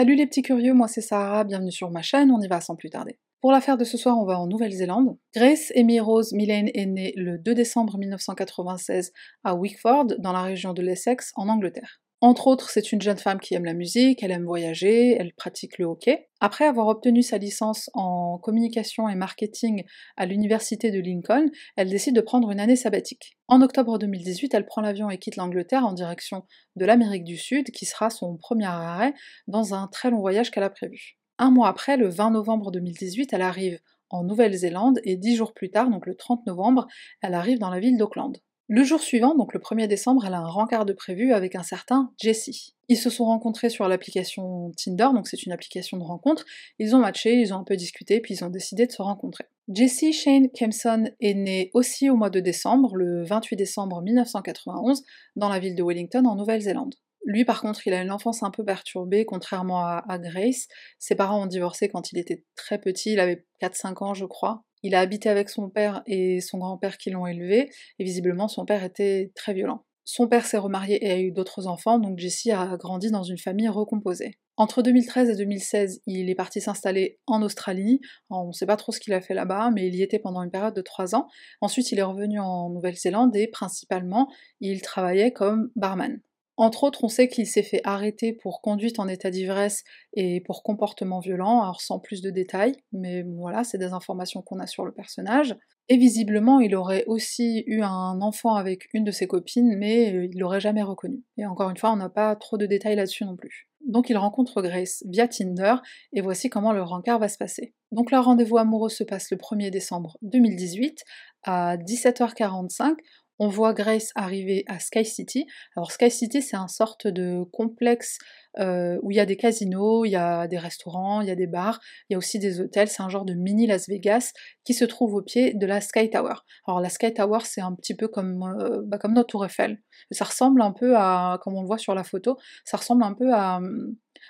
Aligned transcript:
Salut 0.00 0.14
les 0.14 0.26
petits 0.26 0.40
curieux, 0.40 0.72
moi 0.72 0.88
c'est 0.88 1.02
Sarah, 1.02 1.44
bienvenue 1.44 1.70
sur 1.70 1.90
ma 1.90 2.00
chaîne, 2.00 2.30
on 2.30 2.40
y 2.40 2.48
va 2.48 2.62
sans 2.62 2.74
plus 2.74 2.88
tarder. 2.88 3.18
Pour 3.42 3.52
l'affaire 3.52 3.76
de 3.76 3.84
ce 3.84 3.98
soir, 3.98 4.16
on 4.18 4.24
va 4.24 4.40
en 4.40 4.46
Nouvelle-Zélande. 4.46 5.18
Grace 5.34 5.74
Amy 5.76 6.00
Rose 6.00 6.32
Millane 6.32 6.70
est 6.72 6.86
née 6.86 7.12
le 7.16 7.36
2 7.36 7.54
décembre 7.54 7.98
1996 7.98 9.12
à 9.44 9.54
Wickford, 9.54 10.06
dans 10.18 10.32
la 10.32 10.40
région 10.40 10.72
de 10.72 10.80
l'Essex, 10.80 11.32
en 11.36 11.50
Angleterre. 11.50 12.00
Entre 12.22 12.48
autres, 12.48 12.68
c'est 12.68 12.92
une 12.92 13.00
jeune 13.00 13.16
femme 13.16 13.40
qui 13.40 13.54
aime 13.54 13.64
la 13.64 13.72
musique, 13.72 14.22
elle 14.22 14.30
aime 14.30 14.44
voyager, 14.44 15.16
elle 15.18 15.32
pratique 15.32 15.78
le 15.78 15.86
hockey. 15.86 16.28
Après 16.40 16.66
avoir 16.66 16.88
obtenu 16.88 17.22
sa 17.22 17.38
licence 17.38 17.88
en 17.94 18.36
communication 18.36 19.08
et 19.08 19.14
marketing 19.14 19.84
à 20.18 20.26
l'université 20.26 20.90
de 20.90 21.00
Lincoln, 21.00 21.46
elle 21.76 21.88
décide 21.88 22.14
de 22.14 22.20
prendre 22.20 22.50
une 22.50 22.60
année 22.60 22.76
sabbatique. 22.76 23.38
En 23.48 23.62
octobre 23.62 23.96
2018, 23.98 24.52
elle 24.52 24.66
prend 24.66 24.82
l'avion 24.82 25.08
et 25.08 25.16
quitte 25.16 25.36
l'Angleterre 25.36 25.86
en 25.86 25.94
direction 25.94 26.44
de 26.76 26.84
l'Amérique 26.84 27.24
du 27.24 27.38
Sud, 27.38 27.70
qui 27.70 27.86
sera 27.86 28.10
son 28.10 28.36
premier 28.36 28.66
arrêt 28.66 29.14
dans 29.46 29.72
un 29.72 29.88
très 29.88 30.10
long 30.10 30.20
voyage 30.20 30.50
qu'elle 30.50 30.62
a 30.62 30.68
prévu. 30.68 31.16
Un 31.38 31.50
mois 31.50 31.68
après, 31.68 31.96
le 31.96 32.08
20 32.10 32.32
novembre 32.32 32.70
2018, 32.70 33.32
elle 33.32 33.40
arrive 33.40 33.80
en 34.10 34.24
Nouvelle-Zélande 34.24 35.00
et 35.04 35.16
dix 35.16 35.36
jours 35.36 35.54
plus 35.54 35.70
tard, 35.70 35.88
donc 35.88 36.04
le 36.04 36.14
30 36.14 36.44
novembre, 36.46 36.86
elle 37.22 37.32
arrive 37.32 37.58
dans 37.58 37.70
la 37.70 37.80
ville 37.80 37.96
d'Auckland. 37.96 38.36
Le 38.72 38.84
jour 38.84 39.00
suivant, 39.00 39.34
donc 39.34 39.52
le 39.52 39.58
1er 39.58 39.88
décembre, 39.88 40.24
elle 40.24 40.34
a 40.34 40.38
un 40.38 40.46
rencard 40.46 40.86
de 40.86 40.92
prévu 40.92 41.32
avec 41.32 41.56
un 41.56 41.64
certain 41.64 42.12
Jesse. 42.18 42.76
Ils 42.86 42.96
se 42.96 43.10
sont 43.10 43.24
rencontrés 43.24 43.68
sur 43.68 43.88
l'application 43.88 44.70
Tinder, 44.76 45.08
donc 45.12 45.26
c'est 45.26 45.42
une 45.42 45.50
application 45.50 45.96
de 45.96 46.04
rencontre. 46.04 46.44
Ils 46.78 46.94
ont 46.94 47.00
matché, 47.00 47.34
ils 47.34 47.52
ont 47.52 47.56
un 47.56 47.64
peu 47.64 47.74
discuté, 47.74 48.20
puis 48.20 48.34
ils 48.34 48.44
ont 48.44 48.48
décidé 48.48 48.86
de 48.86 48.92
se 48.92 49.02
rencontrer. 49.02 49.46
Jesse 49.66 50.12
Shane 50.12 50.50
Kempson 50.50 51.10
est 51.20 51.34
né 51.34 51.72
aussi 51.74 52.10
au 52.10 52.14
mois 52.14 52.30
de 52.30 52.38
décembre, 52.38 52.94
le 52.94 53.24
28 53.24 53.56
décembre 53.56 54.02
1991, 54.02 55.02
dans 55.34 55.48
la 55.48 55.58
ville 55.58 55.74
de 55.74 55.82
Wellington, 55.82 56.24
en 56.26 56.36
Nouvelle-Zélande. 56.36 56.94
Lui, 57.24 57.44
par 57.44 57.62
contre, 57.62 57.88
il 57.88 57.92
a 57.92 58.00
une 58.00 58.12
enfance 58.12 58.44
un 58.44 58.52
peu 58.52 58.64
perturbée, 58.64 59.24
contrairement 59.24 59.84
à 59.84 60.18
Grace. 60.20 60.68
Ses 61.00 61.16
parents 61.16 61.42
ont 61.42 61.46
divorcé 61.46 61.88
quand 61.88 62.12
il 62.12 62.20
était 62.20 62.44
très 62.54 62.78
petit, 62.78 63.14
il 63.14 63.18
avait 63.18 63.44
4-5 63.60 64.04
ans, 64.04 64.14
je 64.14 64.26
crois. 64.26 64.62
Il 64.82 64.94
a 64.94 65.00
habité 65.00 65.28
avec 65.28 65.48
son 65.48 65.68
père 65.68 66.02
et 66.06 66.40
son 66.40 66.58
grand-père 66.58 66.98
qui 66.98 67.10
l'ont 67.10 67.26
élevé, 67.26 67.70
et 67.98 68.04
visiblement 68.04 68.48
son 68.48 68.64
père 68.64 68.84
était 68.84 69.32
très 69.34 69.54
violent. 69.54 69.84
Son 70.04 70.26
père 70.26 70.44
s'est 70.44 70.58
remarié 70.58 71.06
et 71.06 71.10
a 71.10 71.18
eu 71.20 71.30
d'autres 71.30 71.66
enfants, 71.66 71.98
donc 71.98 72.18
Jesse 72.18 72.48
a 72.52 72.76
grandi 72.76 73.10
dans 73.10 73.22
une 73.22 73.38
famille 73.38 73.68
recomposée. 73.68 74.38
Entre 74.56 74.82
2013 74.82 75.30
et 75.30 75.36
2016, 75.36 76.02
il 76.06 76.28
est 76.28 76.34
parti 76.34 76.60
s'installer 76.60 77.18
en 77.26 77.42
Australie. 77.42 78.00
on 78.28 78.48
ne 78.48 78.52
sait 78.52 78.66
pas 78.66 78.76
trop 78.76 78.92
ce 78.92 79.00
qu'il 79.00 79.14
a 79.14 79.20
fait 79.20 79.34
là-bas, 79.34 79.70
mais 79.72 79.86
il 79.86 79.94
y 79.94 80.02
était 80.02 80.18
pendant 80.18 80.42
une 80.42 80.50
période 80.50 80.74
de 80.74 80.82
3 80.82 81.14
ans. 81.14 81.28
Ensuite, 81.60 81.92
il 81.92 81.98
est 81.98 82.02
revenu 82.02 82.40
en 82.40 82.70
Nouvelle-Zélande 82.70 83.34
et 83.36 83.46
principalement, 83.46 84.28
il 84.60 84.82
travaillait 84.82 85.32
comme 85.32 85.70
barman. 85.76 86.20
Entre 86.60 86.84
autres, 86.84 87.04
on 87.04 87.08
sait 87.08 87.26
qu'il 87.26 87.46
s'est 87.46 87.62
fait 87.62 87.80
arrêter 87.84 88.34
pour 88.34 88.60
conduite 88.60 88.98
en 88.98 89.08
état 89.08 89.30
d'ivresse 89.30 89.82
et 90.12 90.42
pour 90.42 90.62
comportement 90.62 91.18
violent, 91.18 91.62
alors 91.62 91.80
sans 91.80 91.98
plus 91.98 92.20
de 92.20 92.28
détails, 92.28 92.74
mais 92.92 93.22
voilà, 93.22 93.64
c'est 93.64 93.78
des 93.78 93.94
informations 93.94 94.42
qu'on 94.42 94.58
a 94.58 94.66
sur 94.66 94.84
le 94.84 94.92
personnage. 94.92 95.56
Et 95.88 95.96
visiblement, 95.96 96.60
il 96.60 96.76
aurait 96.76 97.04
aussi 97.06 97.64
eu 97.66 97.80
un 97.80 98.20
enfant 98.20 98.56
avec 98.56 98.90
une 98.92 99.04
de 99.04 99.10
ses 99.10 99.26
copines, 99.26 99.74
mais 99.78 100.28
il 100.30 100.38
l'aurait 100.38 100.60
jamais 100.60 100.82
reconnu. 100.82 101.24
Et 101.38 101.46
encore 101.46 101.70
une 101.70 101.78
fois, 101.78 101.92
on 101.92 101.96
n'a 101.96 102.10
pas 102.10 102.36
trop 102.36 102.58
de 102.58 102.66
détails 102.66 102.96
là-dessus 102.96 103.24
non 103.24 103.36
plus. 103.36 103.70
Donc 103.86 104.10
il 104.10 104.18
rencontre 104.18 104.60
Grace 104.60 105.02
via 105.08 105.26
Tinder, 105.28 105.76
et 106.12 106.20
voici 106.20 106.50
comment 106.50 106.72
le 106.72 106.82
rencard 106.82 107.18
va 107.18 107.28
se 107.28 107.38
passer. 107.38 107.72
Donc 107.90 108.10
leur 108.10 108.26
rendez-vous 108.26 108.58
amoureux 108.58 108.90
se 108.90 109.02
passe 109.02 109.30
le 109.30 109.38
1er 109.38 109.70
décembre 109.70 110.18
2018 110.20 111.02
à 111.44 111.78
17h45 111.78 112.96
on 113.40 113.48
voit 113.48 113.72
Grace 113.72 114.12
arriver 114.14 114.64
à 114.68 114.78
Sky 114.78 115.04
City. 115.04 115.46
Alors 115.74 115.90
Sky 115.90 116.10
City, 116.10 116.42
c'est 116.42 116.58
un 116.58 116.68
sorte 116.68 117.06
de 117.06 117.42
complexe 117.52 118.18
euh, 118.58 118.98
où 119.02 119.10
il 119.10 119.16
y 119.16 119.20
a 119.20 119.24
des 119.24 119.38
casinos, 119.38 120.04
il 120.04 120.10
y 120.10 120.16
a 120.16 120.46
des 120.46 120.58
restaurants, 120.58 121.22
il 121.22 121.28
y 121.28 121.30
a 121.30 121.34
des 121.34 121.46
bars, 121.46 121.80
il 122.08 122.12
y 122.12 122.16
a 122.16 122.18
aussi 122.18 122.38
des 122.38 122.60
hôtels. 122.60 122.88
C'est 122.88 123.02
un 123.02 123.08
genre 123.08 123.24
de 123.24 123.32
mini 123.32 123.66
Las 123.66 123.88
Vegas 123.88 124.34
qui 124.62 124.74
se 124.74 124.84
trouve 124.84 125.14
au 125.14 125.22
pied 125.22 125.54
de 125.54 125.66
la 125.66 125.80
Sky 125.80 126.10
Tower. 126.10 126.34
Alors 126.66 126.82
la 126.82 126.90
Sky 126.90 127.14
Tower, 127.14 127.38
c'est 127.44 127.62
un 127.62 127.74
petit 127.74 127.94
peu 127.94 128.08
comme, 128.08 128.42
euh, 128.60 128.82
bah, 128.84 128.98
notre 129.08 129.28
Tour 129.28 129.46
Eiffel. 129.46 129.80
Ça 130.10 130.26
ressemble 130.26 130.60
un 130.60 130.72
peu 130.72 130.94
à, 130.96 131.40
comme 131.42 131.54
on 131.54 131.62
le 131.62 131.66
voit 131.66 131.78
sur 131.78 131.94
la 131.94 132.04
photo, 132.04 132.36
ça 132.66 132.76
ressemble 132.76 133.02
un 133.04 133.14
peu 133.14 133.32
à, 133.32 133.60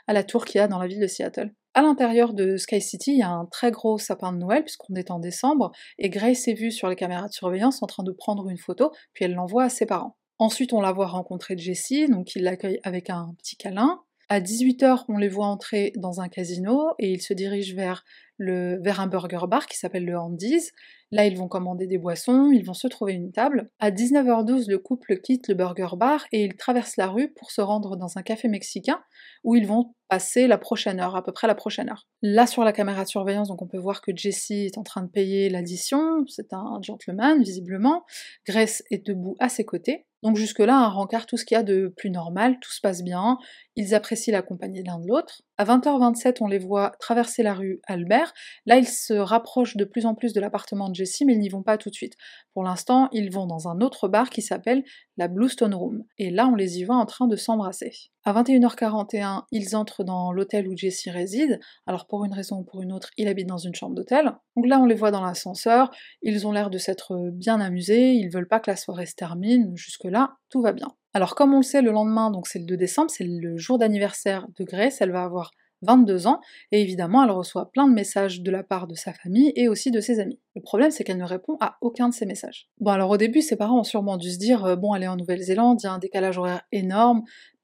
à 0.06 0.12
la 0.12 0.22
tour 0.22 0.44
qu'il 0.44 0.60
y 0.60 0.62
a 0.62 0.68
dans 0.68 0.78
la 0.78 0.86
ville 0.86 1.00
de 1.00 1.08
Seattle. 1.08 1.52
À 1.72 1.82
l'intérieur 1.82 2.34
de 2.34 2.56
Sky 2.56 2.80
City, 2.80 3.12
il 3.12 3.18
y 3.18 3.22
a 3.22 3.30
un 3.30 3.46
très 3.46 3.70
gros 3.70 3.96
sapin 3.96 4.32
de 4.32 4.38
Noël, 4.38 4.64
puisqu'on 4.64 4.94
est 4.96 5.12
en 5.12 5.20
décembre, 5.20 5.70
et 5.98 6.10
Grace 6.10 6.48
est 6.48 6.54
vue 6.54 6.72
sur 6.72 6.88
les 6.88 6.96
caméras 6.96 7.28
de 7.28 7.32
surveillance 7.32 7.80
en 7.82 7.86
train 7.86 8.02
de 8.02 8.10
prendre 8.10 8.48
une 8.48 8.58
photo, 8.58 8.90
puis 9.12 9.24
elle 9.24 9.34
l'envoie 9.34 9.64
à 9.64 9.68
ses 9.68 9.86
parents. 9.86 10.16
Ensuite, 10.40 10.72
on 10.72 10.80
la 10.80 10.90
voit 10.90 11.06
rencontrer 11.06 11.56
Jessie, 11.56 12.08
donc 12.08 12.34
il 12.34 12.42
l'accueille 12.42 12.80
avec 12.82 13.08
un 13.08 13.34
petit 13.38 13.56
câlin. 13.56 14.00
À 14.30 14.40
18h, 14.40 15.04
on 15.08 15.18
les 15.18 15.28
voit 15.28 15.46
entrer 15.46 15.92
dans 15.96 16.20
un 16.20 16.28
casino 16.28 16.94
et 16.98 17.10
ils 17.10 17.20
se 17.20 17.34
dirigent 17.34 17.76
vers, 17.76 18.04
le, 18.38 18.80
vers 18.80 19.00
un 19.00 19.06
burger 19.06 19.46
bar 19.48 19.66
qui 19.66 19.76
s'appelle 19.76 20.04
le 20.04 20.16
Andy's. 20.16 20.70
Là, 21.10 21.26
ils 21.26 21.36
vont 21.36 21.48
commander 21.48 21.86
des 21.86 21.98
boissons, 21.98 22.50
ils 22.52 22.64
vont 22.64 22.74
se 22.74 22.86
trouver 22.86 23.12
une 23.12 23.32
table. 23.32 23.70
À 23.80 23.90
19h12, 23.90 24.70
le 24.70 24.78
couple 24.78 25.18
quitte 25.18 25.48
le 25.48 25.54
burger 25.54 25.96
bar 25.96 26.26
et 26.32 26.44
ils 26.44 26.56
traversent 26.56 26.96
la 26.96 27.08
rue 27.08 27.32
pour 27.32 27.50
se 27.50 27.60
rendre 27.60 27.96
dans 27.96 28.18
un 28.18 28.22
café 28.22 28.48
mexicain 28.48 29.00
où 29.44 29.56
ils 29.56 29.66
vont 29.66 29.94
passer 30.10 30.48
la 30.48 30.58
prochaine 30.58 30.98
heure, 30.98 31.14
à 31.14 31.22
peu 31.22 31.32
près 31.32 31.46
la 31.46 31.54
prochaine 31.54 31.88
heure. 31.88 32.08
Là, 32.20 32.48
sur 32.48 32.64
la 32.64 32.72
caméra 32.72 33.04
de 33.04 33.08
surveillance, 33.08 33.48
donc 33.48 33.62
on 33.62 33.68
peut 33.68 33.78
voir 33.78 34.02
que 34.02 34.10
Jesse 34.14 34.50
est 34.50 34.76
en 34.76 34.82
train 34.82 35.02
de 35.02 35.08
payer 35.08 35.48
l'addition, 35.48 36.24
c'est 36.26 36.52
un 36.52 36.80
gentleman, 36.82 37.40
visiblement. 37.40 38.04
Grace 38.46 38.82
est 38.90 39.06
debout 39.06 39.36
à 39.38 39.48
ses 39.48 39.64
côtés. 39.64 40.06
Donc 40.22 40.36
jusque-là, 40.36 40.76
un 40.76 40.88
rencard, 40.88 41.24
tout 41.24 41.38
ce 41.38 41.46
qu'il 41.46 41.54
y 41.54 41.58
a 41.58 41.62
de 41.62 41.94
plus 41.96 42.10
normal, 42.10 42.58
tout 42.60 42.72
se 42.72 42.80
passe 42.80 43.02
bien, 43.02 43.38
ils 43.76 43.94
apprécient 43.94 44.32
la 44.32 44.42
compagnie 44.42 44.82
l'un 44.82 44.98
de 44.98 45.06
l'autre. 45.06 45.42
À 45.56 45.64
20h27, 45.64 46.38
on 46.40 46.46
les 46.46 46.58
voit 46.58 46.92
traverser 47.00 47.42
la 47.42 47.54
rue 47.54 47.80
Albert. 47.86 48.34
Là, 48.66 48.76
ils 48.76 48.88
se 48.88 49.14
rapprochent 49.14 49.76
de 49.76 49.84
plus 49.84 50.04
en 50.04 50.14
plus 50.14 50.34
de 50.34 50.40
l'appartement 50.40 50.90
de 50.90 50.94
Jessie, 50.94 51.24
mais 51.24 51.34
ils 51.34 51.38
n'y 51.38 51.48
vont 51.48 51.62
pas 51.62 51.78
tout 51.78 51.88
de 51.88 51.94
suite. 51.94 52.16
Pour 52.52 52.64
l'instant, 52.64 53.08
ils 53.12 53.32
vont 53.32 53.46
dans 53.46 53.68
un 53.68 53.80
autre 53.80 54.08
bar 54.08 54.28
qui 54.28 54.42
s'appelle 54.42 54.84
la 55.16 55.28
Bluestone 55.28 55.74
Room. 55.74 56.04
Et 56.18 56.30
là, 56.30 56.48
on 56.48 56.54
les 56.54 56.80
y 56.80 56.84
voit 56.84 56.96
en 56.96 57.06
train 57.06 57.26
de 57.26 57.36
s'embrasser. 57.36 57.92
À 58.24 58.34
21h41, 58.34 59.44
ils 59.50 59.74
entrent 59.76 60.04
dans 60.04 60.30
l'hôtel 60.30 60.68
où 60.68 60.76
Jessie 60.76 61.10
réside. 61.10 61.58
Alors 61.86 62.06
pour 62.06 62.24
une 62.24 62.34
raison 62.34 62.58
ou 62.58 62.64
pour 62.64 62.82
une 62.82 62.92
autre, 62.92 63.10
il 63.16 63.28
habite 63.28 63.46
dans 63.46 63.58
une 63.58 63.74
chambre 63.74 63.94
d'hôtel. 63.94 64.32
Donc 64.56 64.66
là, 64.66 64.78
on 64.78 64.84
les 64.84 64.94
voit 64.94 65.10
dans 65.10 65.22
l'ascenseur. 65.22 65.90
Ils 66.22 66.46
ont 66.46 66.52
l'air 66.52 66.68
de 66.68 66.76
s'être 66.76 67.30
bien 67.32 67.60
amusés. 67.60 68.12
Ils 68.12 68.28
veulent 68.28 68.48
pas 68.48 68.60
que 68.60 68.70
la 68.70 68.76
soirée 68.76 69.06
se 69.06 69.14
termine. 69.14 69.74
Jusque-là, 69.74 70.34
tout 70.50 70.60
va 70.60 70.72
bien. 70.72 70.88
Alors 71.12 71.34
comme 71.34 71.54
on 71.54 71.58
le 71.58 71.62
sait, 71.62 71.82
le 71.82 71.90
lendemain, 71.90 72.30
donc 72.30 72.46
c'est 72.46 72.60
le 72.60 72.66
2 72.66 72.76
décembre, 72.76 73.10
c'est 73.10 73.26
le 73.26 73.56
jour 73.56 73.78
d'anniversaire 73.78 74.46
de 74.56 74.64
Grace, 74.64 75.00
elle 75.00 75.10
va 75.10 75.24
avoir 75.24 75.50
22 75.82 76.26
ans, 76.26 76.40
et 76.72 76.82
évidemment 76.82 77.24
elle 77.24 77.30
reçoit 77.30 77.70
plein 77.72 77.88
de 77.88 77.94
messages 77.94 78.42
de 78.42 78.50
la 78.50 78.62
part 78.62 78.86
de 78.86 78.94
sa 78.94 79.12
famille 79.12 79.52
et 79.56 79.68
aussi 79.68 79.90
de 79.90 80.00
ses 80.00 80.20
amis. 80.20 80.38
Le 80.54 80.62
problème 80.62 80.90
c'est 80.90 81.04
qu'elle 81.04 81.16
ne 81.16 81.24
répond 81.24 81.56
à 81.60 81.78
aucun 81.80 82.08
de 82.08 82.14
ces 82.14 82.26
messages. 82.26 82.68
Bon 82.78 82.90
alors 82.90 83.10
au 83.10 83.16
début 83.16 83.40
ses 83.40 83.56
parents 83.56 83.80
ont 83.80 83.84
sûrement 83.84 84.18
dû 84.18 84.30
se 84.30 84.38
dire, 84.38 84.64
euh, 84.64 84.76
bon 84.76 84.94
elle 84.94 85.02
est 85.02 85.08
en 85.08 85.16
Nouvelle-Zélande, 85.16 85.80
il 85.82 85.86
y 85.86 85.88
a 85.88 85.92
un 85.92 85.98
décalage 85.98 86.38
horaire 86.38 86.62
énorme, 86.70 87.22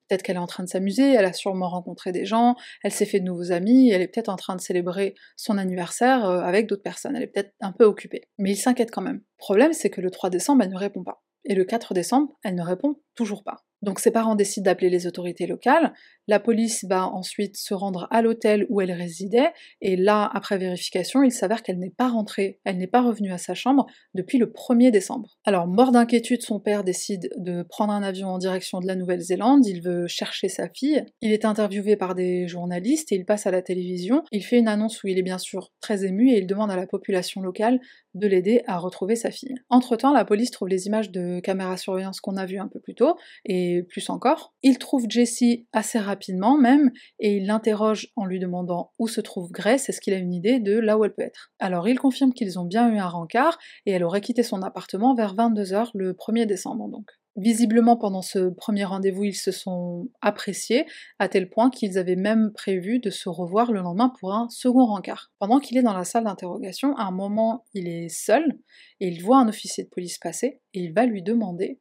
peut-être 0.09 0.22
qu'elle 0.22 0.37
est 0.37 0.41
en 0.41 0.47
train 0.47 0.65
de 0.65 0.69
s'amuser, 0.69 1.12
elle 1.12 1.25
a 1.25 1.33
sûrement 1.33 1.69
rencontré 1.69 2.12
des 2.12 2.25
gens, 2.25 2.56
elle 2.83 2.93
s'est 2.93 3.06
fait 3.06 3.21
de 3.21 3.25
nouveaux 3.25 3.53
amis, 3.53 3.91
elle 3.91 4.03
est 4.03 4.09
peut-être 4.09 4.28
en 4.28 4.37
train 4.37 4.56
de 4.56 4.61
célébrer 4.61 5.15
son 5.37 5.59
anniversaire 5.59 6.25
euh, 6.25 6.41
avec 6.41 6.67
d'autres 6.67 6.83
personnes, 6.83 7.17
elle 7.17 7.22
est 7.22 7.28
peut-être 7.28 7.55
un 7.61 7.72
peu 7.72 7.84
occupée. 7.84 8.28
Mais 8.39 8.53
il 8.53 8.56
s'inquiète 8.56 8.91
quand 8.91 9.03
même. 9.03 9.17
Le 9.17 9.39
problème 9.39 9.72
c'est 9.72 9.91
que 9.91 10.00
le 10.00 10.11
3 10.11 10.31
décembre 10.31 10.62
elle 10.62 10.71
ne 10.71 10.78
répond 10.78 11.05
pas. 11.05 11.22
Et 11.49 11.55
le 11.55 11.65
4 11.65 11.94
décembre, 11.94 12.37
elle 12.43 12.56
ne 12.56 12.62
répond 12.62 12.97
toujours 13.15 13.44
pas. 13.44 13.65
Donc 13.83 14.00
ses 14.00 14.11
parents 14.11 14.34
décident 14.34 14.65
d'appeler 14.65 14.91
les 14.91 15.06
autorités 15.06 15.47
locales, 15.47 15.93
la 16.26 16.41
police 16.41 16.84
va 16.84 17.06
ensuite 17.06 17.56
se 17.56 17.75
rendre 17.75 18.09
à 18.10 18.22
l'hôtel 18.22 18.66
où 18.69 18.81
elle 18.81 18.92
résidait, 18.92 19.53
et 19.81 19.97
là, 19.97 20.28
après 20.32 20.59
vérification, 20.59 21.22
il 21.22 21.32
s'avère 21.32 21.62
qu'elle 21.62 21.78
n'est 21.78 21.91
pas 21.91 22.08
rentrée, 22.08 22.61
elle 22.64 22.78
n'est 22.78 22.87
pas 22.87 23.02
revenue 23.02 23.32
à 23.32 23.38
sa 23.38 23.55
chambre 23.55 23.87
depuis 24.14 24.38
le 24.38 24.46
1er 24.46 24.90
décembre. 24.90 25.38
Alors, 25.44 25.67
mort 25.67 25.93
d'inquiétude, 25.93 26.43
son 26.43 26.61
père 26.61 26.84
décide 26.84 27.31
de 27.37 27.62
prendre 27.62 27.93
un 27.93 28.02
avion 28.02 28.28
en 28.28 28.38
direction 28.38 28.81
de 28.81 28.87
la 28.87 28.96
Nouvelle-Zélande, 28.96 29.67
il 29.67 29.82
veut 29.82 30.06
chercher 30.06 30.49
sa 30.49 30.69
fille, 30.69 31.05
il 31.20 31.32
est 31.32 31.44
interviewé 31.44 31.96
par 31.96 32.14
des 32.14 32.49
journalistes 32.49 33.12
et 33.12 33.17
il 33.17 33.25
passe 33.25 33.46
à 33.46 33.50
la 33.50 33.62
télévision, 33.62 34.22
il 34.32 34.44
fait 34.44 34.58
une 34.58 34.69
annonce 34.69 35.02
où 35.02 35.08
il 35.08 35.19
est 35.19 35.22
bien 35.22 35.38
sûr 35.38 35.72
très 35.81 36.05
ému 36.05 36.31
et 36.31 36.38
il 36.38 36.46
demande 36.46 36.70
à 36.70 36.76
la 36.76 36.87
population 36.87 37.40
locale 37.40 37.81
de 38.14 38.26
l'aider 38.26 38.62
à 38.67 38.79
retrouver 38.79 39.14
sa 39.14 39.31
fille. 39.31 39.55
Entre-temps, 39.69 40.12
la 40.12 40.25
police 40.25 40.50
trouve 40.50 40.69
les 40.69 40.87
images 40.87 41.11
de 41.11 41.38
caméra 41.40 41.76
surveillance 41.76 42.20
qu'on 42.20 42.37
a 42.37 42.46
vues 42.46 42.58
un 42.58 42.69
peu 42.69 42.81
plus 42.81 42.94
tôt, 42.94 43.17
et 43.44 43.82
plus 43.88 44.08
encore. 44.11 44.55
Il 44.62 44.79
trouve 44.79 45.05
Jessie 45.08 45.67
assez 45.72 45.99
rapidement 45.99 46.16
rapidement 46.17 46.57
même, 46.57 46.91
et 47.21 47.37
il 47.37 47.47
l'interroge 47.47 48.09
en 48.17 48.25
lui 48.25 48.39
demandant 48.39 48.93
où 48.99 49.07
se 49.07 49.21
trouve 49.21 49.51
Grace, 49.53 49.91
est-ce 49.91 50.01
qu'il 50.01 50.15
a 50.15 50.17
une 50.17 50.33
idée 50.33 50.61
de 50.61 50.79
là 50.79 50.97
où 50.97 51.05
elle 51.05 51.13
peut 51.13 51.23
être? 51.23 51.53
Alors 51.59 51.89
il 51.89 51.99
confirme 51.99 52.33
qu'ils 52.33 52.59
ont 52.59 52.65
bien 52.65 52.91
eu 52.91 52.97
un 52.97 53.09
rencard, 53.09 53.59
et 53.85 53.91
elle 53.91 54.03
aurait 54.03 54.23
quitté 54.23 54.43
son 54.43 54.63
appartement 54.63 55.15
vers 55.15 55.35
22h 55.35 55.91
le 55.93 56.15
1er 56.15 56.47
décembre 56.47 56.89
donc. 56.89 57.07
Visiblement, 57.39 57.99
pendant 57.99 58.23
ce 58.23 58.49
premier 58.49 58.85
rendez-vous, 58.85 59.25
ils 59.25 59.35
se 59.35 59.53
sont 59.53 60.09
appréciés, 60.23 60.87
à 61.19 61.29
tel 61.29 61.51
point 61.51 61.69
qu'ils 61.69 61.99
avaient 61.99 62.17
même 62.17 62.51
prévu 62.55 62.99
de 62.99 63.11
se 63.11 63.29
revoir 63.29 63.73
le 63.73 63.83
lendemain 63.83 64.11
pour 64.19 64.33
un 64.33 64.49
second 64.49 64.87
rencard. 64.87 65.31
Pendant 65.39 65.61
qu'il 65.61 65.77
est 65.77 65.83
dans 65.83 65.93
la 65.93 66.05
salle 66.05 66.25
d'interrogation, 66.25 66.97
à 66.97 67.03
un 67.03 67.11
moment, 67.11 67.67
il 67.75 67.89
est 67.89 68.09
seul, 68.09 68.59
et 69.01 69.09
il 69.09 69.23
voit 69.23 69.37
un 69.37 69.49
officier 69.49 69.85
de 69.85 69.91
police 69.91 70.17
passer, 70.17 70.63
et 70.73 70.81
il 70.81 70.95
va 70.95 71.05
lui 71.05 71.23
demander 71.23 71.79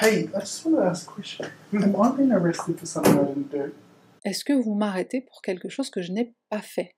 Hey, 0.00 0.30
I 0.34 0.40
just 0.40 0.64
want 0.64 0.76
to 0.76 0.82
ask 0.82 1.08
a 1.08 1.12
question. 1.12 1.46
Am 1.74 1.94
I 1.96 2.16
being 2.16 2.32
arrested 2.32 2.78
for 2.78 2.86
something 2.86 3.14
I 3.14 3.24
didn't 3.24 3.50
do? 3.50 3.72
Est-ce 4.24 4.44
que 4.44 4.52
vous 4.52 4.74
m'arrêtez 4.74 5.20
pour 5.20 5.42
quelque 5.42 5.68
chose 5.68 5.90
que 5.90 6.00
je 6.00 6.12
n'ai 6.12 6.34
pas 6.48 6.62
fait? 6.62 6.94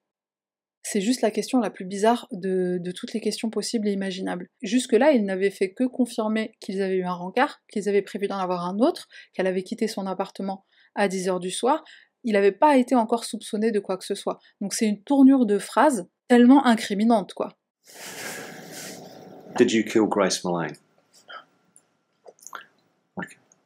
C'est 0.83 1.01
juste 1.01 1.23
la 1.23 1.31
question 1.31 1.61
la 1.61 1.71
plus 1.71 1.87
bizarre 1.87 2.29
de, 2.31 2.79
de 2.79 2.93
toutes 2.93 3.15
les 3.15 3.21
questions 3.21 3.49
possibles 3.49 3.89
et 3.89 3.93
imaginables. 3.93 4.49
Jusque-là, 4.63 5.13
ils 5.13 5.25
n'avaient 5.25 5.51
fait 5.51 5.73
que 5.73 5.85
confirmer 5.85 6.53
qu'ils 6.61 6.83
avaient 6.83 6.97
eu 6.97 7.05
un 7.05 7.15
rencard, 7.15 7.63
qu'ils 7.73 7.89
avaient 7.89 8.03
prévu 8.03 8.29
d'en 8.29 8.37
avoir 8.37 8.67
un 8.67 8.79
autre, 8.79 9.09
qu'elle 9.33 9.47
avait 9.47 9.63
quitté 9.63 9.89
son 9.89 10.07
appartement 10.07 10.67
à 10.95 11.09
10h 11.09 11.41
du 11.41 11.51
soir. 11.51 11.83
Il 12.23 12.35
n'avait 12.35 12.53
pas 12.53 12.77
été 12.77 12.95
encore 12.95 13.25
soupçonné 13.25 13.73
de 13.73 13.81
quoi 13.81 13.97
que 13.97 14.05
ce 14.05 14.15
soit. 14.15 14.39
Donc 14.61 14.75
c'est 14.75 14.87
une 14.87 15.03
tournure 15.03 15.47
de 15.47 15.59
phrase 15.59 16.07
tellement 16.29 16.67
incriminante, 16.67 17.33
quoi. 17.33 17.57
Did 19.57 19.73
you 19.73 19.85
kill 19.85 20.07
Grace? 20.07 20.43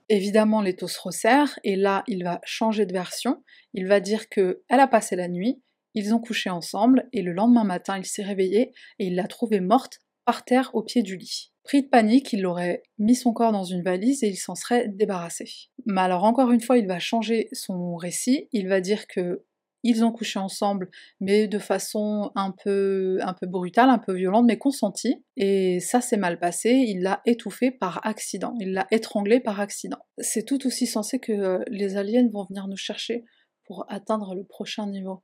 Évidemment, 0.08 0.62
les 0.62 0.75
taux 0.75 0.88
se 0.88 1.00
resserrent, 1.00 1.58
et 1.64 1.76
là, 1.76 2.02
il 2.06 2.25
va 2.25 2.40
changer 2.44 2.87
de 2.87 2.93
version. 2.93 3.43
Il 3.75 3.87
va 3.87 4.00
dire 4.00 4.28
que 4.28 4.62
elle 4.69 4.81
a 4.81 4.87
passé 4.87 5.16
la 5.16 5.28
nuit, 5.28 5.62
ils 5.94 6.14
ont 6.14 6.20
couché 6.20 6.50
ensemble, 6.50 7.08
et 7.12 7.22
le 7.22 7.32
lendemain 7.32 7.64
matin, 7.64 7.99
il 7.99 8.06
s'est 8.06 8.22
réveillé 8.22 8.72
et 8.99 9.06
il 9.06 9.14
l'a 9.14 9.26
trouvée 9.26 9.60
morte 9.60 9.99
par 10.25 10.44
terre 10.44 10.70
au 10.75 10.82
pied 10.82 11.02
du 11.02 11.16
lit. 11.16 11.52
Pris 11.64 11.82
de 11.82 11.88
panique, 11.88 12.32
il 12.32 12.46
aurait 12.46 12.82
mis 12.99 13.14
son 13.14 13.32
corps 13.32 13.52
dans 13.52 13.64
une 13.64 13.82
valise 13.82 14.22
et 14.22 14.28
il 14.28 14.37
s'en 14.37 14.55
serait 14.55 14.88
débarrassé. 14.88 15.44
Mais 15.84 16.00
alors 16.00 16.25
encore 16.25 16.50
une 16.50 16.60
fois, 16.60 16.78
il 16.78 16.87
va 16.87 16.99
changer 16.99 17.49
son 17.52 17.96
récit. 17.96 18.49
Il 18.52 18.69
va 18.69 18.81
dire 18.81 19.06
que 19.06 19.44
ils 19.82 20.04
ont 20.04 20.12
couché 20.12 20.38
ensemble, 20.38 20.90
mais 21.20 21.48
de 21.48 21.58
façon 21.58 22.30
un 22.34 22.52
peu, 22.64 23.19
un 23.22 23.34
peu 23.34 23.46
brutale, 23.46 23.90
un 23.90 23.98
peu 23.98 24.12
violente, 24.12 24.44
mais 24.46 24.58
consentie. 24.58 25.25
Et 25.36 25.80
ça 25.80 26.00
s'est 26.00 26.16
mal 26.16 26.38
passé, 26.38 26.70
il 26.70 27.02
l'a 27.02 27.20
étouffé 27.26 27.70
par 27.70 28.06
accident, 28.06 28.54
il 28.60 28.72
l'a 28.72 28.86
étranglé 28.90 29.40
par 29.40 29.60
accident. 29.60 29.98
C'est 30.19 30.44
tout 30.44 30.66
aussi 30.66 30.86
sensé 30.86 31.19
que 31.19 31.32
euh, 31.32 31.58
les 31.69 31.96
aliens 31.96 32.28
vont 32.32 32.44
venir 32.44 32.66
nous 32.66 32.76
chercher 32.76 33.25
pour 33.64 33.84
atteindre 33.88 34.34
le 34.34 34.44
prochain 34.44 34.86
niveau. 34.86 35.22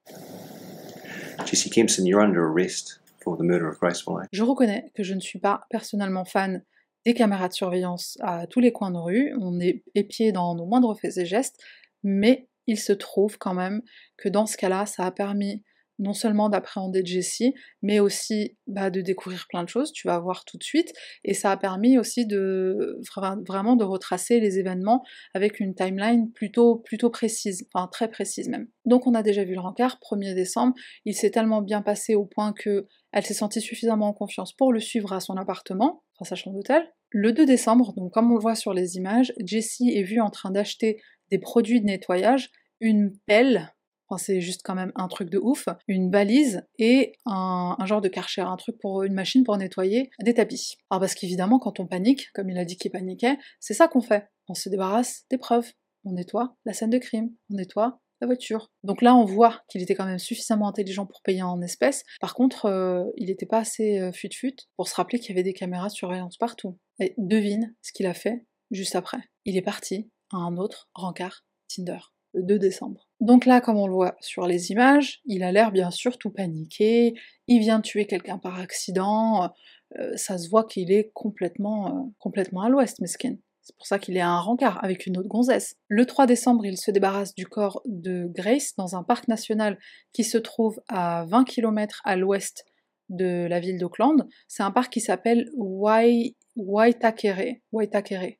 Jesse 1.46 1.68
Kimpson, 1.70 2.04
you're 2.04 2.22
under 2.22 2.42
arrest 2.42 3.00
for 3.22 3.36
the 3.36 3.42
murder 3.42 3.66
of 3.66 3.78
Grace. 3.78 4.04
Je 4.32 4.42
reconnais 4.42 4.92
que 4.94 5.02
je 5.02 5.14
ne 5.14 5.20
suis 5.20 5.38
pas 5.38 5.62
personnellement 5.70 6.24
fan 6.24 6.62
des 7.04 7.14
caméras 7.14 7.48
de 7.48 7.54
surveillance 7.54 8.16
à 8.20 8.46
tous 8.46 8.60
les 8.60 8.72
coins 8.72 8.90
de 8.90 8.98
rue, 8.98 9.34
on 9.38 9.60
est 9.60 9.82
épié 9.94 10.32
dans 10.32 10.54
nos 10.54 10.64
moindres 10.64 10.98
faits 10.98 11.18
et 11.18 11.26
gestes, 11.26 11.60
mais 12.02 12.48
il 12.66 12.78
se 12.78 12.92
trouve 12.92 13.38
quand 13.38 13.54
même 13.54 13.82
que 14.16 14.28
dans 14.28 14.46
ce 14.46 14.56
cas-là, 14.56 14.86
ça 14.86 15.04
a 15.04 15.10
permis 15.10 15.62
non 15.98 16.12
seulement 16.12 16.48
d'appréhender 16.48 17.04
Jessie, 17.04 17.54
mais 17.82 18.00
aussi 18.00 18.56
bah, 18.66 18.90
de 18.90 19.00
découvrir 19.00 19.46
plein 19.48 19.62
de 19.62 19.68
choses, 19.68 19.92
tu 19.92 20.08
vas 20.08 20.18
voir 20.18 20.44
tout 20.44 20.58
de 20.58 20.62
suite, 20.62 20.92
et 21.22 21.34
ça 21.34 21.50
a 21.50 21.56
permis 21.56 21.98
aussi 21.98 22.26
de 22.26 23.00
vraiment 23.46 23.76
de 23.76 23.84
retracer 23.84 24.40
les 24.40 24.58
événements 24.58 25.04
avec 25.34 25.60
une 25.60 25.74
timeline 25.74 26.32
plutôt, 26.32 26.76
plutôt 26.76 27.10
précise, 27.10 27.68
enfin 27.72 27.88
très 27.88 28.08
précise 28.08 28.48
même. 28.48 28.68
Donc 28.84 29.06
on 29.06 29.14
a 29.14 29.22
déjà 29.22 29.44
vu 29.44 29.54
le 29.54 29.60
rencard, 29.60 29.98
1er 30.00 30.34
décembre, 30.34 30.74
il 31.04 31.14
s'est 31.14 31.30
tellement 31.30 31.62
bien 31.62 31.82
passé 31.82 32.14
au 32.14 32.24
point 32.24 32.52
que 32.52 32.86
elle 33.12 33.24
s'est 33.24 33.34
sentie 33.34 33.60
suffisamment 33.60 34.08
en 34.08 34.12
confiance 34.12 34.52
pour 34.52 34.72
le 34.72 34.80
suivre 34.80 35.12
à 35.12 35.20
son 35.20 35.36
appartement, 35.36 36.02
enfin 36.18 36.28
sa 36.28 36.34
chambre 36.34 36.56
d'hôtel. 36.56 36.92
Le 37.10 37.32
2 37.32 37.46
décembre, 37.46 37.92
donc 37.94 38.12
comme 38.12 38.32
on 38.32 38.34
le 38.34 38.40
voit 38.40 38.56
sur 38.56 38.74
les 38.74 38.96
images, 38.96 39.32
Jessie 39.38 39.92
est 39.94 40.02
vue 40.02 40.20
en 40.20 40.30
train 40.30 40.50
d'acheter 40.50 41.00
des 41.30 41.38
produits 41.38 41.80
de 41.80 41.86
nettoyage, 41.86 42.50
une 42.80 43.16
pelle, 43.26 43.74
c'est 44.18 44.40
juste 44.40 44.62
quand 44.64 44.74
même 44.74 44.92
un 44.94 45.08
truc 45.08 45.30
de 45.30 45.38
ouf, 45.38 45.68
une 45.88 46.10
balise 46.10 46.66
et 46.78 47.12
un, 47.26 47.76
genre 47.84 48.00
de 48.00 48.08
karcher, 48.08 48.42
un 48.42 48.56
truc 48.56 48.78
pour 48.78 49.02
une 49.02 49.14
machine 49.14 49.44
pour 49.44 49.56
nettoyer 49.56 50.10
des 50.22 50.34
tapis. 50.34 50.76
Alors 50.90 51.00
parce 51.00 51.14
qu'évidemment 51.14 51.58
quand 51.58 51.80
on 51.80 51.86
panique, 51.86 52.30
comme 52.32 52.50
il 52.50 52.58
a 52.58 52.64
dit 52.64 52.76
qu'il 52.76 52.90
paniquait, 52.90 53.36
c'est 53.60 53.74
ça 53.74 53.88
qu'on 53.88 54.00
fait. 54.00 54.28
On 54.48 54.54
se 54.54 54.68
débarrasse 54.68 55.24
des 55.30 55.38
preuves, 55.38 55.72
on 56.04 56.12
nettoie 56.12 56.56
la 56.64 56.72
scène 56.72 56.90
de 56.90 56.98
crime, 56.98 57.30
on 57.50 57.54
nettoie 57.54 58.00
la 58.20 58.26
voiture. 58.26 58.70
Donc 58.84 59.02
là, 59.02 59.16
on 59.16 59.24
voit 59.24 59.62
qu'il 59.68 59.82
était 59.82 59.96
quand 59.96 60.06
même 60.06 60.20
suffisamment 60.20 60.68
intelligent 60.68 61.04
pour 61.04 61.20
payer 61.22 61.42
en 61.42 61.60
espèces. 61.60 62.04
Par 62.20 62.34
contre, 62.34 62.66
euh, 62.66 63.04
il 63.16 63.26
n'était 63.26 63.44
pas 63.44 63.58
assez 63.58 63.98
euh, 63.98 64.12
fut-fut 64.12 64.54
pour 64.76 64.86
se 64.86 64.94
rappeler 64.94 65.18
qu'il 65.18 65.30
y 65.30 65.32
avait 65.32 65.42
des 65.42 65.52
caméras 65.52 65.88
de 65.88 65.92
surveillance 65.92 66.36
partout. 66.36 66.78
Et 67.00 67.14
devine 67.18 67.74
ce 67.82 67.92
qu'il 67.92 68.06
a 68.06 68.14
fait 68.14 68.46
juste 68.70 68.94
après. 68.94 69.18
Il 69.44 69.56
est 69.56 69.62
parti 69.62 70.08
un 70.36 70.56
autre 70.56 70.88
rencard 70.94 71.44
Tinder, 71.68 71.98
le 72.32 72.42
2 72.42 72.58
décembre. 72.58 73.08
Donc 73.20 73.46
là, 73.46 73.60
comme 73.60 73.78
on 73.78 73.86
le 73.86 73.94
voit 73.94 74.16
sur 74.20 74.46
les 74.46 74.70
images, 74.70 75.20
il 75.24 75.42
a 75.42 75.52
l'air 75.52 75.72
bien 75.72 75.90
sûr 75.90 76.18
tout 76.18 76.30
paniqué, 76.30 77.14
il 77.46 77.60
vient 77.60 77.80
tuer 77.80 78.06
quelqu'un 78.06 78.38
par 78.38 78.58
accident, 78.58 79.50
euh, 79.98 80.16
ça 80.16 80.38
se 80.38 80.48
voit 80.48 80.64
qu'il 80.64 80.92
est 80.92 81.10
complètement, 81.14 81.88
euh, 81.88 82.00
complètement 82.18 82.62
à 82.62 82.68
l'ouest, 82.68 83.00
mesquin. 83.00 83.36
C'est 83.62 83.76
pour 83.76 83.86
ça 83.86 83.98
qu'il 83.98 84.16
est 84.16 84.20
à 84.20 84.28
un 84.28 84.40
rencard 84.40 84.84
avec 84.84 85.06
une 85.06 85.16
autre 85.16 85.28
gonzesse. 85.28 85.76
Le 85.88 86.04
3 86.04 86.26
décembre, 86.26 86.66
il 86.66 86.76
se 86.76 86.90
débarrasse 86.90 87.34
du 87.34 87.46
corps 87.46 87.80
de 87.86 88.26
Grace 88.26 88.74
dans 88.76 88.94
un 88.94 89.02
parc 89.02 89.26
national 89.26 89.78
qui 90.12 90.22
se 90.22 90.36
trouve 90.36 90.82
à 90.88 91.24
20 91.28 91.44
km 91.44 92.02
à 92.04 92.16
l'ouest 92.16 92.66
de 93.08 93.46
la 93.48 93.60
ville 93.60 93.78
d'Auckland. 93.78 94.28
C'est 94.48 94.62
un 94.62 94.70
parc 94.70 94.92
qui 94.92 95.00
s'appelle 95.00 95.48
Wai... 95.56 96.36
Waitakere. 96.56 97.62
Waitakere. 97.72 98.38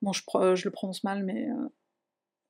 Bon, 0.00 0.12
je, 0.12 0.22
je, 0.54 0.64
le 0.64 0.70
prononce 0.70 1.04
mal, 1.04 1.24
mais 1.24 1.48
euh, 1.48 1.68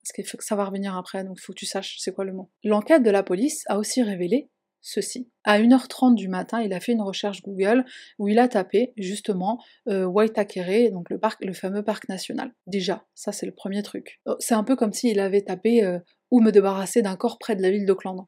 parce 0.01 0.11
qu'il 0.13 0.25
faut 0.25 0.37
que 0.37 0.43
ça 0.43 0.55
va 0.55 0.65
revenir 0.65 0.97
après, 0.97 1.23
donc 1.23 1.37
il 1.39 1.41
faut 1.41 1.53
que 1.53 1.59
tu 1.59 1.65
saches 1.65 1.97
c'est 1.99 2.13
quoi 2.13 2.25
le 2.25 2.33
mot. 2.33 2.51
L'enquête 2.63 3.03
de 3.03 3.09
la 3.09 3.23
police 3.23 3.63
a 3.67 3.77
aussi 3.77 4.03
révélé 4.03 4.49
ceci. 4.83 5.31
À 5.45 5.59
1h30 5.59 6.13
du 6.13 6.27
matin, 6.27 6.61
il 6.61 6.73
a 6.73 6.79
fait 6.79 6.91
une 6.91 7.01
recherche 7.01 7.41
Google 7.41 7.85
où 8.19 8.27
il 8.27 8.37
a 8.37 8.47
tapé 8.47 8.93
justement 8.97 9.63
euh, 9.87 10.05
Waitakere, 10.05 10.91
donc 10.91 11.09
le, 11.09 11.17
parc, 11.17 11.43
le 11.43 11.53
fameux 11.53 11.83
parc 11.83 12.09
national. 12.09 12.53
Déjà, 12.67 13.05
ça 13.15 13.31
c'est 13.31 13.45
le 13.45 13.53
premier 13.53 13.81
truc. 13.81 14.19
Oh, 14.25 14.35
c'est 14.39 14.53
un 14.53 14.63
peu 14.63 14.75
comme 14.75 14.91
s'il 14.91 15.19
avait 15.19 15.41
tapé 15.41 15.83
euh, 15.83 15.99
où 16.31 16.41
me 16.41 16.51
débarrasser 16.51 17.01
d'un 17.01 17.15
corps 17.15 17.39
près 17.39 17.55
de 17.55 17.61
la 17.61 17.71
ville 17.71 17.85
d'Auckland. 17.85 18.27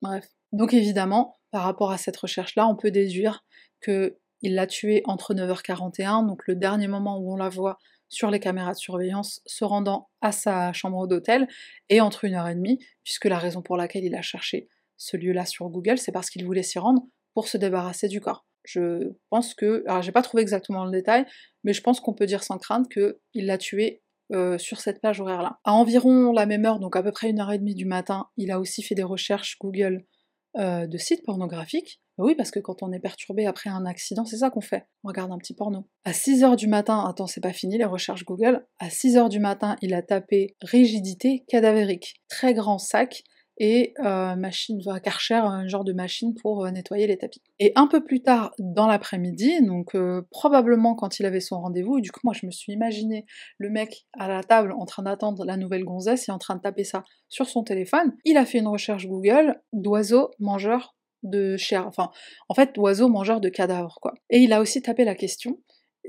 Bref. 0.00 0.26
Donc 0.52 0.72
évidemment, 0.72 1.36
par 1.50 1.64
rapport 1.64 1.92
à 1.92 1.98
cette 1.98 2.16
recherche-là, 2.16 2.66
on 2.66 2.76
peut 2.76 2.90
déduire 2.90 3.44
que 3.80 4.18
il 4.40 4.54
l'a 4.54 4.66
tué 4.66 5.02
entre 5.06 5.32
9h41, 5.34 6.26
donc 6.26 6.46
le 6.46 6.54
dernier 6.54 6.86
moment 6.86 7.18
où 7.18 7.32
on 7.32 7.36
la 7.36 7.48
voit 7.48 7.78
sur 8.08 8.30
les 8.30 8.40
caméras 8.40 8.72
de 8.72 8.78
surveillance 8.78 9.40
se 9.46 9.64
rendant 9.64 10.08
à 10.20 10.32
sa 10.32 10.72
chambre 10.72 11.06
d'hôtel 11.06 11.48
et 11.88 12.00
entre 12.00 12.24
une 12.24 12.34
heure 12.34 12.48
et 12.48 12.54
demie, 12.54 12.78
puisque 13.02 13.24
la 13.26 13.38
raison 13.38 13.62
pour 13.62 13.76
laquelle 13.76 14.04
il 14.04 14.14
a 14.14 14.22
cherché 14.22 14.68
ce 14.96 15.16
lieu-là 15.16 15.46
sur 15.46 15.68
Google, 15.68 15.98
c'est 15.98 16.12
parce 16.12 16.30
qu'il 16.30 16.44
voulait 16.44 16.62
s'y 16.62 16.78
rendre 16.78 17.02
pour 17.34 17.48
se 17.48 17.56
débarrasser 17.56 18.08
du 18.08 18.20
corps. 18.20 18.46
Je 18.64 19.12
pense 19.28 19.54
que, 19.54 19.84
alors 19.86 20.02
j'ai 20.02 20.12
pas 20.12 20.22
trouvé 20.22 20.42
exactement 20.42 20.84
le 20.84 20.90
détail, 20.90 21.26
mais 21.64 21.72
je 21.72 21.82
pense 21.82 22.00
qu'on 22.00 22.14
peut 22.14 22.26
dire 22.26 22.42
sans 22.42 22.58
crainte 22.58 22.88
qu'il 22.88 23.46
l'a 23.46 23.58
tué 23.58 24.02
euh, 24.32 24.56
sur 24.56 24.80
cette 24.80 25.00
plage 25.00 25.20
horaire-là. 25.20 25.58
À 25.64 25.72
environ 25.72 26.32
la 26.32 26.46
même 26.46 26.64
heure, 26.64 26.80
donc 26.80 26.96
à 26.96 27.02
peu 27.02 27.12
près 27.12 27.28
une 27.28 27.40
heure 27.40 27.52
et 27.52 27.58
demie 27.58 27.74
du 27.74 27.84
matin, 27.84 28.28
il 28.36 28.50
a 28.50 28.58
aussi 28.58 28.82
fait 28.82 28.94
des 28.94 29.02
recherches 29.02 29.58
Google 29.60 30.06
euh, 30.56 30.86
de 30.86 30.96
sites 30.96 31.24
pornographiques. 31.24 32.00
Oui, 32.18 32.34
parce 32.34 32.50
que 32.50 32.60
quand 32.60 32.82
on 32.82 32.92
est 32.92 33.00
perturbé 33.00 33.46
après 33.46 33.70
un 33.70 33.86
accident, 33.86 34.24
c'est 34.24 34.38
ça 34.38 34.50
qu'on 34.50 34.60
fait. 34.60 34.86
On 35.02 35.08
regarde 35.08 35.32
un 35.32 35.38
petit 35.38 35.54
porno. 35.54 35.88
À 36.04 36.12
6h 36.12 36.56
du 36.56 36.68
matin, 36.68 37.04
attends, 37.08 37.26
c'est 37.26 37.40
pas 37.40 37.52
fini 37.52 37.76
les 37.76 37.84
recherches 37.84 38.24
Google. 38.24 38.64
À 38.78 38.88
6h 38.88 39.28
du 39.28 39.40
matin, 39.40 39.76
il 39.82 39.94
a 39.94 40.02
tapé 40.02 40.56
rigidité 40.62 41.44
cadavérique. 41.48 42.22
Très 42.28 42.54
grand 42.54 42.78
sac 42.78 43.24
et 43.58 43.94
euh, 44.04 44.34
machine, 44.36 44.80
va 44.84 44.98
Karcher, 45.00 45.34
un 45.34 45.66
genre 45.68 45.84
de 45.84 45.92
machine 45.92 46.34
pour 46.34 46.64
euh, 46.64 46.70
nettoyer 46.70 47.06
les 47.06 47.16
tapis. 47.16 47.42
Et 47.60 47.72
un 47.76 47.86
peu 47.86 48.02
plus 48.02 48.20
tard 48.20 48.52
dans 48.58 48.86
l'après-midi, 48.86 49.64
donc 49.64 49.94
euh, 49.94 50.22
probablement 50.30 50.94
quand 50.94 51.20
il 51.20 51.26
avait 51.26 51.40
son 51.40 51.60
rendez-vous, 51.60 52.00
du 52.00 52.10
coup 52.10 52.20
moi 52.24 52.34
je 52.34 52.46
me 52.46 52.50
suis 52.50 52.72
imaginé 52.72 53.26
le 53.58 53.70
mec 53.70 54.06
à 54.18 54.28
la 54.28 54.42
table 54.42 54.72
en 54.72 54.86
train 54.86 55.04
d'attendre 55.04 55.44
la 55.44 55.56
nouvelle 55.56 55.84
gonzesse 55.84 56.28
et 56.28 56.32
en 56.32 56.38
train 56.38 56.56
de 56.56 56.60
taper 56.60 56.84
ça 56.84 57.04
sur 57.28 57.48
son 57.48 57.62
téléphone, 57.62 58.16
il 58.24 58.36
a 58.36 58.44
fait 58.44 58.58
une 58.58 58.68
recherche 58.68 59.06
Google 59.06 59.60
d'oiseaux 59.72 60.30
mangeurs 60.40 60.96
de 61.24 61.56
chair, 61.56 61.86
enfin 61.86 62.10
en 62.48 62.54
fait 62.54 62.74
d'oiseaux 62.74 63.08
mangeurs 63.08 63.40
de 63.40 63.48
cadavres 63.48 63.98
quoi. 64.00 64.14
Et 64.30 64.38
il 64.38 64.52
a 64.52 64.60
aussi 64.60 64.80
tapé 64.82 65.04
la 65.04 65.14
question, 65.14 65.58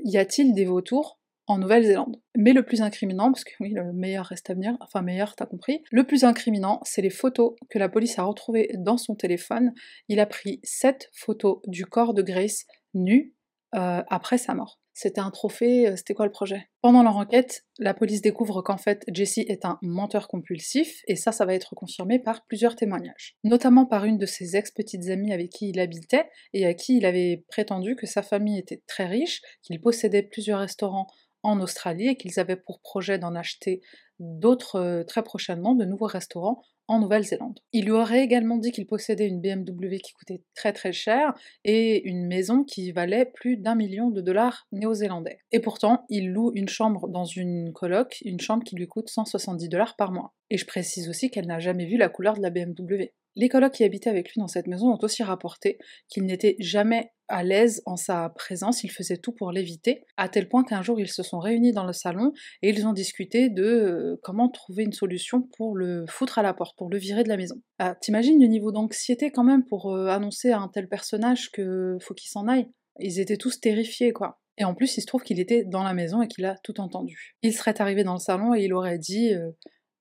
y 0.04 0.16
a-t-il 0.18 0.54
des 0.54 0.64
vautours 0.64 1.18
en 1.46 1.58
Nouvelle-Zélande? 1.58 2.16
Mais 2.36 2.52
le 2.52 2.64
plus 2.64 2.82
incriminant, 2.82 3.30
parce 3.32 3.44
que 3.44 3.52
oui, 3.60 3.70
le 3.70 3.92
meilleur 3.92 4.26
reste 4.26 4.50
à 4.50 4.54
venir, 4.54 4.76
enfin 4.80 5.02
meilleur, 5.02 5.34
t'as 5.36 5.46
compris, 5.46 5.82
le 5.90 6.04
plus 6.04 6.24
incriminant, 6.24 6.80
c'est 6.84 7.02
les 7.02 7.10
photos 7.10 7.54
que 7.68 7.78
la 7.78 7.88
police 7.88 8.18
a 8.18 8.24
retrouvées 8.24 8.70
dans 8.74 8.98
son 8.98 9.14
téléphone. 9.14 9.72
Il 10.08 10.20
a 10.20 10.26
pris 10.26 10.60
7 10.64 11.10
photos 11.12 11.58
du 11.66 11.86
corps 11.86 12.14
de 12.14 12.22
Grace 12.22 12.66
nu 12.94 13.34
euh, 13.74 14.02
après 14.08 14.38
sa 14.38 14.54
mort. 14.54 14.80
C'était 14.98 15.20
un 15.20 15.30
trophée, 15.30 15.88
euh, 15.88 15.94
c'était 15.94 16.14
quoi 16.14 16.24
le 16.24 16.32
projet? 16.32 16.70
Pendant 16.80 17.02
leur 17.02 17.18
enquête, 17.18 17.66
la 17.78 17.92
police 17.92 18.22
découvre 18.22 18.62
qu'en 18.62 18.78
fait 18.78 19.04
Jesse 19.12 19.36
est 19.36 19.66
un 19.66 19.78
menteur 19.82 20.26
compulsif, 20.26 21.02
et 21.06 21.16
ça, 21.16 21.32
ça 21.32 21.44
va 21.44 21.52
être 21.52 21.74
confirmé 21.74 22.18
par 22.18 22.46
plusieurs 22.46 22.76
témoignages. 22.76 23.36
Notamment 23.44 23.84
par 23.84 24.06
une 24.06 24.16
de 24.16 24.24
ses 24.24 24.56
ex-petites 24.56 25.10
amies 25.10 25.34
avec 25.34 25.50
qui 25.50 25.68
il 25.68 25.80
habitait, 25.80 26.30
et 26.54 26.64
à 26.64 26.72
qui 26.72 26.96
il 26.96 27.04
avait 27.04 27.44
prétendu 27.48 27.94
que 27.94 28.06
sa 28.06 28.22
famille 28.22 28.58
était 28.58 28.82
très 28.86 29.04
riche, 29.04 29.42
qu'il 29.60 29.78
possédait 29.82 30.22
plusieurs 30.22 30.60
restaurants 30.60 31.08
en 31.42 31.60
Australie 31.60 32.08
et 32.08 32.16
qu'ils 32.16 32.40
avaient 32.40 32.56
pour 32.56 32.80
projet 32.80 33.18
d'en 33.18 33.34
acheter 33.34 33.82
d'autres 34.18 34.76
euh, 34.76 35.04
très 35.04 35.22
prochainement, 35.22 35.74
de 35.74 35.84
nouveaux 35.84 36.06
restaurants 36.06 36.62
en 36.88 36.98
Nouvelle-Zélande. 37.00 37.60
Il 37.72 37.84
lui 37.84 37.92
aurait 37.92 38.22
également 38.22 38.58
dit 38.58 38.72
qu'il 38.72 38.86
possédait 38.86 39.26
une 39.26 39.40
BMW 39.40 39.98
qui 40.02 40.12
coûtait 40.12 40.42
très 40.54 40.72
très 40.72 40.92
cher 40.92 41.34
et 41.64 42.06
une 42.08 42.26
maison 42.26 42.64
qui 42.64 42.92
valait 42.92 43.26
plus 43.26 43.56
d'un 43.56 43.74
million 43.74 44.10
de 44.10 44.20
dollars 44.20 44.66
néo-zélandais. 44.72 45.38
Et 45.52 45.60
pourtant, 45.60 46.04
il 46.08 46.30
loue 46.30 46.52
une 46.54 46.68
chambre 46.68 47.08
dans 47.08 47.24
une 47.24 47.72
coloc, 47.72 48.18
une 48.24 48.40
chambre 48.40 48.64
qui 48.64 48.76
lui 48.76 48.86
coûte 48.86 49.08
170 49.08 49.68
dollars 49.68 49.96
par 49.96 50.12
mois. 50.12 50.34
Et 50.50 50.58
je 50.58 50.66
précise 50.66 51.08
aussi 51.08 51.30
qu'elle 51.30 51.46
n'a 51.46 51.58
jamais 51.58 51.86
vu 51.86 51.96
la 51.96 52.08
couleur 52.08 52.34
de 52.34 52.42
la 52.42 52.50
BMW. 52.50 53.12
Les 53.38 53.50
colocs 53.50 53.74
qui 53.74 53.84
habitaient 53.84 54.08
avec 54.08 54.32
lui 54.32 54.40
dans 54.40 54.48
cette 54.48 54.66
maison 54.66 54.90
ont 54.90 54.98
aussi 55.02 55.22
rapporté 55.22 55.78
qu'il 56.08 56.24
n'était 56.24 56.56
jamais 56.58 57.12
à 57.28 57.42
l'aise 57.42 57.82
en 57.86 57.96
sa 57.96 58.30
présence, 58.30 58.84
il 58.84 58.90
faisait 58.90 59.16
tout 59.16 59.32
pour 59.32 59.50
l'éviter, 59.52 60.04
à 60.16 60.28
tel 60.28 60.48
point 60.48 60.64
qu'un 60.64 60.82
jour 60.82 61.00
ils 61.00 61.10
se 61.10 61.22
sont 61.22 61.38
réunis 61.38 61.72
dans 61.72 61.84
le 61.84 61.92
salon 61.92 62.32
et 62.62 62.70
ils 62.70 62.86
ont 62.86 62.92
discuté 62.92 63.48
de 63.48 63.64
euh, 63.64 64.20
comment 64.22 64.48
trouver 64.48 64.84
une 64.84 64.92
solution 64.92 65.42
pour 65.56 65.76
le 65.76 66.04
foutre 66.08 66.38
à 66.38 66.42
la 66.42 66.54
porte, 66.54 66.75
pour 66.76 66.88
le 66.90 66.98
virer 66.98 67.24
de 67.24 67.28
la 67.28 67.36
maison. 67.36 67.56
Ah, 67.78 67.94
T'imagines 67.94 68.40
le 68.40 68.46
niveau 68.46 68.72
d'anxiété 68.72 69.30
quand 69.30 69.44
même 69.44 69.64
pour 69.64 69.92
euh, 69.92 70.08
annoncer 70.08 70.50
à 70.50 70.60
un 70.60 70.68
tel 70.68 70.88
personnage 70.88 71.50
que 71.50 71.96
faut 72.00 72.14
qu'il 72.14 72.30
s'en 72.30 72.48
aille 72.48 72.68
Ils 73.00 73.20
étaient 73.20 73.36
tous 73.36 73.60
terrifiés 73.60 74.12
quoi. 74.12 74.40
Et 74.58 74.64
en 74.64 74.74
plus, 74.74 74.96
il 74.96 75.02
se 75.02 75.06
trouve 75.06 75.22
qu'il 75.22 75.38
était 75.38 75.64
dans 75.64 75.82
la 75.82 75.92
maison 75.92 76.22
et 76.22 76.28
qu'il 76.28 76.46
a 76.46 76.56
tout 76.62 76.80
entendu. 76.80 77.36
Il 77.42 77.52
serait 77.52 77.78
arrivé 77.80 78.04
dans 78.04 78.14
le 78.14 78.18
salon 78.18 78.54
et 78.54 78.64
il 78.64 78.72
aurait 78.72 78.98
dit 78.98 79.34
euh, 79.34 79.50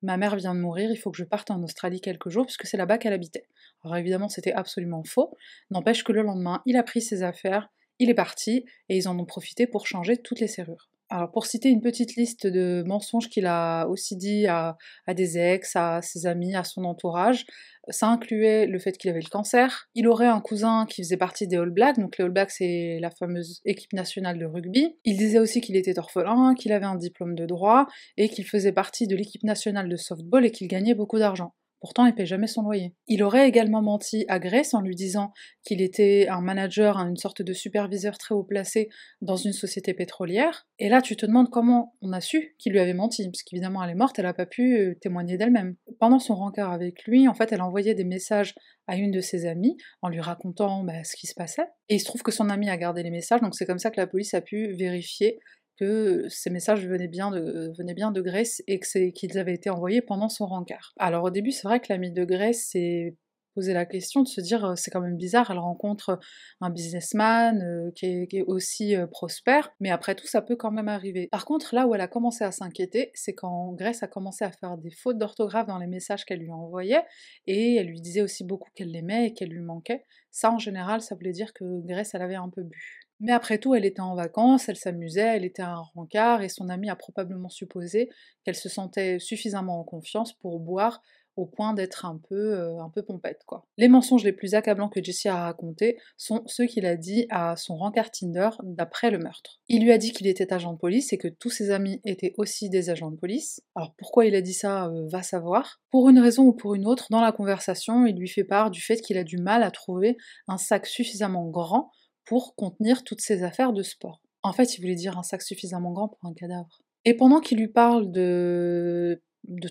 Ma 0.02 0.18
mère 0.18 0.36
vient 0.36 0.54
de 0.54 0.60
mourir, 0.60 0.92
il 0.92 0.98
faut 0.98 1.12
que 1.12 1.18
je 1.18 1.24
parte 1.24 1.52
en 1.52 1.62
Australie 1.64 2.00
quelques 2.00 2.30
jours, 2.30 2.46
puisque 2.46 2.68
c'est 2.68 2.78
là-bas 2.78 2.98
qu'elle 2.98 3.14
habitait. 3.14 3.48
Alors 3.84 3.98
évidemment, 3.98 4.30
c'était 4.30 4.54
absolument 4.54 5.04
faux. 5.04 5.36
N'empêche 5.72 6.04
que 6.04 6.12
le 6.12 6.22
lendemain, 6.22 6.62
il 6.66 6.78
a 6.78 6.84
pris 6.84 7.02
ses 7.02 7.24
affaires, 7.24 7.70
il 8.00 8.10
est 8.10 8.16
parti, 8.16 8.66
et 8.90 8.98
ils 8.98 9.08
en 9.08 9.18
ont 9.18 9.26
profité 9.26 9.68
pour 9.68 9.88
changer 9.88 10.18
toutes 10.18 10.40
les 10.40 10.48
serrures. 10.48 10.90
Alors 11.10 11.32
pour 11.32 11.46
citer 11.46 11.70
une 11.70 11.82
petite 11.82 12.16
liste 12.16 12.48
de 12.48 12.84
mensonges 12.88 13.30
qu'il 13.30 13.46
a 13.46 13.86
aussi 13.86 14.16
dit 14.16 14.48
à, 14.48 14.76
des 15.14 15.38
ex, 15.38 15.76
à 15.76 16.02
ses 16.02 16.26
amis, 16.26 16.56
à 16.56 16.64
son 16.64 16.84
entourage, 16.84 17.46
ça 17.90 18.08
incluait 18.08 18.66
le 18.66 18.80
fait 18.80 18.98
qu'il 18.98 19.12
avait 19.12 19.22
le 19.22 19.30
cancer. 19.30 19.88
Il 19.94 20.08
aurait 20.08 20.26
un 20.26 20.42
cousin 20.42 20.88
qui 20.90 21.04
faisait 21.04 21.18
partie 21.18 21.48
des 21.48 21.58
All 21.58 21.70
Blacks, 21.70 22.00
donc 22.00 22.18
les 22.18 22.26
All 22.26 22.32
Blacks 22.32 22.50
c'est 22.50 22.98
la 23.00 23.12
fameuse 23.12 23.62
équipe 23.66 23.94
nationale 23.94 24.40
de 24.40 24.46
rugby. 24.46 24.98
Il 25.04 25.18
disait 25.18 25.40
aussi 25.40 25.62
qu'il 25.62 25.76
était 25.76 26.00
orphelin, 26.00 26.56
qu'il 26.56 26.72
avait 26.72 26.86
un 26.86 26.96
diplôme 26.96 27.36
de 27.36 27.46
droit 27.46 27.86
et 28.18 28.28
qu'il 28.28 28.46
faisait 28.46 28.72
partie 28.72 29.06
de 29.06 29.16
l'équipe 29.16 29.44
nationale 29.44 29.88
de 29.88 29.98
softball 29.98 30.44
et 30.44 30.52
qu'il 30.52 30.68
gagnait 30.68 30.96
beaucoup 30.96 31.20
d'argent. 31.20 31.54
Pourtant, 31.86 32.08
il 32.08 32.16
paie 32.16 32.26
jamais 32.26 32.48
son 32.48 32.64
loyer. 32.64 32.96
Il 33.06 33.22
aurait 33.22 33.48
également 33.48 33.84
menti 33.84 34.26
à 34.28 34.40
Grace 34.40 34.74
en 34.74 34.82
lui 34.82 34.96
disant 34.96 35.32
qu'il 35.64 35.84
était 35.84 36.28
un 36.30 36.42
manager, 36.42 36.98
une 36.98 37.16
sorte 37.16 37.44
de 37.44 37.54
superviseur 37.54 38.18
très 38.18 38.34
haut 38.34 38.44
placé 38.44 38.90
dans 39.22 39.36
une 39.36 39.54
société 39.54 39.94
pétrolière. 39.94 40.68
Et 40.80 40.90
là, 40.90 41.04
tu 41.04 41.16
te 41.16 41.28
demandes 41.28 41.52
comment 41.52 41.96
on 42.02 42.12
a 42.12 42.22
su 42.22 42.56
qu'il 42.58 42.72
lui 42.72 42.80
avait 42.80 42.96
menti, 42.96 43.26
parce 43.26 43.44
qu'évidemment, 43.44 43.84
elle 43.84 43.92
est 43.92 43.96
morte, 43.96 44.18
elle 44.18 44.26
n'a 44.26 44.34
pas 44.34 44.48
pu 44.48 44.80
euh, 44.80 44.96
témoigner 44.96 45.38
d'elle-même. 45.38 45.76
Pendant 46.00 46.18
son 46.18 46.34
rencard 46.34 46.72
avec 46.72 47.04
lui, 47.04 47.28
en 47.28 47.36
fait, 47.36 47.52
elle 47.52 47.62
envoyait 47.62 47.94
des 47.94 48.04
messages 48.04 48.56
à 48.88 48.96
une 48.96 49.12
de 49.12 49.22
ses 49.22 49.46
amies 49.46 49.78
en 50.02 50.10
lui 50.10 50.22
racontant 50.22 50.84
bah, 50.84 51.04
ce 51.04 51.16
qui 51.16 51.28
se 51.28 51.36
passait. 51.36 51.68
Et 51.90 51.98
il 51.98 52.00
se 52.00 52.06
trouve 52.06 52.24
que 52.24 52.32
son 52.32 52.50
amie 52.50 52.68
a 52.68 52.78
gardé 52.78 53.04
les 53.04 53.12
messages, 53.12 53.42
donc 53.42 53.54
c'est 53.54 53.68
comme 53.68 53.78
ça 53.78 53.92
que 53.92 54.02
la 54.02 54.08
police 54.08 54.34
a 54.34 54.42
pu 54.42 54.74
vérifier 54.74 55.40
que 55.78 56.26
ces 56.30 56.50
messages 56.50 56.86
venaient 56.88 57.08
bien 57.08 57.32
de, 57.32 57.74
venaient 57.78 57.94
bien 57.94 58.12
de 58.12 58.22
Grèce 58.22 58.64
et 58.68 58.80
qu'ils 58.80 59.38
avaient 59.38 59.54
été 59.54 59.70
envoyés 59.70 60.02
pendant 60.02 60.30
son 60.30 60.46
rencard. 60.46 60.94
Alors 60.98 61.24
au 61.24 61.30
début, 61.30 61.52
c'est 61.52 61.68
vrai 61.68 61.80
que 61.80 61.88
l'ami 61.90 62.12
de 62.12 62.26
Grèce 62.26 62.70
s'est 62.72 63.16
posé 63.56 63.74
la 63.74 63.86
question 63.86 64.22
de 64.22 64.28
se 64.28 64.42
dire 64.42 64.74
c'est 64.76 64.92
quand 64.92 65.02
même 65.02 65.16
bizarre, 65.16 65.50
elle 65.50 65.58
rencontre 65.58 66.20
un 66.62 66.70
businessman 66.70 67.62
euh, 67.62 67.92
qui, 67.96 68.06
est, 68.06 68.44
aussi 68.44 68.96
euh, 68.96 69.08
prospère, 69.08 69.72
mais 69.80 69.90
après 69.90 70.14
tout 70.14 70.28
ça 70.28 70.42
peut 70.42 70.58
quand 70.58 70.72
même 70.72 70.90
arriver. 70.90 71.30
Par 71.32 71.46
contre 71.46 71.74
là 71.74 71.88
où 71.88 71.96
elle 71.96 72.02
a 72.02 72.08
commencé 72.08 72.44
à 72.44 72.52
s'inquiéter, 72.52 73.12
c'est 73.14 73.34
quand 73.34 73.74
Grèce 73.74 74.04
a 74.04 74.08
commencé 74.08 74.44
à 74.44 74.52
faire 74.52 74.78
des 74.78 74.92
fautes 74.92 75.18
d'orthographe 75.18 75.68
dans 75.68 75.80
les 75.80 75.88
messages 75.88 76.26
qu'elle 76.26 76.40
lui 76.40 76.52
envoyait, 76.52 77.04
et 77.48 77.76
elle 77.76 77.88
lui 77.88 78.02
disait 78.02 78.22
aussi 78.22 78.44
beaucoup 78.44 78.70
qu'elle 78.76 78.92
l'aimait 78.92 79.28
et 79.28 79.34
qu'elle 79.34 79.50
lui 79.50 79.62
manquait. 79.62 80.04
Ça 80.32 80.52
en 80.52 80.60
général 80.60 81.02
ça 81.02 81.16
voulait 81.16 81.32
dire 81.32 81.54
que 81.54 81.64
Grèce 81.88 82.14
elle 82.14 82.22
avait 82.22 82.36
un 82.36 82.50
peu 82.50 82.64
bu. 82.64 83.05
Mais 83.20 83.32
après 83.32 83.58
tout, 83.58 83.76
elle 83.76 83.86
était 83.86 84.02
en 84.02 84.16
vacances, 84.16 84.70
elle 84.70 84.76
s'amusait, 84.76 85.38
elle 85.38 85.46
était 85.46 85.62
à 85.62 85.72
un 85.72 85.84
rencard, 85.96 86.42
et 86.42 86.50
son 86.50 86.70
amie 86.70 86.90
a 86.90 86.96
probablement 86.96 87.50
supposé 87.50 88.10
qu'elle 88.44 88.56
se 88.56 88.70
sentait 88.70 89.20
suffisamment 89.20 89.80
en 89.80 89.84
confiance 89.84 90.34
pour 90.34 90.60
boire 90.60 91.02
au 91.36 91.46
point 91.46 91.74
d'être 91.74 92.06
un 92.06 92.20
peu, 92.30 92.54
euh, 92.54 92.80
un 92.80 92.90
peu 92.90 93.04
pompette, 93.04 93.42
quoi. 93.46 93.66
Les 93.78 93.88
mensonges 93.88 94.24
les 94.24 94.32
plus 94.32 94.56
accablants 94.56 94.90
que 94.90 95.04
Jessie 95.04 95.28
a 95.28 95.36
racontés 95.36 95.98
sont 96.18 96.44
ceux 96.46 96.66
qu'il 96.66 96.86
a 96.86 96.96
dit 96.96 97.28
à 97.30 97.56
son 97.58 97.76
rencard 97.76 98.12
Tinder 98.12 98.50
d'après 98.64 99.12
le 99.12 99.20
meurtre. 99.20 99.60
Il 99.68 99.84
lui 99.84 99.92
a 99.92 99.98
dit 99.98 100.12
qu'il 100.12 100.28
était 100.28 100.54
agent 100.54 100.74
de 100.74 100.78
police 100.78 101.12
et 101.14 101.18
que 101.18 101.28
tous 101.28 101.50
ses 101.50 101.72
amis 101.72 102.00
étaient 102.06 102.34
aussi 102.38 102.70
des 102.70 102.90
agents 102.90 103.12
de 103.12 103.18
police. 103.18 103.62
Alors 103.76 103.94
pourquoi 103.98 104.26
il 104.26 104.36
a 104.36 104.42
dit 104.42 104.54
ça, 104.54 104.88
euh, 104.88 105.08
va 105.10 105.24
savoir. 105.24 105.82
Pour 105.92 106.10
une 106.10 106.20
raison 106.20 106.44
ou 106.44 106.54
pour 106.54 106.76
une 106.76 106.86
autre, 106.86 107.08
dans 107.10 107.22
la 107.22 107.32
conversation, 107.32 108.06
il 108.06 108.16
lui 108.16 108.30
fait 108.30 108.44
part 108.44 108.72
du 108.72 108.82
fait 108.82 108.98
qu'il 108.98 109.18
a 109.18 109.24
du 109.24 109.38
mal 109.38 109.64
à 109.64 109.72
trouver 109.72 110.18
un 110.48 110.58
sac 110.58 110.86
suffisamment 110.86 111.50
grand 111.50 111.92
pour 112.26 112.56
contenir 112.56 113.04
toutes 113.04 113.22
ses 113.22 113.44
affaires 113.44 113.74
de 113.74 113.84
sport. 113.84 114.22
En 114.44 114.54
fait, 114.54 114.78
il 114.78 114.82
voulait 114.82 114.96
dire 114.96 115.18
un 115.18 115.24
sac 115.24 115.42
suffisamment 115.42 115.92
grand 115.92 116.10
pour 116.10 116.30
un 116.30 116.34
cadavre. 116.34 116.82
Et 117.06 117.14
pendant 117.14 117.40
qu'il 117.40 117.60
lui 117.60 117.68
parle 117.68 118.12
de, 118.12 119.22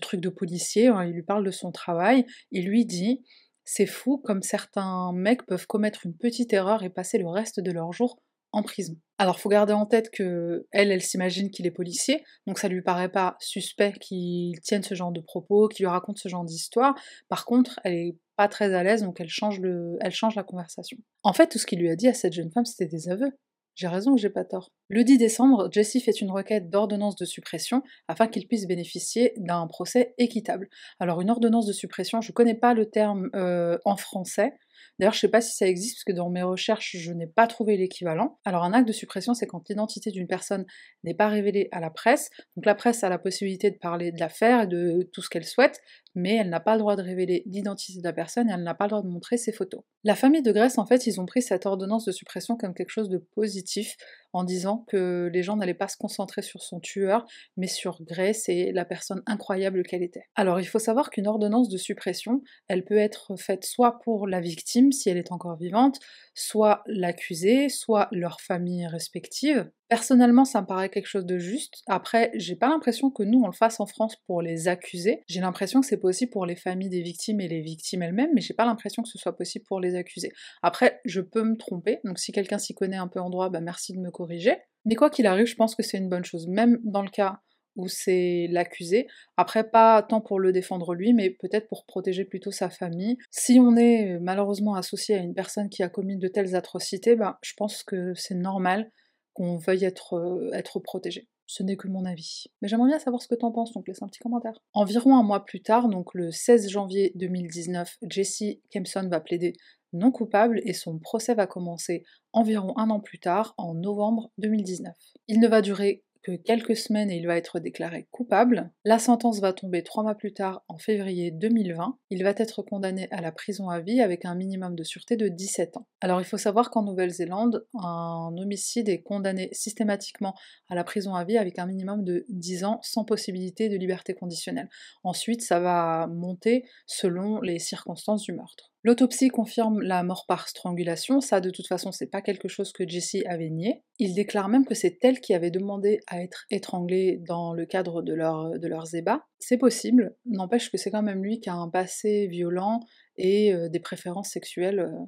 trucs 0.00 0.20
de 0.20 0.28
policier, 0.28 0.88
hein, 0.88 1.04
il 1.04 1.12
lui 1.12 1.22
parle 1.22 1.44
de 1.44 1.50
son 1.50 1.72
travail, 1.72 2.24
il 2.50 2.66
lui 2.66 2.86
dit 2.86 3.24
c'est 3.64 3.86
fou 3.86 4.18
comme 4.18 4.42
certains 4.42 5.12
mecs 5.12 5.46
peuvent 5.46 5.66
commettre 5.66 6.06
une 6.06 6.14
petite 6.16 6.52
erreur 6.52 6.82
et 6.82 6.90
passer 6.90 7.18
le 7.18 7.28
reste 7.28 7.60
de 7.60 7.72
leur 7.72 7.92
jour 7.92 8.18
en 8.52 8.62
prison. 8.62 8.96
Alors 9.18 9.40
faut 9.40 9.48
garder 9.48 9.72
en 9.72 9.86
tête 9.86 10.10
que 10.10 10.66
elle, 10.70 10.92
elle 10.92 11.02
s'imagine 11.02 11.50
qu'il 11.50 11.66
est 11.66 11.72
policier, 11.72 12.22
donc 12.46 12.58
ça 12.58 12.68
lui 12.68 12.82
paraît 12.82 13.10
pas 13.10 13.36
suspect 13.40 13.94
qu'il 14.00 14.60
tienne 14.60 14.82
ce 14.82 14.94
genre 14.94 15.12
de 15.12 15.20
propos, 15.20 15.68
qu'il 15.68 15.84
lui 15.84 15.90
raconte 15.90 16.18
ce 16.18 16.28
genre 16.28 16.44
d'histoire. 16.44 16.94
Par 17.28 17.46
contre, 17.46 17.80
elle 17.84 17.94
est 17.94 18.16
pas 18.36 18.48
très 18.48 18.74
à 18.74 18.82
l'aise, 18.82 19.02
donc 19.02 19.20
elle 19.20 19.28
change, 19.28 19.60
le, 19.60 19.96
elle 20.00 20.12
change 20.12 20.34
la 20.34 20.42
conversation. 20.42 20.96
En 21.22 21.32
fait, 21.32 21.48
tout 21.48 21.58
ce 21.58 21.66
qu'il 21.66 21.78
lui 21.78 21.90
a 21.90 21.96
dit 21.96 22.08
à 22.08 22.14
cette 22.14 22.32
jeune 22.32 22.50
femme, 22.50 22.64
c'était 22.64 22.88
des 22.88 23.08
aveux. 23.08 23.32
J'ai 23.74 23.88
raison 23.88 24.16
j'ai 24.16 24.30
pas 24.30 24.44
tort? 24.44 24.70
Le 24.88 25.02
10 25.02 25.18
décembre, 25.18 25.68
Jessie 25.72 26.00
fait 26.00 26.20
une 26.20 26.30
requête 26.30 26.70
d'ordonnance 26.70 27.16
de 27.16 27.24
suppression 27.24 27.82
afin 28.06 28.28
qu'il 28.28 28.46
puisse 28.46 28.66
bénéficier 28.66 29.32
d'un 29.36 29.66
procès 29.66 30.14
équitable. 30.16 30.68
Alors 31.00 31.20
une 31.20 31.30
ordonnance 31.30 31.66
de 31.66 31.72
suppression, 31.72 32.20
je 32.20 32.30
connais 32.30 32.54
pas 32.54 32.72
le 32.72 32.88
terme 32.88 33.30
euh, 33.34 33.78
en 33.84 33.96
français, 33.96 34.54
D'ailleurs, 34.98 35.14
je 35.14 35.18
sais 35.18 35.28
pas 35.28 35.40
si 35.40 35.56
ça 35.56 35.66
existe, 35.66 35.96
parce 35.96 36.04
que 36.04 36.12
dans 36.12 36.30
mes 36.30 36.42
recherches, 36.42 36.96
je 36.96 37.12
n'ai 37.12 37.26
pas 37.26 37.46
trouvé 37.46 37.76
l'équivalent. 37.76 38.38
Alors, 38.44 38.62
un 38.62 38.72
acte 38.72 38.86
de 38.86 38.92
suppression, 38.92 39.34
c'est 39.34 39.46
quand 39.46 39.68
l'identité 39.68 40.10
d'une 40.10 40.28
personne 40.28 40.64
n'est 41.02 41.14
pas 41.14 41.28
révélée 41.28 41.68
à 41.72 41.80
la 41.80 41.90
presse. 41.90 42.30
Donc, 42.56 42.64
la 42.64 42.74
presse 42.74 43.02
a 43.02 43.08
la 43.08 43.18
possibilité 43.18 43.70
de 43.70 43.76
parler 43.76 44.12
de 44.12 44.20
l'affaire 44.20 44.62
et 44.62 44.66
de 44.66 45.08
tout 45.12 45.20
ce 45.20 45.28
qu'elle 45.28 45.44
souhaite, 45.44 45.80
mais 46.14 46.36
elle 46.36 46.48
n'a 46.48 46.60
pas 46.60 46.74
le 46.74 46.80
droit 46.80 46.96
de 46.96 47.02
révéler 47.02 47.42
l'identité 47.46 47.98
de 47.98 48.04
la 48.04 48.12
personne 48.12 48.48
et 48.48 48.52
elle 48.52 48.62
n'a 48.62 48.74
pas 48.74 48.84
le 48.84 48.90
droit 48.90 49.02
de 49.02 49.08
montrer 49.08 49.36
ses 49.36 49.52
photos. 49.52 49.82
La 50.04 50.14
famille 50.14 50.42
de 50.42 50.52
Grèce, 50.52 50.78
en 50.78 50.86
fait, 50.86 51.06
ils 51.06 51.20
ont 51.20 51.26
pris 51.26 51.42
cette 51.42 51.66
ordonnance 51.66 52.04
de 52.04 52.12
suppression 52.12 52.56
comme 52.56 52.74
quelque 52.74 52.90
chose 52.90 53.08
de 53.08 53.18
positif, 53.18 53.96
en 54.34 54.42
disant 54.42 54.84
que 54.88 55.30
les 55.32 55.42
gens 55.42 55.56
n'allaient 55.56 55.74
pas 55.74 55.88
se 55.88 55.96
concentrer 55.96 56.42
sur 56.42 56.60
son 56.60 56.80
tueur, 56.80 57.24
mais 57.56 57.68
sur 57.68 58.02
Grace 58.02 58.48
et 58.48 58.72
la 58.72 58.84
personne 58.84 59.22
incroyable 59.26 59.84
qu'elle 59.84 60.02
était. 60.02 60.24
Alors 60.34 60.60
il 60.60 60.66
faut 60.66 60.80
savoir 60.80 61.10
qu'une 61.10 61.28
ordonnance 61.28 61.68
de 61.68 61.78
suppression, 61.78 62.42
elle 62.66 62.84
peut 62.84 62.98
être 62.98 63.36
faite 63.36 63.64
soit 63.64 64.00
pour 64.00 64.26
la 64.26 64.40
victime, 64.40 64.90
si 64.90 65.08
elle 65.08 65.18
est 65.18 65.30
encore 65.30 65.56
vivante, 65.56 66.00
soit 66.34 66.82
l'accusé, 66.86 67.68
soit 67.68 68.08
leur 68.10 68.40
famille 68.40 68.86
respective. 68.88 69.70
Personnellement, 69.94 70.44
ça 70.44 70.60
me 70.60 70.66
paraît 70.66 70.88
quelque 70.88 71.06
chose 71.06 71.24
de 71.24 71.38
juste. 71.38 71.84
Après, 71.86 72.32
j'ai 72.34 72.56
pas 72.56 72.68
l'impression 72.68 73.12
que 73.12 73.22
nous 73.22 73.40
on 73.44 73.46
le 73.46 73.52
fasse 73.52 73.78
en 73.78 73.86
France 73.86 74.16
pour 74.26 74.42
les 74.42 74.66
accusés. 74.66 75.22
J'ai 75.28 75.40
l'impression 75.40 75.80
que 75.80 75.86
c'est 75.86 76.00
possible 76.00 76.32
pour 76.32 76.46
les 76.46 76.56
familles 76.56 76.88
des 76.88 77.00
victimes 77.00 77.40
et 77.40 77.46
les 77.46 77.60
victimes 77.60 78.02
elles-mêmes, 78.02 78.30
mais 78.34 78.40
j'ai 78.40 78.54
pas 78.54 78.64
l'impression 78.64 79.04
que 79.04 79.08
ce 79.08 79.18
soit 79.18 79.36
possible 79.36 79.64
pour 79.68 79.78
les 79.78 79.94
accusés. 79.94 80.32
Après, 80.64 81.00
je 81.04 81.20
peux 81.20 81.44
me 81.44 81.56
tromper, 81.56 82.00
donc 82.02 82.18
si 82.18 82.32
quelqu'un 82.32 82.58
s'y 82.58 82.74
connaît 82.74 82.96
un 82.96 83.06
peu 83.06 83.20
en 83.20 83.30
droit, 83.30 83.50
bah 83.50 83.60
merci 83.60 83.92
de 83.92 84.00
me 84.00 84.10
corriger. 84.10 84.56
Mais 84.84 84.96
quoi 84.96 85.10
qu'il 85.10 85.28
arrive, 85.28 85.46
je 85.46 85.54
pense 85.54 85.76
que 85.76 85.84
c'est 85.84 85.98
une 85.98 86.08
bonne 86.08 86.24
chose, 86.24 86.48
même 86.48 86.80
dans 86.82 87.02
le 87.02 87.08
cas 87.08 87.38
où 87.76 87.86
c'est 87.86 88.48
l'accusé. 88.50 89.06
Après, 89.36 89.62
pas 89.62 90.02
tant 90.02 90.20
pour 90.20 90.40
le 90.40 90.50
défendre 90.50 90.96
lui, 90.96 91.12
mais 91.12 91.30
peut-être 91.30 91.68
pour 91.68 91.86
protéger 91.86 92.24
plutôt 92.24 92.50
sa 92.50 92.68
famille. 92.68 93.16
Si 93.30 93.60
on 93.60 93.76
est 93.76 94.18
malheureusement 94.18 94.74
associé 94.74 95.14
à 95.14 95.18
une 95.18 95.34
personne 95.34 95.68
qui 95.68 95.84
a 95.84 95.88
commis 95.88 96.16
de 96.16 96.26
telles 96.26 96.56
atrocités, 96.56 97.14
ben, 97.14 97.36
je 97.42 97.52
pense 97.56 97.84
que 97.84 98.12
c'est 98.14 98.34
normal 98.34 98.90
qu'on 99.34 99.56
veuille 99.56 99.84
être, 99.84 100.14
euh, 100.14 100.50
être 100.52 100.80
protégé. 100.80 101.28
Ce 101.46 101.62
n'est 101.62 101.76
que 101.76 101.88
mon 101.88 102.06
avis. 102.06 102.46
Mais 102.62 102.68
j'aimerais 102.68 102.88
bien 102.88 102.98
savoir 102.98 103.20
ce 103.20 103.28
que 103.28 103.34
t'en 103.34 103.52
penses, 103.52 103.72
donc 103.72 103.86
laisse 103.86 104.02
un 104.02 104.06
petit 104.06 104.20
commentaire. 104.20 104.58
Environ 104.72 105.16
un 105.16 105.22
mois 105.22 105.44
plus 105.44 105.60
tard, 105.60 105.88
donc 105.88 106.14
le 106.14 106.30
16 106.30 106.70
janvier 106.70 107.12
2019, 107.16 107.98
Jesse 108.08 108.44
Kempson 108.70 109.06
va 109.10 109.20
plaider 109.20 109.52
non 109.92 110.10
coupable 110.10 110.60
et 110.64 110.72
son 110.72 110.98
procès 110.98 111.34
va 111.34 111.46
commencer 111.46 112.04
environ 112.32 112.76
un 112.78 112.90
an 112.90 113.00
plus 113.00 113.20
tard, 113.20 113.54
en 113.58 113.74
novembre 113.74 114.30
2019. 114.38 114.94
Il 115.28 115.40
ne 115.40 115.48
va 115.48 115.60
durer 115.60 116.02
que 116.24 116.32
quelques 116.32 116.76
semaines 116.76 117.10
et 117.10 117.16
il 117.16 117.26
va 117.26 117.36
être 117.36 117.60
déclaré 117.60 118.08
coupable. 118.10 118.72
La 118.84 118.98
sentence 118.98 119.40
va 119.40 119.52
tomber 119.52 119.82
trois 119.82 120.02
mois 120.02 120.14
plus 120.14 120.32
tard, 120.32 120.64
en 120.68 120.78
février 120.78 121.30
2020. 121.30 121.98
Il 122.10 122.24
va 122.24 122.30
être 122.30 122.62
condamné 122.62 123.08
à 123.10 123.20
la 123.20 123.30
prison 123.30 123.68
à 123.68 123.80
vie 123.80 124.00
avec 124.00 124.24
un 124.24 124.34
minimum 124.34 124.74
de 124.74 124.82
sûreté 124.82 125.16
de 125.16 125.28
17 125.28 125.76
ans. 125.76 125.86
Alors 126.00 126.20
il 126.20 126.24
faut 126.24 126.38
savoir 126.38 126.70
qu'en 126.70 126.82
Nouvelle-Zélande, 126.82 127.66
un 127.78 128.34
homicide 128.38 128.88
est 128.88 129.02
condamné 129.02 129.50
systématiquement 129.52 130.34
à 130.68 130.74
la 130.74 130.82
prison 130.82 131.14
à 131.14 131.24
vie 131.24 131.38
avec 131.38 131.58
un 131.58 131.66
minimum 131.66 132.02
de 132.02 132.24
10 132.30 132.64
ans 132.64 132.80
sans 132.82 133.04
possibilité 133.04 133.68
de 133.68 133.76
liberté 133.76 134.14
conditionnelle. 134.14 134.68
Ensuite, 135.02 135.42
ça 135.42 135.60
va 135.60 136.08
monter 136.08 136.64
selon 136.86 137.40
les 137.40 137.58
circonstances 137.58 138.22
du 138.22 138.32
meurtre. 138.32 138.73
L'autopsie 138.84 139.28
confirme 139.28 139.80
la 139.80 140.02
mort 140.02 140.26
par 140.28 140.46
strangulation, 140.46 141.22
ça 141.22 141.40
de 141.40 141.48
toute 141.48 141.66
façon 141.66 141.90
c'est 141.90 142.10
pas 142.10 142.20
quelque 142.20 142.48
chose 142.48 142.70
que 142.70 142.86
Jessie 142.86 143.24
avait 143.26 143.48
nié. 143.48 143.82
Il 143.98 144.14
déclare 144.14 144.50
même 144.50 144.66
que 144.66 144.74
c'est 144.74 144.98
elle 145.02 145.20
qui 145.20 145.32
avait 145.32 145.50
demandé 145.50 146.00
à 146.06 146.22
être 146.22 146.44
étranglée 146.50 147.18
dans 147.26 147.54
le 147.54 147.64
cadre 147.64 148.02
de, 148.02 148.12
leur, 148.12 148.58
de 148.58 148.68
leurs 148.68 148.94
ébats. 148.94 149.24
C'est 149.38 149.56
possible, 149.56 150.14
n'empêche 150.26 150.70
que 150.70 150.76
c'est 150.76 150.90
quand 150.90 151.02
même 151.02 151.22
lui 151.22 151.40
qui 151.40 151.48
a 151.48 151.54
un 151.54 151.70
passé 151.70 152.26
violent 152.26 152.80
et 153.16 153.54
euh, 153.54 153.70
des 153.70 153.80
préférences 153.80 154.28
sexuelles 154.28 154.80
euh, 154.80 155.06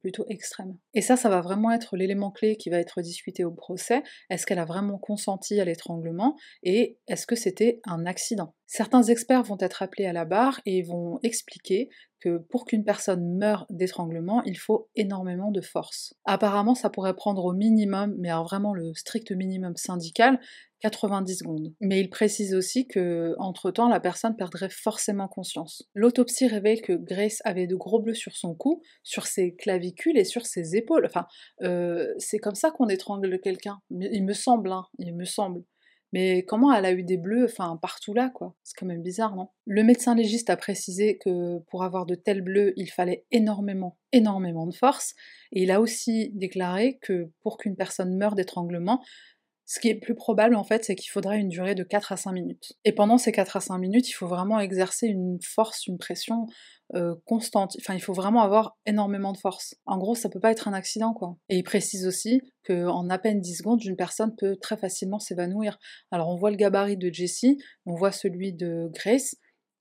plutôt 0.00 0.26
extrême. 0.28 0.76
Et 0.94 1.00
ça, 1.00 1.16
ça 1.16 1.28
va 1.28 1.40
vraiment 1.40 1.70
être 1.70 1.96
l'élément 1.96 2.30
clé 2.30 2.56
qui 2.56 2.70
va 2.70 2.78
être 2.78 3.00
discuté 3.02 3.44
au 3.44 3.52
procès. 3.52 4.02
Est-ce 4.30 4.46
qu'elle 4.46 4.58
a 4.58 4.64
vraiment 4.64 4.98
consenti 4.98 5.60
à 5.60 5.64
l'étranglement 5.64 6.36
et 6.62 6.98
est-ce 7.08 7.26
que 7.26 7.36
c'était 7.36 7.80
un 7.84 8.06
accident? 8.06 8.54
Certains 8.66 9.04
experts 9.04 9.44
vont 9.44 9.58
être 9.60 9.82
appelés 9.82 10.06
à 10.06 10.12
la 10.12 10.24
barre 10.24 10.60
et 10.66 10.82
vont 10.82 11.20
expliquer 11.22 11.88
que 12.20 12.38
pour 12.38 12.64
qu'une 12.64 12.82
personne 12.82 13.36
meure 13.36 13.66
d'étranglement, 13.70 14.42
il 14.44 14.58
faut 14.58 14.88
énormément 14.96 15.52
de 15.52 15.60
force. 15.60 16.14
Apparemment, 16.24 16.74
ça 16.74 16.90
pourrait 16.90 17.14
prendre 17.14 17.44
au 17.44 17.52
minimum, 17.52 18.16
mais 18.18 18.30
vraiment 18.30 18.74
le 18.74 18.92
strict 18.94 19.30
minimum 19.30 19.76
syndical, 19.76 20.40
90 20.80 21.38
secondes. 21.38 21.74
Mais 21.80 22.00
il 22.00 22.10
précise 22.10 22.54
aussi 22.54 22.86
que, 22.86 23.34
entre-temps, 23.38 23.88
la 23.88 24.00
personne 24.00 24.36
perdrait 24.36 24.68
forcément 24.70 25.28
conscience. 25.28 25.88
L'autopsie 25.94 26.46
révèle 26.46 26.82
que 26.82 26.92
Grace 26.92 27.40
avait 27.44 27.66
de 27.66 27.76
gros 27.76 28.00
bleus 28.00 28.14
sur 28.14 28.32
son 28.32 28.54
cou, 28.54 28.82
sur 29.02 29.26
ses 29.26 29.54
clavicules 29.54 30.18
et 30.18 30.24
sur 30.24 30.46
ses 30.46 30.76
épaules. 30.76 31.06
Enfin, 31.06 31.26
euh, 31.62 32.12
c'est 32.18 32.38
comme 32.38 32.54
ça 32.54 32.70
qu'on 32.70 32.88
étrangle 32.88 33.40
quelqu'un. 33.40 33.80
Il 33.90 34.24
me 34.24 34.34
semble, 34.34 34.72
hein, 34.72 34.86
il 34.98 35.14
me 35.14 35.24
semble. 35.24 35.64
Mais 36.12 36.44
comment 36.44 36.72
elle 36.72 36.84
a 36.84 36.92
eu 36.92 37.02
des 37.02 37.16
bleus, 37.16 37.44
enfin, 37.44 37.78
partout 37.82 38.14
là, 38.14 38.30
quoi? 38.30 38.54
C'est 38.62 38.74
quand 38.78 38.86
même 38.86 39.02
bizarre, 39.02 39.34
non? 39.34 39.48
Le 39.66 39.82
médecin 39.82 40.14
légiste 40.14 40.50
a 40.50 40.56
précisé 40.56 41.18
que 41.18 41.58
pour 41.68 41.82
avoir 41.82 42.06
de 42.06 42.14
tels 42.14 42.42
bleus, 42.42 42.72
il 42.76 42.90
fallait 42.90 43.26
énormément, 43.32 43.98
énormément 44.12 44.66
de 44.66 44.74
force. 44.74 45.14
Et 45.52 45.64
il 45.64 45.70
a 45.70 45.80
aussi 45.80 46.30
déclaré 46.32 46.98
que 47.02 47.30
pour 47.42 47.58
qu'une 47.58 47.76
personne 47.76 48.16
meure 48.16 48.36
d'étranglement, 48.36 49.02
ce 49.66 49.80
qui 49.80 49.88
est 49.88 49.96
plus 49.96 50.14
probable 50.14 50.54
en 50.54 50.62
fait, 50.62 50.84
c'est 50.84 50.94
qu'il 50.94 51.10
faudrait 51.10 51.38
une 51.38 51.48
durée 51.48 51.74
de 51.74 51.82
4 51.82 52.12
à 52.12 52.16
5 52.16 52.32
minutes. 52.32 52.74
Et 52.84 52.92
pendant 52.92 53.18
ces 53.18 53.32
4 53.32 53.56
à 53.56 53.60
5 53.60 53.78
minutes, 53.78 54.08
il 54.08 54.12
faut 54.12 54.28
vraiment 54.28 54.60
exercer 54.60 55.08
une 55.08 55.38
force, 55.42 55.88
une 55.88 55.98
pression 55.98 56.46
euh, 56.94 57.16
constante. 57.24 57.76
Enfin, 57.80 57.94
il 57.94 58.00
faut 58.00 58.12
vraiment 58.12 58.42
avoir 58.42 58.78
énormément 58.86 59.32
de 59.32 59.38
force. 59.38 59.74
En 59.84 59.98
gros, 59.98 60.14
ça 60.14 60.28
peut 60.28 60.38
pas 60.38 60.52
être 60.52 60.68
un 60.68 60.72
accident 60.72 61.12
quoi. 61.12 61.36
Et 61.48 61.56
il 61.56 61.64
précise 61.64 62.06
aussi 62.06 62.40
qu'en 62.64 63.10
à 63.10 63.18
peine 63.18 63.40
10 63.40 63.56
secondes, 63.56 63.84
une 63.84 63.96
personne 63.96 64.36
peut 64.36 64.56
très 64.56 64.76
facilement 64.76 65.18
s'évanouir. 65.18 65.78
Alors 66.12 66.28
on 66.28 66.36
voit 66.36 66.52
le 66.52 66.56
gabarit 66.56 66.96
de 66.96 67.12
Jessie, 67.12 67.58
on 67.86 67.94
voit 67.96 68.12
celui 68.12 68.52
de 68.52 68.88
Grace, 68.94 69.34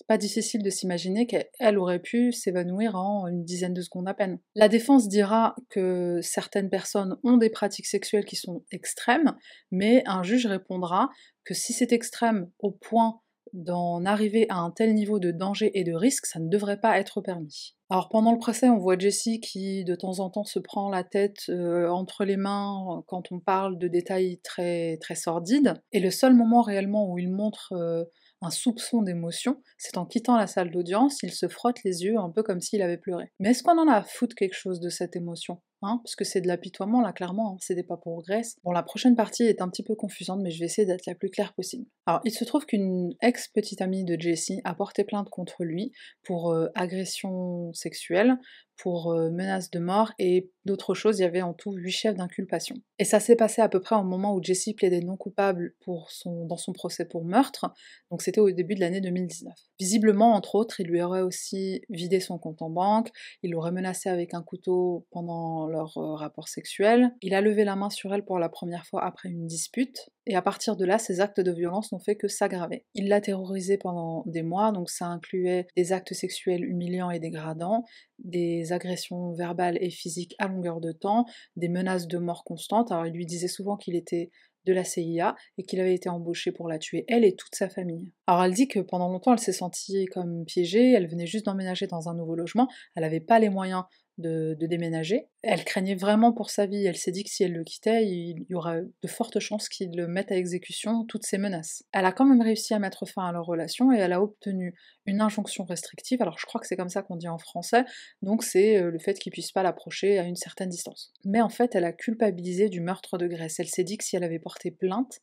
pas 0.07 0.17
difficile 0.17 0.63
de 0.63 0.69
s'imaginer 0.69 1.27
qu'elle 1.27 1.77
aurait 1.77 2.00
pu 2.00 2.31
s'évanouir 2.31 2.95
en 2.95 3.27
une 3.27 3.43
dizaine 3.43 3.74
de 3.74 3.81
secondes 3.81 4.07
à 4.07 4.13
peine. 4.13 4.39
La 4.55 4.69
défense 4.69 5.07
dira 5.07 5.55
que 5.69 6.19
certaines 6.21 6.69
personnes 6.69 7.17
ont 7.24 7.38
des 7.38 7.50
pratiques 7.50 7.88
sexuelles 7.88 8.25
qui 8.25 8.35
sont 8.35 8.63
extrêmes, 8.71 9.35
mais 9.71 10.03
un 10.05 10.24
juge 10.24 10.45
répondra 10.45 11.09
que 11.43 11.53
si 11.53 11.74
c'est 11.74 11.91
extrême 11.91 12.50
au 12.59 12.71
point 12.71 13.21
d'en 13.53 14.03
arriver 14.05 14.47
à 14.50 14.57
un 14.57 14.71
tel 14.71 14.93
niveau 14.93 15.19
de 15.19 15.31
danger 15.31 15.71
et 15.79 15.83
de 15.83 15.93
risque, 15.93 16.25
ça 16.25 16.39
ne 16.39 16.50
devrait 16.50 16.79
pas 16.79 17.00
être 17.00 17.21
permis. 17.21 17.75
Alors 17.89 18.09
pendant 18.09 18.31
le 18.31 18.39
procès, 18.39 18.67
on 18.69 18.77
voit 18.77 18.97
Jessie 18.97 19.39
qui 19.39 19.85
de 19.85 19.95
temps 19.95 20.19
en 20.19 20.29
temps 20.29 20.43
se 20.43 20.59
prend 20.59 20.89
la 20.89 21.03
tête 21.03 21.43
euh, 21.50 21.88
entre 21.88 22.25
les 22.25 22.35
mains 22.35 23.03
quand 23.07 23.31
on 23.31 23.39
parle 23.39 23.77
de 23.77 23.88
détails 23.88 24.39
très 24.43 24.97
très 24.97 25.15
sordides, 25.15 25.75
et 25.91 26.00
le 26.00 26.12
seul 26.12 26.33
moment 26.33 26.62
réellement 26.62 27.09
où 27.09 27.17
il 27.17 27.31
montre 27.31 27.74
euh, 27.74 28.03
soupçon 28.50 29.02
d'émotion, 29.02 29.62
c'est 29.78 29.98
en 29.98 30.06
quittant 30.06 30.38
la 30.38 30.48
salle 30.48 30.72
d'audience, 30.72 31.22
il 31.24 31.32
se 31.32 31.48
frotte 31.48 31.84
les 31.84 32.04
yeux 32.04 32.18
un 32.18 32.30
peu 32.30 32.44
comme 32.44 32.62
s'il 32.62 32.82
avait 32.82 32.98
pleuré. 32.98 33.32
Mais 33.40 33.52
est-ce 33.52 33.64
qu'on 33.64 33.77
en 33.77 33.88
a 33.88 33.96
à 33.96 34.03
foutre 34.03 34.36
quelque 34.36 34.55
chose 34.55 34.79
de 34.79 34.90
cette 34.90 35.16
émotion 35.16 35.62
hein? 35.81 36.00
Parce 36.03 36.16
que 36.16 36.24
c'est 36.24 36.42
de 36.42 36.48
l'apitoiement 36.48 37.01
là, 37.01 37.14
clairement, 37.14 37.53
hein, 37.53 37.58
c'était 37.60 37.84
pas 37.84 37.98
pour 37.98 38.22
Grèce. 38.24 38.58
Bon, 38.64 38.72
la 38.72 38.84
prochaine 38.84 39.16
partie 39.16 39.44
est 39.44 39.62
un 39.62 39.70
petit 39.70 39.84
peu 39.84 39.96
confusante, 39.96 40.40
mais 40.42 40.51
je 40.51 40.60
vais 40.60 40.66
essayer 40.66 40.86
d'être 40.86 41.05
la 41.05 41.16
plus 41.16 41.29
claire 41.29 41.53
possible. 41.53 41.86
Alors, 42.05 42.22
il 42.24 42.31
se 42.31 42.44
trouve 42.44 42.66
qu'une 42.66 43.14
ex-petite 43.22 43.81
amie 43.81 44.03
de 44.03 44.20
Jessie 44.20 44.62
a 44.64 44.74
porté 44.74 45.03
plainte 45.03 45.29
contre 45.29 45.64
lui 45.64 45.92
pour 46.24 46.51
euh, 46.51 46.68
agression 46.75 47.72
sexuelle, 47.74 48.38
pour 48.77 49.14
menace 49.14 49.72
de 49.72 49.79
mort 49.79 50.11
et 50.20 50.51
d'autres 50.66 50.94
choses. 50.94 51.20
Il 51.20 51.24
y 51.24 51.25
avait 51.25 51.42
en 51.42 51.53
tout 51.53 51.72
huit 51.74 51.92
chefs 51.92 52.16
d'inculpation. 52.16 52.75
Et 53.00 53.05
ça 53.05 53.20
s'est 53.20 53.35
passé 53.35 53.61
à 53.61 53.70
peu 53.70 53.79
près 53.79 53.96
au 53.96 54.03
moment 54.03 54.35
où 54.35 54.44
Jessie 54.44 54.74
plaidait 54.74 55.01
non 55.01 55.18
coupable 55.18 55.75
pour 55.81 56.11
son, 56.11 56.46
dans 56.46 56.57
son 56.57 56.74
procès 56.74 57.05
pour 57.05 57.24
meurtre. 57.24 57.74
Donc 58.11 58.22
c'était 58.22 58.42
au 58.42 58.51
début 58.51 58.75
de 58.75 58.79
l'année 58.79 59.01
2019. 59.01 59.53
Visiblement, 59.79 60.33
entre 60.33 60.55
autres, 60.55 60.79
il 60.79 60.88
lui 60.88 61.01
aurait 61.01 61.22
aussi 61.22 61.81
vidé 61.90 62.20
son 62.20 62.38
compte 62.38 62.61
en 62.61 62.70
banque, 62.70 63.09
il 63.44 63.51
l'aurait 63.51 63.72
menacé 63.72 64.09
avec 64.09 64.33
un 64.33 64.42
couteau 64.42 65.05
pendant 65.11 65.68
leur 65.68 65.94
rapport 65.96 66.48
sexuel, 66.48 67.11
il 67.22 67.33
a 67.33 67.42
levé 67.42 67.64
la 67.64 67.75
main 67.75 67.90
sur 67.90 68.14
elle 68.14 68.24
pour 68.24 68.40
la 68.40 68.50
première 68.50 68.85
fois 68.85 69.05
après 69.05 69.29
une 69.29 69.48
dispute, 69.48 70.09
et 70.27 70.35
à 70.35 70.42
partir 70.42 70.75
de 70.75 70.85
là, 70.85 70.98
ses 70.98 71.22
actes 71.22 71.40
de 71.40 71.51
violence 71.51 71.92
n'ont 71.92 72.00
fait 72.00 72.16
que 72.16 72.27
s'aggraver. 72.27 72.85
Il 72.96 73.09
l'a 73.09 73.22
terrorisée 73.22 73.77
pendant 73.77 74.24
des 74.25 74.42
mois, 74.42 74.72
donc 74.72 74.90
ça 74.90 75.05
incluait 75.05 75.68
des 75.75 75.94
actes 75.94 76.14
sexuels 76.14 76.64
humiliants 76.64 77.11
et 77.11 77.20
dégradants, 77.20 77.83
des 78.20 78.65
agressions 78.72 79.32
verbales 79.34 79.78
et 79.82 79.90
physiques 79.90 80.36
à 80.40 80.48
longueur 80.48 80.82
de 80.82 80.92
temps, 80.92 81.25
des 81.56 81.70
menaces 81.70 82.08
de 82.08 82.18
mort 82.18 82.44
constantes. 82.44 82.92
Alors 82.92 83.06
il 83.06 83.14
lui 83.14 83.25
disait 83.25 83.48
souvent 83.48 83.78
qu'il 83.78 83.96
était 83.96 84.32
de 84.66 84.74
la 84.74 84.84
CIA 84.84 85.36
et 85.58 85.64
qu'il 85.64 85.80
avait 85.80 85.94
été 85.94 86.10
embauché 86.10 86.51
pour 86.51 86.68
la 86.68 86.80
tuer, 86.80 87.06
elle 87.08 87.24
et 87.24 87.36
toute 87.36 87.56
sa 87.56 87.70
famille. 87.70 88.12
Alors 88.28 88.44
elle 88.44 88.54
dit 88.54 88.68
que 88.68 88.80
pendant 88.80 89.10
longtemps 89.10 89.34
elle 89.34 89.40
s'est 89.40 89.54
sentie 89.54 90.06
comme 90.06 90.44
piégée, 90.46 90.92
elle 90.92 91.08
venait 91.08 91.28
juste 91.28 91.46
d'emménager 91.46 91.88
dans 91.88 92.10
un 92.10 92.16
nouveau 92.16 92.36
logement, 92.36 92.68
elle 92.96 93.04
n'avait 93.04 93.20
pas 93.20 93.40
les 93.40 93.50
moyens 93.50 93.84
de, 94.18 94.56
déménager. 94.60 95.28
Elle 95.44 95.64
craignait 95.64 95.96
vraiment 95.96 96.32
pour 96.32 96.50
sa 96.50 96.66
vie. 96.66 96.86
Elle 96.86 96.96
s'est 96.96 97.12
dit 97.12 97.24
que 97.24 97.30
si 97.30 97.44
elle 97.44 97.54
le 97.54 97.64
quittait, 97.64 98.06
il 98.06 98.46
y 98.50 98.56
aurait 98.56 98.84
de 99.01 99.08
fortes 99.08 99.40
chances 99.40 99.70
qu'il 99.70 99.96
le 99.96 100.08
mette 100.08 100.32
à 100.32 100.38
exécution 100.38 101.06
toutes 101.06 101.25
ses 101.25 101.38
menaces. 101.38 101.84
Elle 101.92 102.06
a 102.06 102.12
quand 102.12 102.25
même 102.25 102.42
réussi 102.42 102.74
à 102.74 102.80
mettre 102.80 103.06
fin 103.06 103.28
à 103.28 103.32
leur 103.32 103.46
relation 103.46 103.92
et 103.92 103.98
elle 103.98 104.14
a 104.14 104.22
obtenu 104.22 104.74
une 105.06 105.22
injonction 105.22 105.66
restrictive. 105.66 106.22
Alors 106.22 106.40
je 106.40 106.46
crois 106.46 106.62
que 106.62 106.68
c'est 106.68 106.78
comme 106.78 106.90
ça 106.90 107.01
qu'on 107.01 107.16
dit 107.16 107.28
en 107.28 107.38
français. 107.38 107.86
Donc 108.22 108.44
c'est 108.44 108.78
euh, 108.78 108.92
le 108.92 109.00
fait 109.00 109.20
qu'il 109.20 109.32
puisse 109.32 109.51
pas 109.51 109.64
l'approcher 109.64 110.18
à 110.18 110.24
une 110.24 110.36
certaine 110.36 110.70
distance. 110.70 111.14
Mais 111.24 111.42
en 111.42 111.50
fait, 111.50 111.75
elle 111.75 111.86
a 111.86 111.94
culpabilisé 111.94 112.70
du 112.70 112.82
meurtre 112.82 113.18
de 113.18 113.28
Grèce. 113.28 113.60
Elle 113.60 113.68
s'est 113.68 113.84
dit 113.84 113.98
que 113.98 114.04
si 114.04 114.16
elle 114.16 114.24
avait 114.24 114.40
porté 114.40 114.72
plainte, 114.72 115.22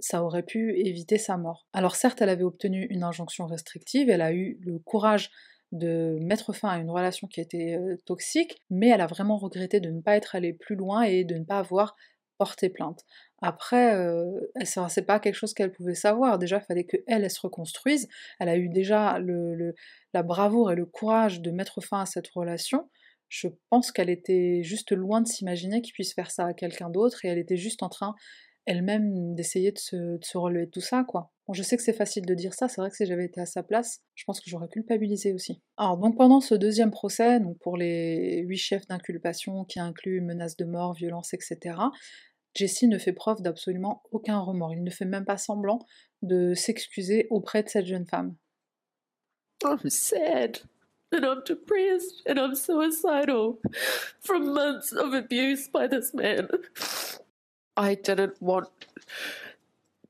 ça 0.00 0.24
aurait 0.24 0.42
pu 0.42 0.76
éviter 0.78 1.16
sa 1.16 1.36
mort. 1.36 1.66
Alors 1.72 1.96
certes, 1.96 2.20
elle 2.20 2.28
avait 2.28 2.42
obtenu 2.42 2.86
une 2.90 3.04
injonction 3.04 3.46
restrictive, 3.46 4.10
elle 4.10 4.22
a 4.22 4.32
eu 4.32 4.58
le 4.60 4.78
courage 4.78 5.30
de 5.72 6.18
mettre 6.20 6.52
fin 6.52 6.68
à 6.68 6.78
une 6.78 6.90
relation 6.90 7.26
qui 7.26 7.40
était 7.40 7.76
euh, 7.76 7.96
toxique, 8.06 8.56
mais 8.70 8.88
elle 8.88 9.00
a 9.00 9.06
vraiment 9.06 9.38
regretté 9.38 9.80
de 9.80 9.90
ne 9.90 10.00
pas 10.00 10.16
être 10.16 10.34
allée 10.34 10.52
plus 10.52 10.76
loin 10.76 11.02
et 11.02 11.24
de 11.24 11.34
ne 11.36 11.44
pas 11.44 11.58
avoir 11.58 11.96
porté 12.38 12.68
plainte. 12.70 13.04
Après, 13.40 13.94
euh, 13.94 14.24
c'est 14.64 15.06
pas 15.06 15.18
quelque 15.18 15.34
chose 15.34 15.54
qu'elle 15.54 15.72
pouvait 15.72 15.94
savoir. 15.94 16.38
Déjà, 16.38 16.58
il 16.58 16.64
fallait 16.64 16.84
qu'elle, 16.84 17.02
elle 17.06 17.30
se 17.30 17.40
reconstruise. 17.40 18.08
Elle 18.38 18.48
a 18.48 18.56
eu 18.56 18.68
déjà 18.68 19.18
la 20.12 20.22
bravoure 20.22 20.70
et 20.72 20.76
le 20.76 20.86
courage 20.86 21.40
de 21.40 21.50
mettre 21.50 21.80
fin 21.80 22.00
à 22.02 22.06
cette 22.06 22.28
relation. 22.28 22.88
Je 23.28 23.48
pense 23.70 23.92
qu'elle 23.92 24.10
était 24.10 24.62
juste 24.62 24.92
loin 24.92 25.22
de 25.22 25.26
s'imaginer 25.26 25.80
qu'il 25.82 25.94
puisse 25.94 26.14
faire 26.14 26.30
ça 26.30 26.46
à 26.46 26.52
quelqu'un 26.52 26.90
d'autre 26.90 27.24
et 27.24 27.28
elle 27.28 27.38
était 27.38 27.56
juste 27.56 27.82
en 27.82 27.88
train 27.88 28.14
elle-même 28.66 29.34
d'essayer 29.34 29.72
de 29.72 29.78
se, 29.78 30.36
relever 30.38 30.66
de 30.66 30.70
tout 30.70 30.80
ça, 30.80 31.04
quoi. 31.04 31.31
Bon, 31.46 31.54
je 31.54 31.62
sais 31.62 31.76
que 31.76 31.82
c'est 31.82 31.92
facile 31.92 32.24
de 32.24 32.34
dire 32.34 32.54
ça, 32.54 32.68
c'est 32.68 32.80
vrai 32.80 32.90
que 32.90 32.96
si 32.96 33.04
j'avais 33.04 33.24
été 33.24 33.40
à 33.40 33.46
sa 33.46 33.64
place, 33.64 34.00
je 34.14 34.24
pense 34.24 34.40
que 34.40 34.48
j'aurais 34.48 34.68
culpabilisé 34.68 35.32
aussi. 35.32 35.60
Alors, 35.76 35.96
donc 35.96 36.16
pendant 36.16 36.40
ce 36.40 36.54
deuxième 36.54 36.92
procès, 36.92 37.40
donc 37.40 37.58
pour 37.58 37.76
les 37.76 38.42
huit 38.46 38.58
chefs 38.58 38.86
d'inculpation 38.86 39.64
qui 39.64 39.80
incluent 39.80 40.20
menaces 40.20 40.56
de 40.56 40.64
mort, 40.64 40.94
violence, 40.94 41.34
etc., 41.34 41.76
Jesse 42.54 42.82
ne 42.82 42.98
fait 42.98 43.12
preuve 43.12 43.40
d'absolument 43.42 44.02
aucun 44.10 44.38
remords. 44.38 44.74
Il 44.74 44.84
ne 44.84 44.90
fait 44.90 45.04
même 45.04 45.24
pas 45.24 45.38
semblant 45.38 45.80
de 46.20 46.54
s'excuser 46.54 47.26
auprès 47.30 47.62
de 47.62 47.68
cette 47.68 47.86
jeune 47.86 48.06
femme. 48.06 48.36
I'm 49.64 49.88
sad 49.88 50.58
and 51.12 51.24
I'm 51.24 51.42
depressed 51.46 52.22
and 52.26 52.38
I'm 52.38 52.54
suicidal 52.54 53.58
from 54.20 54.52
months 54.52 54.92
of 54.92 55.14
abuse 55.14 55.68
by 55.68 55.88
this 55.88 56.12
man. 56.14 56.48
I 57.76 57.94
didn't 57.94 58.40
want 58.40 58.68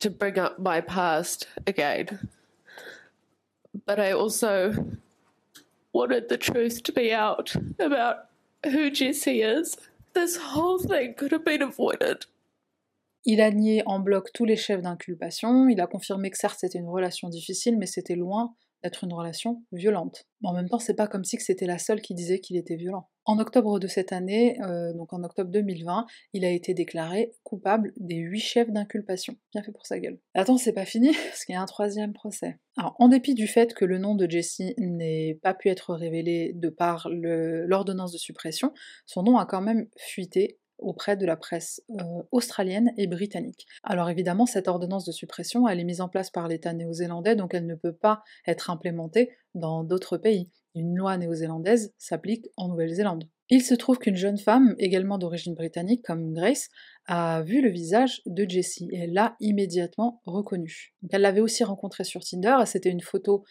to 0.03 0.11
bring 0.11 0.39
up 0.39 0.59
my 0.59 0.81
past 0.81 1.47
again. 1.67 2.29
But 3.87 3.99
I 3.99 4.13
also 4.13 4.75
wanted 5.93 6.29
the 6.29 6.39
truth 6.39 6.83
to 6.85 6.93
be 6.93 7.13
out 7.13 7.55
about 7.79 8.29
who 8.65 8.91
Jesse 8.91 9.43
is. 9.43 9.77
This 10.15 10.37
whole 10.37 10.79
thing 10.79 11.15
could 11.15 11.33
have 11.33 11.45
been 11.45 11.63
avoided 11.63 12.27
Il 13.25 13.41
a 13.41 13.51
nié 13.51 13.83
en 13.87 14.01
bloc 14.01 14.33
tous 14.33 14.45
les 14.45 14.57
chefs 14.57 14.83
d'inculpation, 14.83 15.69
il 15.69 15.81
a 15.81 15.87
confirmé 15.87 16.31
que 16.31 16.37
certes 16.37 16.59
c'était 16.59 16.79
une 16.79 16.89
relation 16.89 17.29
difficile, 17.29 17.79
mais 17.79 17.87
c'était 17.87 18.17
loin 18.17 18.55
une 19.03 19.13
relation 19.13 19.63
violente. 19.73 20.27
Mais 20.41 20.49
en 20.49 20.53
même 20.53 20.69
temps, 20.69 20.79
c'est 20.79 20.95
pas 20.95 21.07
comme 21.07 21.25
si 21.25 21.39
c'était 21.39 21.67
la 21.67 21.79
seule 21.79 22.01
qui 22.01 22.15
disait 22.15 22.41
qu'il 22.41 22.57
était 22.57 22.77
violent. 22.77 23.09
En 23.25 23.39
octobre 23.39 23.79
de 23.79 23.87
cette 23.87 24.13
année, 24.13 24.61
euh, 24.63 24.93
donc 24.95 25.13
en 25.13 25.23
octobre 25.23 25.51
2020, 25.51 26.07
il 26.33 26.45
a 26.45 26.51
été 26.51 26.75
déclaré 26.75 27.33
coupable 27.45 27.93
des 27.97 28.17
huit 28.17 28.41
chefs 28.41 28.71
d'inculpation. 28.71 29.37
Bien 29.53 29.63
fait 29.63 29.71
pour 29.71 29.87
sa 29.87 30.01
gueule. 30.01 30.19
Attends, 30.35 30.59
c'est 30.59 30.73
pas 30.73 30.85
fini, 30.85 31.13
parce 31.29 31.45
qu'il 31.45 31.55
y 31.55 31.57
a 31.57 31.63
un 31.63 31.67
troisième 31.67 32.13
procès. 32.13 32.59
Alors, 32.77 32.97
en 32.99 33.09
dépit 33.09 33.35
du 33.35 33.47
fait 33.47 33.75
que 33.75 33.85
le 33.85 33.99
nom 33.99 34.17
de 34.17 34.29
Jesse 34.29 34.63
n'ait 34.79 35.39
pas 35.41 35.55
pu 35.55 35.69
être 35.69 35.95
révélé 35.95 36.53
de 36.55 36.69
par 36.69 37.09
l'ordonnance 37.11 38.13
de 38.13 38.19
suppression, 38.19 38.73
son 39.07 39.23
nom 39.23 39.39
a 39.39 39.47
quand 39.47 39.61
même 39.61 39.87
fuité 39.97 40.59
auprès 40.79 41.17
de 41.17 41.27
la 41.27 41.37
presse 41.37 41.83
euh, 41.91 42.23
australienne 42.31 42.93
et 42.97 43.07
britannique. 43.07 43.67
Alors 43.83 44.11
évidemment, 44.11 44.47
cette 44.47 44.69
ordonnance 44.69 45.05
de 45.05 45.13
suppression, 45.13 45.69
elle 45.69 45.81
est 45.81 45.85
mise 45.85 46.01
en 46.01 46.09
place 46.09 46.31
par 46.31 46.49
l'État 46.49 46.73
néo-zélandais, 46.73 47.37
donc 47.37 47.55
elle 47.55 47.67
ne 47.67 47.75
peut 47.75 47.95
pas 47.95 48.23
être 48.47 48.71
implémentée 48.71 49.31
dans 49.55 49.85
d'autres 49.85 50.17
pays. 50.17 50.51
Une 50.75 50.97
loi 50.97 51.17
néo-zélandaise 51.19 51.93
s'applique 51.99 52.47
en 52.57 52.69
Nouvelle-Zélande. 52.69 53.25
Il 53.51 53.63
se 53.63 53.75
trouve 53.75 53.99
qu'une 53.99 54.17
jeune 54.17 54.39
femme, 54.39 54.75
également 54.79 55.19
d'origine 55.19 55.55
britannique 55.55 56.03
comme 56.03 56.33
Grace, 56.33 56.71
a 57.07 57.43
vu 57.43 57.61
le 57.61 57.69
visage 57.69 58.23
de 58.25 58.49
Jessie 58.49 58.89
et 58.93 59.07
l'a 59.07 59.37
immédiatement 59.41 60.23
reconnu. 60.25 60.95
elle 61.11 61.21
l'avait 61.21 61.41
aussi 61.41 61.63
rencontré 61.63 62.05
sur 62.05 62.25
Tinder, 62.25 62.57
c'était 62.65 62.89
une 62.89 63.03
photo 63.03 63.45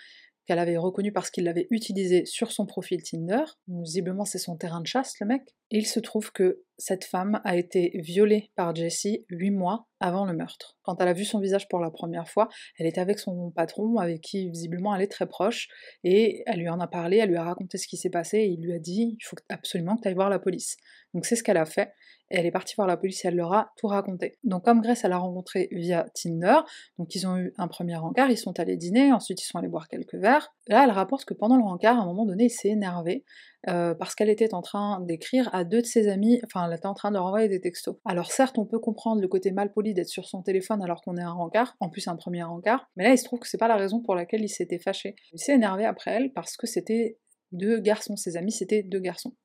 qu'elle 0.48 0.60
avait 0.60 0.78
reconnue 0.78 1.12
parce 1.12 1.30
qu'il 1.30 1.44
l'avait 1.44 1.68
utilisée 1.70 2.26
sur 2.26 2.52
son 2.52 2.66
profil 2.66 3.04
Tinder. 3.04 3.44
Visiblement, 3.68 4.26
c'est 4.26 4.40
son 4.40 4.58
terrain 4.58 4.82
de 4.82 4.88
chasse, 4.88 5.20
le 5.20 5.28
mec. 5.28 5.44
Il 5.70 5.86
se 5.86 6.00
trouve 6.00 6.32
que 6.32 6.64
cette 6.82 7.06
femme 7.06 7.40
a 7.44 7.56
été 7.56 7.92
violée 7.94 8.52
par 8.56 8.76
Jessie 8.76 9.26
huit 9.30 9.52
mois 9.52 9.88
avant 10.00 10.26
le 10.26 10.34
meurtre. 10.34 10.78
Quand 10.82 11.00
elle 11.00 11.08
a 11.08 11.14
vu 11.14 11.26
son 11.26 11.40
visage 11.40 11.68
pour 11.68 11.80
la 11.80 11.92
première 11.92 12.28
fois, 12.28 12.50
elle 12.80 12.88
était 12.88 13.00
avec 13.00 13.20
son 13.20 13.52
patron, 13.52 13.98
avec 13.98 14.22
qui 14.22 14.50
visiblement 14.50 14.96
elle 14.96 15.04
est 15.04 15.12
très 15.12 15.28
proche, 15.28 15.70
et 16.04 16.44
elle 16.48 16.60
lui 16.60 16.70
en 16.70 16.80
a 16.80 16.88
parlé, 16.88 17.18
elle 17.18 17.30
lui 17.30 17.38
a 17.38 17.44
raconté 17.44 17.78
ce 17.78 17.88
qui 17.88 17.98
s'est 17.98 18.10
passé, 18.10 18.40
et 18.40 18.48
il 18.48 18.62
lui 18.62 18.74
a 18.74 18.80
dit 18.80 19.16
il 19.20 19.24
faut 19.24 19.38
absolument 19.50 19.96
que 19.96 20.02
tu 20.02 20.08
ailles 20.08 20.16
voir 20.16 20.30
la 20.32 20.40
police. 20.40 20.78
Donc 21.14 21.26
c'est 21.26 21.36
ce 21.36 21.44
qu'elle 21.44 21.58
a 21.58 21.66
fait. 21.66 21.94
Elle 22.34 22.46
est 22.46 22.52
partie 22.52 22.76
voir 22.76 22.88
la 22.88 22.96
police 22.96 23.26
et 23.26 23.28
elle 23.28 23.36
leur 23.36 23.52
a 23.52 23.74
tout 23.78 23.88
raconté. 23.88 24.38
Donc 24.46 24.64
comme 24.64 24.82
Grace, 24.82 25.04
elle 25.04 25.12
a 25.12 25.18
rencontré 25.18 25.68
via 25.72 26.06
Tinder, 26.16 26.60
donc 26.98 27.14
ils 27.14 27.28
ont 27.28 27.38
eu 27.38 27.54
un 27.58 27.68
premier 27.68 27.98
rencard, 27.98 28.32
ils 28.32 28.38
sont 28.38 28.58
allés 28.60 28.78
dîner, 28.78 29.12
ensuite 29.12 29.42
ils 29.42 29.46
sont 29.46 29.60
allés 29.60 29.68
boire 29.68 29.90
quelques 29.90 30.16
verres. 30.16 30.54
Là, 30.68 30.86
elle 30.86 30.92
rapporte 30.92 31.26
que 31.26 31.34
pendant 31.34 31.58
le 31.58 31.64
rencard, 31.64 32.00
à 32.00 32.02
un 32.02 32.06
moment 32.06 32.26
donné, 32.26 32.46
il 32.46 32.50
s'est 32.50 32.70
énervé, 32.70 33.26
euh, 33.68 33.94
parce 33.94 34.16
qu'elle 34.16 34.30
était 34.30 34.54
en 34.54 34.62
train 34.62 35.02
d'écrire 35.02 35.54
à 35.54 35.66
deux 35.66 35.82
de 35.82 35.86
ses 35.86 36.08
amis, 36.08 36.40
enfin 36.46 36.68
elle 36.72 36.78
était 36.78 36.88
en 36.88 36.94
train 36.94 37.10
de 37.10 37.16
leur 37.16 37.26
envoyer 37.26 37.48
des 37.48 37.62
textos. 37.62 37.98
Alors 38.06 38.32
certes, 38.32 38.58
on 38.58 38.66
peut 38.66 38.80
comprendre 38.80 39.22
le 39.22 39.28
côté 39.28 39.52
mal 39.52 39.72
poli 39.72 39.94
d'être 39.94 40.10
sur 40.10 40.26
son 40.26 40.42
téléphone 40.42 40.82
alors 40.82 41.02
qu'on 41.02 41.18
est 41.18 41.22
un 41.22 41.34
rencard, 41.34 41.76
en 41.80 41.90
plus 41.90 42.08
un 42.08 42.16
premier 42.16 42.44
rencard, 42.44 42.90
mais 42.96 43.04
là 43.04 43.12
il 43.12 43.18
se 43.18 43.24
trouve 43.24 43.40
que 43.40 43.48
c'est 43.48 43.58
pas 43.58 43.68
la 43.68 43.76
raison 43.76 44.02
pour 44.02 44.16
laquelle 44.16 44.42
il 44.42 44.50
s'était 44.50 44.80
fâché. 44.80 45.16
Il 45.34 45.40
s'est 45.40 45.54
énervé 45.54 45.86
après 45.86 46.12
elle 46.12 46.34
parce 46.34 46.58
que 46.58 46.68
c'était 46.68 47.18
deux 47.52 47.80
garçons, 47.80 48.16
ses 48.16 48.38
amis 48.38 48.52
c'était 48.52 48.84
deux 48.84 49.00
garçons. 49.00 49.36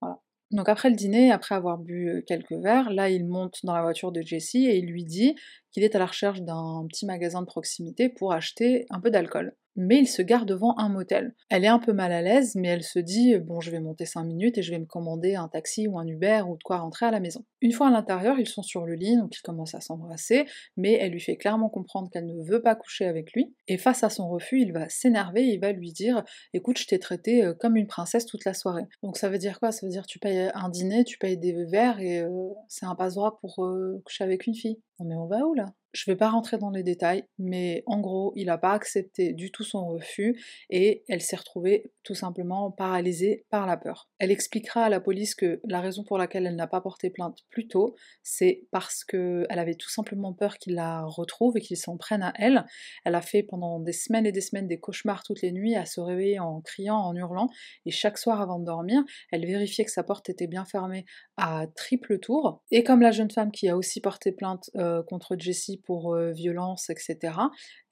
Voilà. 0.00 0.20
Donc 0.50 0.68
après 0.68 0.90
le 0.90 0.96
dîner, 0.96 1.30
après 1.30 1.54
avoir 1.54 1.78
bu 1.78 2.08
euh, 2.08 2.22
quelques 2.26 2.52
verres, 2.52 2.90
là 2.90 3.08
il 3.08 3.26
monte 3.26 3.58
dans 3.64 3.74
la 3.74 3.82
voiture 3.82 4.12
de 4.12 4.22
Jessie 4.22 4.66
et 4.66 4.76
il 4.76 4.86
lui 4.86 5.04
dit 5.04 5.34
qu'il 5.70 5.84
est 5.84 5.94
à 5.94 5.98
la 5.98 6.06
recherche 6.06 6.42
d'un 6.42 6.84
petit 6.88 7.06
magasin 7.06 7.40
de 7.40 7.46
proximité 7.46 8.08
pour 8.08 8.32
acheter 8.32 8.86
un 8.90 9.00
peu 9.00 9.10
d'alcool 9.10 9.56
mais 9.76 9.98
il 9.98 10.06
se 10.06 10.22
gare 10.22 10.46
devant 10.46 10.78
un 10.78 10.88
motel. 10.88 11.34
Elle 11.48 11.64
est 11.64 11.68
un 11.68 11.78
peu 11.78 11.92
mal 11.92 12.12
à 12.12 12.22
l'aise, 12.22 12.54
mais 12.54 12.68
elle 12.68 12.82
se 12.82 12.98
dit 12.98 13.38
bon, 13.38 13.60
je 13.60 13.70
vais 13.70 13.80
monter 13.80 14.06
5 14.06 14.24
minutes 14.24 14.58
et 14.58 14.62
je 14.62 14.70
vais 14.70 14.78
me 14.78 14.86
commander 14.86 15.34
un 15.34 15.48
taxi 15.48 15.86
ou 15.88 15.98
un 15.98 16.06
Uber 16.06 16.42
ou 16.48 16.56
de 16.56 16.62
quoi 16.62 16.78
rentrer 16.78 17.06
à 17.06 17.10
la 17.10 17.20
maison. 17.20 17.44
Une 17.62 17.70
fois 17.70 17.86
à 17.86 17.90
l'intérieur, 17.92 18.40
ils 18.40 18.48
sont 18.48 18.64
sur 18.64 18.84
le 18.84 18.94
lit, 18.94 19.16
donc 19.16 19.36
ils 19.36 19.42
commencent 19.42 19.76
à 19.76 19.80
s'embrasser, 19.80 20.46
mais 20.76 20.94
elle 20.94 21.12
lui 21.12 21.20
fait 21.20 21.36
clairement 21.36 21.68
comprendre 21.68 22.10
qu'elle 22.10 22.26
ne 22.26 22.42
veut 22.42 22.60
pas 22.60 22.74
coucher 22.74 23.06
avec 23.06 23.32
lui, 23.32 23.54
et 23.68 23.78
face 23.78 24.02
à 24.02 24.10
son 24.10 24.28
refus, 24.28 24.60
il 24.60 24.72
va 24.72 24.88
s'énerver, 24.88 25.44
il 25.44 25.60
va 25.60 25.70
lui 25.70 25.92
dire 25.92 26.24
écoute, 26.52 26.78
je 26.78 26.88
t'ai 26.88 26.98
traité 26.98 27.44
euh, 27.44 27.54
comme 27.54 27.76
une 27.76 27.86
princesse 27.86 28.26
toute 28.26 28.44
la 28.44 28.52
soirée. 28.52 28.86
Donc 29.04 29.16
ça 29.16 29.28
veut 29.28 29.38
dire 29.38 29.60
quoi? 29.60 29.70
Ça 29.70 29.86
veut 29.86 29.92
dire 29.92 30.06
tu 30.06 30.18
payes 30.18 30.50
un 30.54 30.68
dîner, 30.70 31.04
tu 31.04 31.18
payes 31.18 31.38
des 31.38 31.52
verres 31.66 32.00
et 32.00 32.20
euh, 32.22 32.48
c'est 32.66 32.86
un 32.86 32.96
passe-droit 32.96 33.38
pour 33.40 33.64
euh, 33.64 34.02
coucher 34.04 34.24
avec 34.24 34.48
une 34.48 34.56
fille. 34.56 34.80
Non 34.98 35.06
mais 35.06 35.14
on 35.14 35.26
va 35.26 35.46
où 35.46 35.54
là? 35.54 35.72
Je 35.92 36.10
vais 36.10 36.16
pas 36.16 36.30
rentrer 36.30 36.56
dans 36.56 36.70
les 36.70 36.82
détails, 36.82 37.24
mais 37.38 37.82
en 37.84 38.00
gros, 38.00 38.32
il 38.34 38.46
n'a 38.46 38.56
pas 38.56 38.72
accepté 38.72 39.34
du 39.34 39.50
tout 39.50 39.62
son 39.62 39.86
refus 39.88 40.42
et 40.70 41.04
elle 41.06 41.20
s'est 41.20 41.36
retrouvée 41.36 41.92
tout 42.02 42.14
simplement 42.14 42.70
paralysée 42.70 43.44
par 43.50 43.66
la 43.66 43.76
peur. 43.76 44.08
Elle 44.18 44.30
expliquera 44.30 44.84
à 44.84 44.88
la 44.88 45.00
police 45.00 45.34
que 45.34 45.60
la 45.64 45.82
raison 45.82 46.02
pour 46.02 46.16
laquelle 46.16 46.46
elle 46.46 46.56
n'a 46.56 46.66
pas 46.66 46.80
porté 46.80 47.10
plainte 47.10 47.40
tôt, 47.60 47.94
c'est 48.22 48.66
parce 48.70 49.04
qu'elle 49.04 49.46
avait 49.48 49.74
tout 49.74 49.90
simplement 49.90 50.32
peur 50.32 50.58
qu'il 50.58 50.74
la 50.74 51.04
retrouve 51.04 51.56
et 51.56 51.60
qu'il 51.60 51.76
s'en 51.76 51.96
prenne 51.96 52.22
à 52.22 52.32
elle. 52.36 52.64
Elle 53.04 53.14
a 53.14 53.22
fait 53.22 53.42
pendant 53.42 53.80
des 53.80 53.92
semaines 53.92 54.26
et 54.26 54.32
des 54.32 54.40
semaines 54.40 54.66
des 54.66 54.80
cauchemars 54.80 55.22
toutes 55.22 55.42
les 55.42 55.52
nuits 55.52 55.76
à 55.76 55.86
se 55.86 56.00
réveiller 56.00 56.40
en 56.40 56.60
criant, 56.60 56.96
en 56.98 57.14
hurlant, 57.14 57.48
et 57.86 57.90
chaque 57.90 58.18
soir 58.18 58.40
avant 58.40 58.58
de 58.58 58.64
dormir, 58.64 59.02
elle 59.30 59.46
vérifiait 59.46 59.84
que 59.84 59.90
sa 59.90 60.02
porte 60.02 60.28
était 60.28 60.46
bien 60.46 60.64
fermée 60.64 61.04
à 61.36 61.66
triple 61.76 62.18
tour. 62.18 62.62
Et 62.70 62.84
comme 62.84 63.02
la 63.02 63.12
jeune 63.12 63.30
femme 63.30 63.52
qui 63.52 63.68
a 63.68 63.76
aussi 63.76 64.00
porté 64.00 64.32
plainte 64.32 64.70
euh, 64.76 65.02
contre 65.02 65.36
Jessie 65.38 65.78
pour 65.84 66.14
euh, 66.14 66.32
violence, 66.32 66.90
etc., 66.90 67.34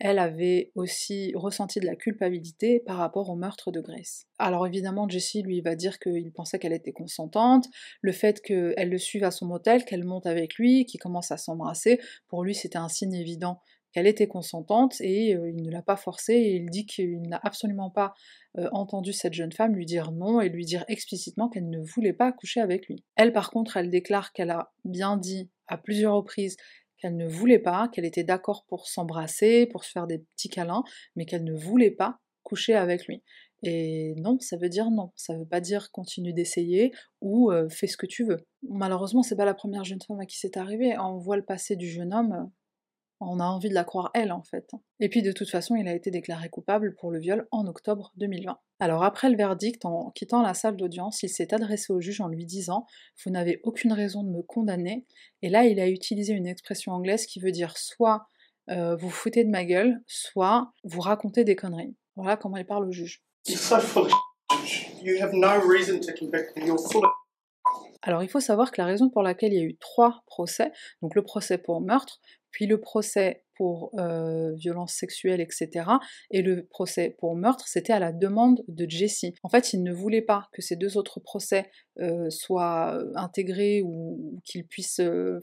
elle 0.00 0.18
avait 0.18 0.72
aussi 0.74 1.32
ressenti 1.34 1.78
de 1.78 1.86
la 1.86 1.94
culpabilité 1.94 2.80
par 2.80 2.96
rapport 2.96 3.28
au 3.28 3.36
meurtre 3.36 3.70
de 3.70 3.80
Grace. 3.80 4.26
Alors 4.38 4.66
évidemment, 4.66 5.08
Jessie 5.08 5.42
lui 5.42 5.60
va 5.60 5.76
dire 5.76 5.98
qu'il 5.98 6.32
pensait 6.32 6.58
qu'elle 6.58 6.72
était 6.72 6.92
consentante, 6.92 7.66
le 8.00 8.12
fait 8.12 8.40
qu'elle 8.40 8.88
le 8.88 8.98
suive 8.98 9.24
à 9.24 9.30
son 9.30 9.46
motel, 9.46 9.84
qu'elle 9.84 10.04
monte 10.04 10.26
avec 10.26 10.54
lui, 10.54 10.86
qu'il 10.86 11.00
commence 11.00 11.30
à 11.30 11.36
s'embrasser, 11.36 12.00
pour 12.28 12.42
lui 12.42 12.54
c'était 12.54 12.78
un 12.78 12.88
signe 12.88 13.14
évident 13.14 13.60
qu'elle 13.92 14.06
était 14.06 14.28
consentante 14.28 15.00
et 15.00 15.34
euh, 15.34 15.50
il 15.50 15.62
ne 15.62 15.70
l'a 15.70 15.82
pas 15.82 15.96
forcée 15.96 16.34
et 16.34 16.56
il 16.56 16.70
dit 16.70 16.86
qu'il 16.86 17.22
n'a 17.22 17.40
absolument 17.42 17.90
pas 17.90 18.14
euh, 18.58 18.68
entendu 18.72 19.12
cette 19.12 19.34
jeune 19.34 19.52
femme 19.52 19.74
lui 19.74 19.86
dire 19.86 20.12
non 20.12 20.40
et 20.40 20.48
lui 20.48 20.64
dire 20.64 20.84
explicitement 20.88 21.48
qu'elle 21.48 21.68
ne 21.68 21.80
voulait 21.80 22.12
pas 22.12 22.32
coucher 22.32 22.60
avec 22.60 22.86
lui. 22.86 23.04
Elle 23.16 23.32
par 23.32 23.50
contre, 23.50 23.76
elle 23.76 23.90
déclare 23.90 24.32
qu'elle 24.32 24.50
a 24.50 24.72
bien 24.84 25.16
dit 25.16 25.50
à 25.66 25.76
plusieurs 25.76 26.14
reprises 26.14 26.56
qu'elle 27.00 27.16
ne 27.16 27.26
voulait 27.26 27.58
pas, 27.58 27.88
qu'elle 27.88 28.04
était 28.04 28.24
d'accord 28.24 28.64
pour 28.68 28.88
s'embrasser, 28.88 29.66
pour 29.66 29.84
se 29.84 29.90
faire 29.90 30.06
des 30.06 30.18
petits 30.18 30.48
câlins, 30.48 30.84
mais 31.16 31.24
qu'elle 31.24 31.44
ne 31.44 31.54
voulait 31.54 31.90
pas 31.90 32.18
coucher 32.42 32.74
avec 32.74 33.06
lui. 33.06 33.22
Et 33.62 34.14
non, 34.16 34.38
ça 34.40 34.56
veut 34.56 34.68
dire 34.68 34.90
non. 34.90 35.12
Ça 35.16 35.36
veut 35.36 35.46
pas 35.46 35.60
dire 35.60 35.90
continue 35.90 36.32
d'essayer 36.32 36.92
ou 37.20 37.52
euh, 37.52 37.68
fais 37.68 37.86
ce 37.86 37.96
que 37.96 38.06
tu 38.06 38.24
veux. 38.24 38.38
Malheureusement, 38.68 39.22
c'est 39.22 39.36
pas 39.36 39.44
la 39.44 39.54
première 39.54 39.84
jeune 39.84 40.00
femme 40.06 40.20
à 40.20 40.26
qui 40.26 40.38
c'est 40.38 40.56
arrivé. 40.56 40.96
On 40.98 41.18
voit 41.18 41.36
le 41.36 41.44
passé 41.44 41.76
du 41.76 41.88
jeune 41.88 42.14
homme, 42.14 42.50
on 43.20 43.38
a 43.38 43.44
envie 43.44 43.68
de 43.68 43.74
la 43.74 43.84
croire 43.84 44.10
elle 44.14 44.32
en 44.32 44.42
fait. 44.42 44.70
Et 44.98 45.08
puis 45.08 45.22
de 45.22 45.32
toute 45.32 45.50
façon, 45.50 45.76
il 45.76 45.86
a 45.88 45.94
été 45.94 46.10
déclaré 46.10 46.48
coupable 46.48 46.94
pour 46.94 47.10
le 47.10 47.18
viol 47.18 47.46
en 47.50 47.66
octobre 47.66 48.12
2020. 48.16 48.58
Alors 48.80 49.04
après 49.04 49.28
le 49.28 49.36
verdict, 49.36 49.84
en 49.84 50.10
quittant 50.10 50.42
la 50.42 50.54
salle 50.54 50.76
d'audience, 50.76 51.22
il 51.22 51.28
s'est 51.28 51.52
adressé 51.52 51.92
au 51.92 52.00
juge 52.00 52.20
en 52.20 52.28
lui 52.28 52.46
disant 52.46 52.86
Vous 53.24 53.30
n'avez 53.30 53.60
aucune 53.64 53.92
raison 53.92 54.22
de 54.22 54.30
me 54.30 54.42
condamner. 54.42 55.06
Et 55.42 55.50
là, 55.50 55.64
il 55.64 55.78
a 55.80 55.88
utilisé 55.88 56.32
une 56.32 56.46
expression 56.46 56.92
anglaise 56.92 57.26
qui 57.26 57.40
veut 57.40 57.52
dire 57.52 57.76
soit 57.76 58.26
euh, 58.70 58.96
vous 58.96 59.10
foutez 59.10 59.44
de 59.44 59.50
ma 59.50 59.64
gueule, 59.64 60.00
soit 60.06 60.72
vous 60.84 61.00
racontez 61.00 61.44
des 61.44 61.56
conneries. 61.56 61.96
Voilà 62.16 62.36
comment 62.36 62.56
il 62.56 62.66
parle 62.66 62.88
au 62.88 62.92
juge. 62.92 63.22
Alors 68.02 68.22
il 68.22 68.28
faut 68.28 68.40
savoir 68.40 68.70
que 68.70 68.80
la 68.80 68.86
raison 68.86 69.10
pour 69.10 69.22
laquelle 69.22 69.52
il 69.52 69.58
y 69.58 69.62
a 69.62 69.64
eu 69.64 69.76
trois 69.76 70.22
procès, 70.26 70.72
donc 71.02 71.14
le 71.14 71.22
procès 71.22 71.58
pour 71.58 71.80
meurtre, 71.80 72.20
puis 72.50 72.66
le 72.66 72.80
procès 72.80 73.44
pour 73.60 73.90
euh, 73.98 74.54
violence 74.54 74.94
sexuelle, 74.94 75.38
etc. 75.38 75.84
Et 76.30 76.40
le 76.40 76.64
procès 76.64 77.14
pour 77.18 77.36
meurtre, 77.36 77.68
c'était 77.68 77.92
à 77.92 77.98
la 77.98 78.10
demande 78.10 78.62
de 78.68 78.88
Jessie. 78.88 79.34
En 79.42 79.50
fait, 79.50 79.74
il 79.74 79.82
ne 79.82 79.92
voulait 79.92 80.22
pas 80.22 80.48
que 80.54 80.62
ces 80.62 80.76
deux 80.76 80.96
autres 80.96 81.20
procès 81.20 81.70
euh, 81.98 82.30
soient 82.30 82.96
euh, 82.96 83.12
intégrés 83.16 83.82
ou, 83.84 84.40
qu'ils 84.46 84.66
puissent 84.66 85.02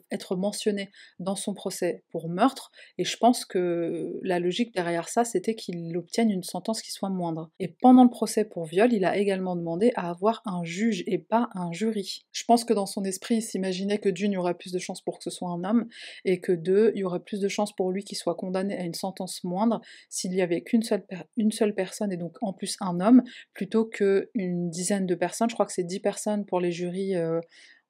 être 0.10 0.36
mentionnés 0.36 0.89
dans 1.19 1.36
son 1.36 1.53
procès 1.53 2.03
pour 2.10 2.27
meurtre. 2.27 2.71
Et 2.97 3.06
je 3.06 3.17
pense 3.17 3.45
que 3.45 4.19
la 4.23 4.39
logique 4.39 4.73
derrière 4.73 5.10
ça, 5.10 5.23
c'était 5.23 5.53
qu'il 5.53 5.95
obtienne 5.95 6.32
une 6.32 6.41
sentence 6.41 6.82
qui 6.82 6.91
soit 6.91 7.10
moindre. 7.10 7.51
Et 7.60 7.67
pendant 7.67 8.03
le 8.03 8.10
procès 8.10 8.45
pour 8.45 8.65
viol, 8.65 8.91
il 8.93 9.06
a 9.06 9.15
également 9.15 9.56
demandé 9.56 9.91
à 9.95 10.10
avoir 10.10 10.41
un 10.45 10.63
juge 10.63 11.03
et 11.06 11.19
pas 11.19 11.49
un 11.53 11.71
jury. 11.71 12.25
Je 12.32 12.45
pense 12.45 12.65
que 12.65 12.73
dans 12.73 12.88
son 12.88 13.03
esprit, 13.03 13.36
il 13.36 13.41
s'imaginait 13.43 13.99
que 13.99 14.10
d'une, 14.10 14.32
il 14.32 14.36
y 14.36 14.38
aurait 14.38 14.56
plus 14.56 14.71
de 14.71 14.80
chances 14.80 15.01
pour 15.01 15.19
que 15.19 15.23
ce 15.23 15.30
soit 15.30 15.49
un 15.51 15.63
homme, 15.63 15.88
et 16.25 16.39
que 16.39 16.51
deux, 16.51 16.91
il 16.95 17.01
y 17.01 17.03
aurait 17.03 17.19
plus 17.19 17.39
de 17.39 17.47
chances 17.47 17.75
pour 17.75 17.91
lui 17.91 18.03
qui 18.08 18.15
soit 18.15 18.36
condamné 18.36 18.76
à 18.78 18.84
une 18.84 18.93
sentence 18.93 19.43
moindre 19.43 19.82
s'il 20.10 20.34
y 20.34 20.41
avait 20.41 20.62
qu'une 20.62 20.82
seule, 20.82 21.06
une 21.36 21.52
seule 21.52 21.76
personne 21.76 22.12
et 22.12 22.17
donc 22.17 22.38
en 22.41 22.54
plus 22.54 22.78
un 22.80 23.00
homme, 23.02 23.22
plutôt 23.54 23.86
qu'une 23.86 24.70
dizaine 24.70 25.06
de 25.06 25.15
personnes. 25.15 25.50
Je 25.50 25.56
crois 25.56 25.65
que 25.65 25.74
c'est 25.74 25.84
10 25.84 26.00
personnes 26.00 26.46
pour 26.46 26.62
les 26.62 26.72
jurys 26.72 27.15
euh, 27.15 27.41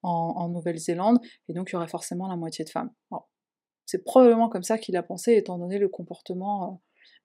en, 0.02 0.50
Nouvelle-Zélande, 0.50 1.20
et 1.50 1.54
donc 1.54 1.70
il 1.70 1.74
y 1.74 1.76
aurait 1.76 1.88
forcément 1.88 2.28
la 2.28 2.36
moitié 2.36 2.64
de 2.64 2.70
femmes. 2.70 2.92
C'est 3.86 4.04
probablement 4.04 4.50
comme 4.50 4.64
ça 4.64 4.78
qu'il 4.78 4.96
a 4.98 5.04
pensé, 5.04 5.34
étant 5.34 5.58
donné 5.58 5.78
le 5.78 5.90
comportement 5.90 6.66
euh, 6.66 6.76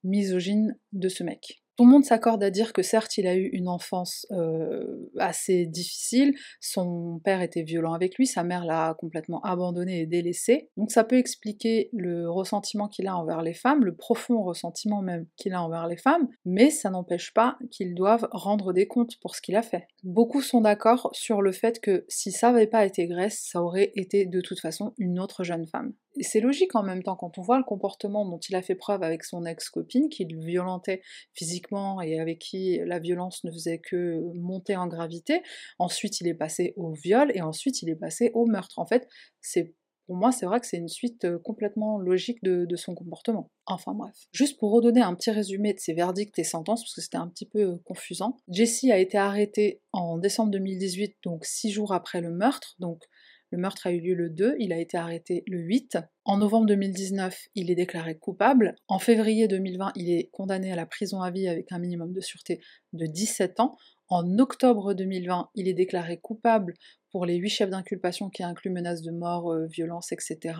misogyne 0.04 0.76
de 0.92 1.08
ce 1.08 1.24
mec. 1.24 1.61
Tout 1.76 1.84
le 1.84 1.90
monde 1.90 2.04
s'accorde 2.04 2.42
à 2.42 2.50
dire 2.50 2.72
que 2.72 2.82
certes 2.82 3.16
il 3.16 3.26
a 3.26 3.34
eu 3.34 3.48
une 3.52 3.68
enfance 3.68 4.26
euh, 4.30 5.10
assez 5.18 5.66
difficile, 5.66 6.34
son 6.60 7.20
père 7.24 7.40
était 7.40 7.62
violent 7.62 7.94
avec 7.94 8.16
lui, 8.16 8.26
sa 8.26 8.42
mère 8.42 8.64
l'a 8.64 8.94
complètement 8.98 9.40
abandonné 9.42 10.00
et 10.00 10.06
délaissé, 10.06 10.70
donc 10.76 10.90
ça 10.90 11.02
peut 11.02 11.16
expliquer 11.16 11.88
le 11.92 12.28
ressentiment 12.30 12.88
qu'il 12.88 13.06
a 13.06 13.16
envers 13.16 13.42
les 13.42 13.54
femmes, 13.54 13.84
le 13.84 13.94
profond 13.94 14.42
ressentiment 14.42 15.00
même 15.00 15.26
qu'il 15.36 15.54
a 15.54 15.62
envers 15.62 15.86
les 15.86 15.96
femmes, 15.96 16.28
mais 16.44 16.70
ça 16.70 16.90
n'empêche 16.90 17.32
pas 17.32 17.56
qu'ils 17.70 17.94
doivent 17.94 18.28
rendre 18.32 18.72
des 18.72 18.86
comptes 18.86 19.18
pour 19.20 19.34
ce 19.34 19.40
qu'il 19.40 19.56
a 19.56 19.62
fait. 19.62 19.88
Beaucoup 20.04 20.42
sont 20.42 20.60
d'accord 20.60 21.10
sur 21.12 21.40
le 21.40 21.52
fait 21.52 21.80
que 21.80 22.04
si 22.08 22.32
ça 22.32 22.52
n'avait 22.52 22.66
pas 22.66 22.84
été 22.84 23.06
Grace, 23.06 23.48
ça 23.50 23.62
aurait 23.62 23.92
été 23.94 24.26
de 24.26 24.40
toute 24.40 24.60
façon 24.60 24.92
une 24.98 25.18
autre 25.18 25.44
jeune 25.44 25.66
femme. 25.66 25.92
C'est 26.20 26.40
logique 26.40 26.74
en 26.74 26.82
même 26.82 27.02
temps 27.02 27.16
quand 27.16 27.38
on 27.38 27.42
voit 27.42 27.58
le 27.58 27.64
comportement 27.64 28.28
dont 28.28 28.38
il 28.38 28.54
a 28.54 28.62
fait 28.62 28.74
preuve 28.74 29.02
avec 29.02 29.24
son 29.24 29.44
ex-copine, 29.46 30.08
qui 30.08 30.24
le 30.24 30.38
violentait 30.44 31.02
physiquement 31.34 32.00
et 32.00 32.20
avec 32.20 32.38
qui 32.38 32.80
la 32.84 32.98
violence 32.98 33.44
ne 33.44 33.50
faisait 33.50 33.78
que 33.78 34.20
monter 34.34 34.76
en 34.76 34.86
gravité. 34.86 35.42
Ensuite, 35.78 36.20
il 36.20 36.28
est 36.28 36.34
passé 36.34 36.74
au 36.76 36.92
viol 36.92 37.32
et 37.34 37.40
ensuite 37.42 37.82
il 37.82 37.88
est 37.88 37.96
passé 37.96 38.30
au 38.34 38.46
meurtre. 38.46 38.78
En 38.78 38.86
fait, 38.86 39.08
c'est 39.40 39.74
pour 40.06 40.16
moi, 40.16 40.32
c'est 40.32 40.46
vrai 40.46 40.60
que 40.60 40.66
c'est 40.66 40.78
une 40.78 40.88
suite 40.88 41.24
euh, 41.24 41.38
complètement 41.38 41.98
logique 41.98 42.42
de, 42.42 42.66
son 42.76 42.94
comportement. 42.94 43.50
Enfin 43.66 43.94
bref. 43.94 44.14
Juste 44.32 44.58
pour 44.58 44.72
redonner 44.72 45.00
un 45.00 45.14
petit 45.14 45.30
résumé 45.30 45.72
de 45.72 45.78
ses 45.78 45.92
verdicts 45.92 46.38
et 46.38 46.44
sentences, 46.44 46.82
parce 46.82 46.94
que 46.94 47.00
c'était 47.00 47.18
un 47.18 47.28
petit 47.28 47.46
peu 47.46 47.60
euh, 47.60 47.76
confusant, 47.84 48.36
Jesse 48.48 48.84
a 48.90 48.98
été 48.98 49.16
arrêté 49.16 49.80
en 49.92 50.18
décembre 50.18 50.50
2018, 50.50 51.16
donc 51.24 51.44
six 51.44 51.70
jours 51.70 51.92
après 51.92 52.20
le 52.20 52.30
meurtre, 52.30 52.74
donc 52.78 53.04
le 53.52 53.58
meurtre 53.58 53.86
a 53.86 53.92
eu 53.92 54.00
lieu 54.00 54.14
le 54.14 54.30
2, 54.30 54.56
il 54.58 54.72
a 54.72 54.78
été 54.78 54.96
arrêté 54.96 55.44
le 55.46 55.58
8. 55.58 55.98
En 56.24 56.38
novembre 56.38 56.66
2019, 56.66 57.48
il 57.54 57.70
est 57.70 57.74
déclaré 57.74 58.16
coupable. 58.16 58.74
En 58.88 58.98
février 58.98 59.46
2020, 59.46 59.92
il 59.94 60.10
est 60.10 60.30
condamné 60.32 60.72
à 60.72 60.76
la 60.76 60.86
prison 60.86 61.20
à 61.20 61.30
vie 61.30 61.46
avec 61.48 61.70
un 61.70 61.78
minimum 61.78 62.14
de 62.14 62.20
sûreté 62.22 62.62
de 62.94 63.04
17 63.04 63.60
ans. 63.60 63.76
En 64.08 64.38
octobre 64.38 64.94
2020, 64.94 65.50
il 65.54 65.68
est 65.68 65.74
déclaré 65.74 66.18
coupable 66.18 66.74
pour 67.10 67.26
les 67.26 67.36
huit 67.36 67.50
chefs 67.50 67.68
d'inculpation 67.68 68.30
qui 68.30 68.42
incluent 68.42 68.70
menaces 68.70 69.02
de 69.02 69.10
mort, 69.10 69.52
euh, 69.52 69.66
violence, 69.66 70.12
etc. 70.12 70.56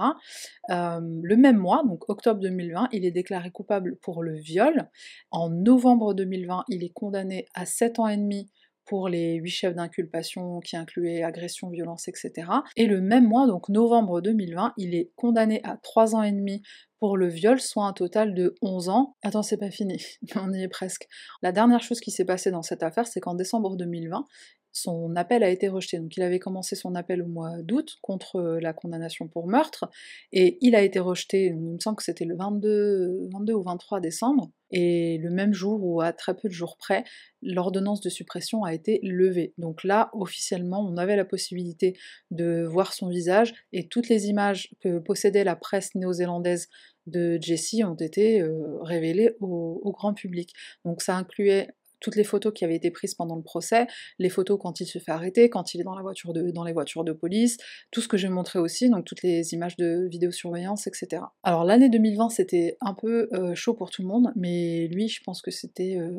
Euh, 0.69 1.01
le 1.23 1.37
même 1.37 1.57
mois, 1.57 1.83
donc 1.87 2.09
octobre 2.11 2.41
2020, 2.41 2.89
il 2.93 3.07
est 3.07 3.11
déclaré 3.11 3.51
coupable 3.51 3.97
pour 4.03 4.23
le 4.23 4.37
viol. 4.37 4.91
En 5.31 5.49
novembre 5.49 6.13
2020, 6.13 6.65
il 6.69 6.85
est 6.85 6.93
condamné 6.93 7.47
à 7.55 7.65
7 7.65 7.99
ans 8.01 8.09
et 8.09 8.19
demi 8.19 8.51
pour 8.85 9.09
les 9.09 9.35
huit 9.37 9.51
chefs 9.51 9.75
d'inculpation 9.75 10.61
qui 10.61 10.77
incluaient 10.77 11.23
agression, 11.23 11.71
violence, 11.71 12.09
etc. 12.09 12.49
Et 12.77 12.87
le 12.87 13.01
même 13.01 13.27
mois, 13.27 13.47
donc 13.47 13.69
novembre 13.69 14.21
2020, 14.21 14.75
il 14.77 14.95
est 14.95 15.11
condamné 15.17 15.61
à 15.65 15.77
3 15.77 16.15
ans 16.15 16.23
et 16.23 16.33
demi 16.33 16.63
pour 16.99 17.17
le 17.17 17.29
viol, 17.29 17.61
soit 17.61 17.85
un 17.85 17.93
total 17.93 18.35
de 18.35 18.55
11 18.63 18.89
ans. 18.89 19.17
Attends, 19.23 19.43
c'est 19.43 19.57
pas 19.57 19.71
fini, 19.71 20.01
on 20.37 20.53
y 20.53 20.63
est 20.63 20.69
presque. 20.69 21.09
La 21.43 21.53
dernière 21.53 21.83
chose 21.83 22.01
qui 22.01 22.11
s'est 22.11 22.25
passée 22.25 22.51
dans 22.51 22.63
cette 22.63 22.83
affaire, 22.83 23.07
c'est 23.07 23.21
qu'en 23.21 23.35
décembre 23.35 23.77
2020, 23.77 24.27
son 24.73 25.15
appel 25.17 25.43
a 25.43 25.51
été 25.51 25.69
rejeté. 25.69 25.99
Donc 25.99 26.17
il 26.17 26.23
avait 26.23 26.39
commencé 26.39 26.77
son 26.77 26.95
appel 26.95 27.23
au 27.23 27.27
mois 27.27 27.61
d'août 27.63 27.99
contre 28.01 28.59
la 28.61 28.73
condamnation 28.73 29.29
pour 29.29 29.47
meurtre, 29.47 29.91
et 30.33 30.59
il 30.61 30.75
a 30.75 30.83
été 30.83 30.99
rejeté, 30.99 31.47
il 31.47 31.57
me 31.57 31.79
semble 31.79 31.97
que 31.97 32.05
c'était 32.05 32.25
le 32.25 32.37
22, 32.37 33.29
22 33.33 33.53
ou 33.53 33.63
23 33.63 34.01
décembre, 34.01 34.51
et 34.73 35.19
le 35.19 35.31
même 35.31 35.53
jour 35.53 35.85
ou 35.85 36.01
à 36.01 36.13
très 36.13 36.35
peu 36.35 36.49
de 36.49 36.55
jours 36.55 36.77
près, 36.77 37.05
l'ordonnance 37.43 38.01
de 38.01 38.09
suppression 38.09 38.65
a 38.65 38.75
été 38.75 38.99
levée. 39.03 39.53
Donc 39.59 39.85
là, 39.85 40.11
officiellement, 40.15 40.81
on 40.81 40.97
avait 40.97 41.17
la 41.17 41.25
possibilité 41.25 41.97
de 42.31 42.65
voir 42.65 42.93
son 42.93 43.09
visage, 43.09 43.55
et 43.73 43.87
toutes 43.87 44.09
les 44.09 44.27
images 44.27 44.71
que 44.81 44.99
possédait 44.99 45.45
la 45.45 45.57
presse 45.57 45.95
néo-zélandaise 45.95 46.69
de 47.07 47.39
Jesse 47.41 47.83
ont 47.85 47.95
été 47.95 48.41
euh, 48.41 48.79
révélées 48.83 49.37
au 49.41 49.93
grand 49.93 50.15
public. 50.15 50.55
Donc 50.85 51.03
ça 51.03 51.17
incluait 51.17 51.69
toutes 52.03 52.17
les 52.17 52.25
photos 52.25 52.53
qui 52.53 52.65
avaient 52.65 52.77
été 52.77 52.91
prises 52.91 53.15
pendant 53.15 53.37
le 53.37 53.43
procès, 53.43 53.87
les 54.19 54.29
photos 54.29 54.59
quand 54.61 54.81
il 54.81 54.87
se 54.87 54.99
fait 54.99 55.13
arrêter, 55.13 55.49
quand 55.49 55.73
il 55.73 55.81
est 55.81 55.85
dans, 55.85 55.95
la 55.95 56.03
voiture 56.03 56.35
de, 56.35 56.51
dans 56.51 56.65
les 56.65 56.73
voitures 56.73 57.05
de 57.05 57.13
police, 57.13 57.57
tout 57.91 58.03
ce 58.03 58.09
que 58.09 58.19
j'ai 58.19 58.29
montré 58.29 58.59
aussi, 58.59 58.91
donc 58.91 59.07
toutes 59.07 59.23
les 59.23 59.55
images 59.55 59.77
de 59.77 60.07
vidéosurveillance, 60.11 60.87
etc. 60.87 61.23
Alors 61.43 61.65
l'année 61.65 61.89
2020 61.89 62.29
c'était 62.29 62.77
un 62.81 62.95
peu 62.95 63.29
euh, 63.33 63.55
chaud 63.55 63.75
pour 63.75 63.91
tout 63.91 64.03
le 64.03 64.09
monde, 64.09 64.33
mais 64.37 64.89
lui 64.89 65.09
je 65.09 65.23
pense 65.23 65.41
que 65.41 65.51
c'était 65.51 65.97
euh, 65.99 66.11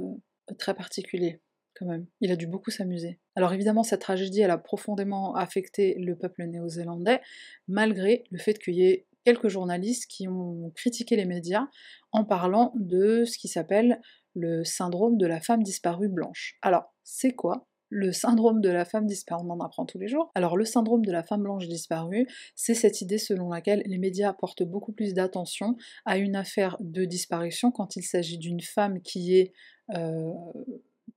très 0.58 0.74
particulier 0.74 1.40
quand 1.76 1.86
même. 1.86 2.06
Il 2.22 2.32
a 2.32 2.36
dû 2.36 2.48
beaucoup 2.48 2.72
s'amuser. 2.72 3.20
Alors 3.36 3.52
évidemment, 3.52 3.84
cette 3.84 4.02
tragédie, 4.02 4.42
elle 4.42 4.52
a 4.52 4.60
profondément 4.60 5.36
affecté 5.36 5.96
le 5.98 6.16
peuple 6.16 6.44
néo-zélandais, 6.44 7.20
malgré 7.68 8.24
le 8.30 8.38
fait 8.38 8.60
qu'il 8.60 8.76
y 8.76 8.86
ait 8.86 9.08
quelques 9.26 9.48
journalistes 9.48 10.06
qui 10.08 10.28
ont 10.28 10.72
critiqué 10.76 11.16
les 11.16 11.26
médias 11.26 11.68
en 12.12 12.26
parlant 12.26 12.74
de 12.76 13.26
ce 13.26 13.38
qui 13.38 13.48
s'appelle 13.48 14.02
le 14.34 14.64
syndrome 14.64 15.18
de 15.18 15.28
la 15.28 15.40
femme 15.40 15.64
disparue 15.64 16.10
blanche. 16.10 16.58
Alors, 16.62 16.94
c'est 17.04 17.32
quoi 17.32 17.68
le 17.94 18.12
syndrome 18.12 18.60
de 18.60 18.70
la 18.70 18.86
femme 18.86 19.06
disparue, 19.06 19.46
on 19.46 19.52
en 19.52 19.60
apprend 19.60 19.86
tous 19.86 20.00
les 20.00 20.08
jours. 20.08 20.32
Alors 20.34 20.58
le 20.58 20.66
syndrome 20.66 21.06
de 21.06 21.12
la 21.12 21.22
femme 21.22 21.44
blanche 21.44 21.68
disparue, 21.68 22.28
c'est 22.56 22.74
cette 22.74 23.02
idée 23.02 23.20
selon 23.20 23.50
laquelle 23.50 23.84
les 23.86 24.00
médias 24.00 24.34
portent 24.34 24.64
beaucoup 24.64 24.94
plus 24.94 25.14
d'attention 25.14 25.76
à 26.06 26.18
une 26.18 26.36
affaire 26.36 26.76
de 26.80 27.06
disparition 27.06 27.70
quand 27.72 27.96
il 27.96 28.02
s'agit 28.02 28.40
d'une 28.40 28.62
femme 28.62 29.00
qui 29.02 29.38
est 29.38 29.54
euh, 29.94 30.32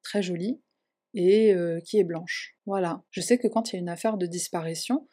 très 0.02 0.22
jolie 0.22 0.60
et 1.14 1.54
euh, 1.54 1.80
qui 1.80 1.98
est 1.98 2.04
blanche. 2.04 2.58
Voilà. 2.66 3.02
Je 3.10 3.22
sais 3.22 3.38
que 3.38 3.48
quand 3.48 3.72
il 3.72 3.76
y 3.76 3.78
a 3.78 3.80
une 3.80 3.88
affaire 3.88 4.18
de 4.18 4.26
disparition, 4.26 5.08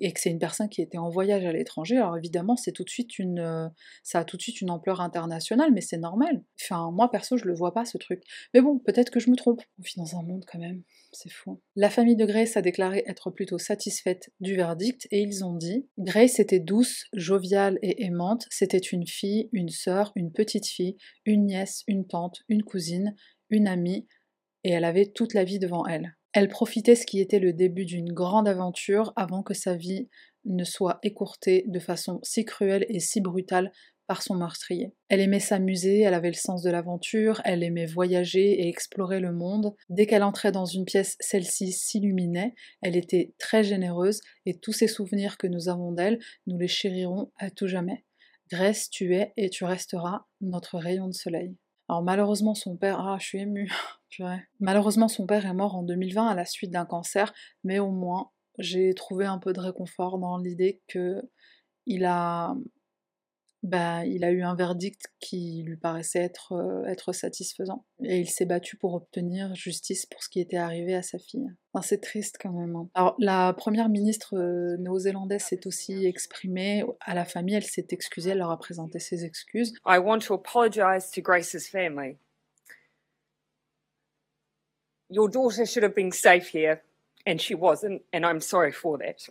et 0.00 0.12
que 0.12 0.20
c'est 0.20 0.30
une 0.30 0.38
personne 0.38 0.68
qui 0.68 0.82
était 0.82 0.98
en 0.98 1.08
voyage 1.08 1.44
à 1.44 1.52
l'étranger, 1.52 1.96
alors 1.96 2.16
évidemment 2.16 2.56
c'est 2.56 2.72
tout 2.72 2.84
de 2.84 2.90
suite 2.90 3.18
une, 3.18 3.38
euh, 3.38 3.68
ça 4.02 4.20
a 4.20 4.24
tout 4.24 4.36
de 4.36 4.42
suite 4.42 4.60
une 4.60 4.70
ampleur 4.70 5.00
internationale, 5.00 5.70
mais 5.72 5.80
c'est 5.80 5.98
normal. 5.98 6.42
Enfin 6.60 6.90
moi 6.92 7.10
perso 7.10 7.36
je 7.36 7.44
le 7.44 7.54
vois 7.54 7.72
pas 7.72 7.84
ce 7.84 7.98
truc. 7.98 8.22
Mais 8.52 8.60
bon 8.60 8.78
peut-être 8.78 9.10
que 9.10 9.20
je 9.20 9.30
me 9.30 9.36
trompe. 9.36 9.62
On 9.78 9.82
vit 9.82 9.94
dans 9.96 10.16
un 10.18 10.22
monde 10.22 10.44
quand 10.50 10.58
même, 10.58 10.82
c'est 11.12 11.30
fou. 11.30 11.60
La 11.76 11.90
famille 11.90 12.16
de 12.16 12.26
Grace 12.26 12.56
a 12.56 12.62
déclaré 12.62 13.04
être 13.06 13.30
plutôt 13.30 13.58
satisfaite 13.58 14.30
du 14.40 14.56
verdict 14.56 15.06
et 15.10 15.20
ils 15.20 15.44
ont 15.44 15.54
dit 15.54 15.86
Grace 15.98 16.38
était 16.38 16.60
douce, 16.60 17.04
joviale 17.12 17.78
et 17.82 18.04
aimante. 18.04 18.46
C'était 18.50 18.78
une 18.78 19.06
fille, 19.06 19.48
une 19.52 19.68
sœur, 19.68 20.12
une 20.16 20.32
petite 20.32 20.66
fille, 20.66 20.96
une 21.24 21.46
nièce, 21.46 21.82
une 21.86 22.06
tante, 22.06 22.42
une 22.48 22.62
cousine, 22.62 23.14
une 23.50 23.68
amie, 23.68 24.06
et 24.64 24.70
elle 24.70 24.84
avait 24.84 25.06
toute 25.06 25.34
la 25.34 25.44
vie 25.44 25.58
devant 25.58 25.86
elle. 25.86 26.16
Elle 26.34 26.48
profitait 26.48 26.96
ce 26.96 27.06
qui 27.06 27.20
était 27.20 27.38
le 27.38 27.52
début 27.52 27.84
d'une 27.84 28.12
grande 28.12 28.48
aventure 28.48 29.12
avant 29.14 29.44
que 29.44 29.54
sa 29.54 29.76
vie 29.76 30.08
ne 30.44 30.64
soit 30.64 30.98
écourtée 31.04 31.64
de 31.68 31.78
façon 31.78 32.18
si 32.24 32.44
cruelle 32.44 32.84
et 32.88 32.98
si 32.98 33.20
brutale 33.20 33.70
par 34.08 34.20
son 34.20 34.34
meurtrier. 34.34 34.92
Elle 35.08 35.20
aimait 35.20 35.38
s'amuser, 35.38 36.00
elle 36.00 36.12
avait 36.12 36.32
le 36.32 36.34
sens 36.34 36.60
de 36.62 36.70
l'aventure, 36.70 37.40
elle 37.44 37.62
aimait 37.62 37.86
voyager 37.86 38.60
et 38.60 38.68
explorer 38.68 39.20
le 39.20 39.32
monde. 39.32 39.76
Dès 39.88 40.06
qu'elle 40.06 40.24
entrait 40.24 40.50
dans 40.50 40.66
une 40.66 40.84
pièce, 40.84 41.16
celle-ci 41.20 41.70
s'illuminait, 41.70 42.54
elle 42.82 42.96
était 42.96 43.32
très 43.38 43.62
généreuse 43.62 44.20
et 44.44 44.58
tous 44.58 44.72
ces 44.72 44.88
souvenirs 44.88 45.38
que 45.38 45.46
nous 45.46 45.68
avons 45.68 45.92
d'elle, 45.92 46.18
nous 46.48 46.58
les 46.58 46.68
chérirons 46.68 47.30
à 47.38 47.50
tout 47.50 47.68
jamais. 47.68 48.04
Grèce, 48.50 48.90
tu 48.90 49.14
es 49.14 49.32
et 49.36 49.50
tu 49.50 49.64
resteras 49.64 50.24
notre 50.40 50.78
rayon 50.78 51.06
de 51.06 51.14
soleil. 51.14 51.56
Alors 51.88 52.02
malheureusement 52.02 52.54
son 52.54 52.76
père, 52.76 53.00
ah 53.00 53.16
je 53.20 53.26
suis 53.26 53.38
émue, 53.38 53.70
malheureusement 54.60 55.08
son 55.08 55.26
père 55.26 55.44
est 55.44 55.54
mort 55.54 55.76
en 55.76 55.82
2020 55.82 56.28
à 56.28 56.34
la 56.34 56.44
suite 56.46 56.70
d'un 56.70 56.86
cancer, 56.86 57.32
mais 57.62 57.78
au 57.78 57.90
moins 57.90 58.30
j'ai 58.58 58.94
trouvé 58.94 59.26
un 59.26 59.38
peu 59.38 59.52
de 59.52 59.60
réconfort 59.60 60.18
dans 60.18 60.38
l'idée 60.38 60.80
que 60.88 61.20
il 61.86 62.04
a 62.04 62.54
bah, 63.64 64.04
il 64.04 64.24
a 64.24 64.30
eu 64.30 64.42
un 64.42 64.54
verdict 64.54 65.06
qui 65.20 65.62
lui 65.66 65.78
paraissait 65.78 66.20
être, 66.20 66.52
euh, 66.52 66.84
être 66.84 67.14
satisfaisant. 67.14 67.86
Et 68.02 68.18
il 68.18 68.28
s'est 68.28 68.44
battu 68.44 68.76
pour 68.76 68.92
obtenir 68.92 69.54
justice 69.54 70.04
pour 70.04 70.22
ce 70.22 70.28
qui 70.28 70.38
était 70.38 70.58
arrivé 70.58 70.94
à 70.94 71.00
sa 71.00 71.18
fille. 71.18 71.48
Enfin, 71.72 71.82
c'est 71.82 72.02
triste 72.02 72.36
quand 72.38 72.52
même. 72.52 72.76
Hein. 72.76 72.90
Alors, 72.92 73.16
la 73.18 73.54
première 73.54 73.88
ministre 73.88 74.36
euh, 74.36 74.76
néo-zélandaise 74.76 75.44
s'est 75.44 75.66
aussi 75.66 76.04
exprimée 76.04 76.84
à 77.00 77.14
la 77.14 77.24
famille, 77.24 77.54
elle 77.54 77.64
s'est 77.64 77.86
excusée, 77.90 78.32
elle 78.32 78.38
leur 78.38 78.50
a 78.50 78.58
présenté 78.58 78.98
ses 78.98 79.24
excuses. 79.24 79.72
I 79.86 79.96
want 79.96 80.18
to 80.26 80.34
apologize 80.34 81.10
to 81.12 81.22
Grace's 81.22 81.66
family. 81.66 82.18
Your 85.08 85.30
daughter 85.30 85.64
should 85.64 85.84
have 85.84 85.94
been 85.94 86.12
safe 86.12 86.54
here, 86.54 86.82
and 87.26 87.38
she 87.38 87.54
wasn't, 87.54 88.02
and 88.12 88.26
I'm 88.26 88.40
sorry 88.40 88.72
for 88.72 88.98
that. 88.98 89.30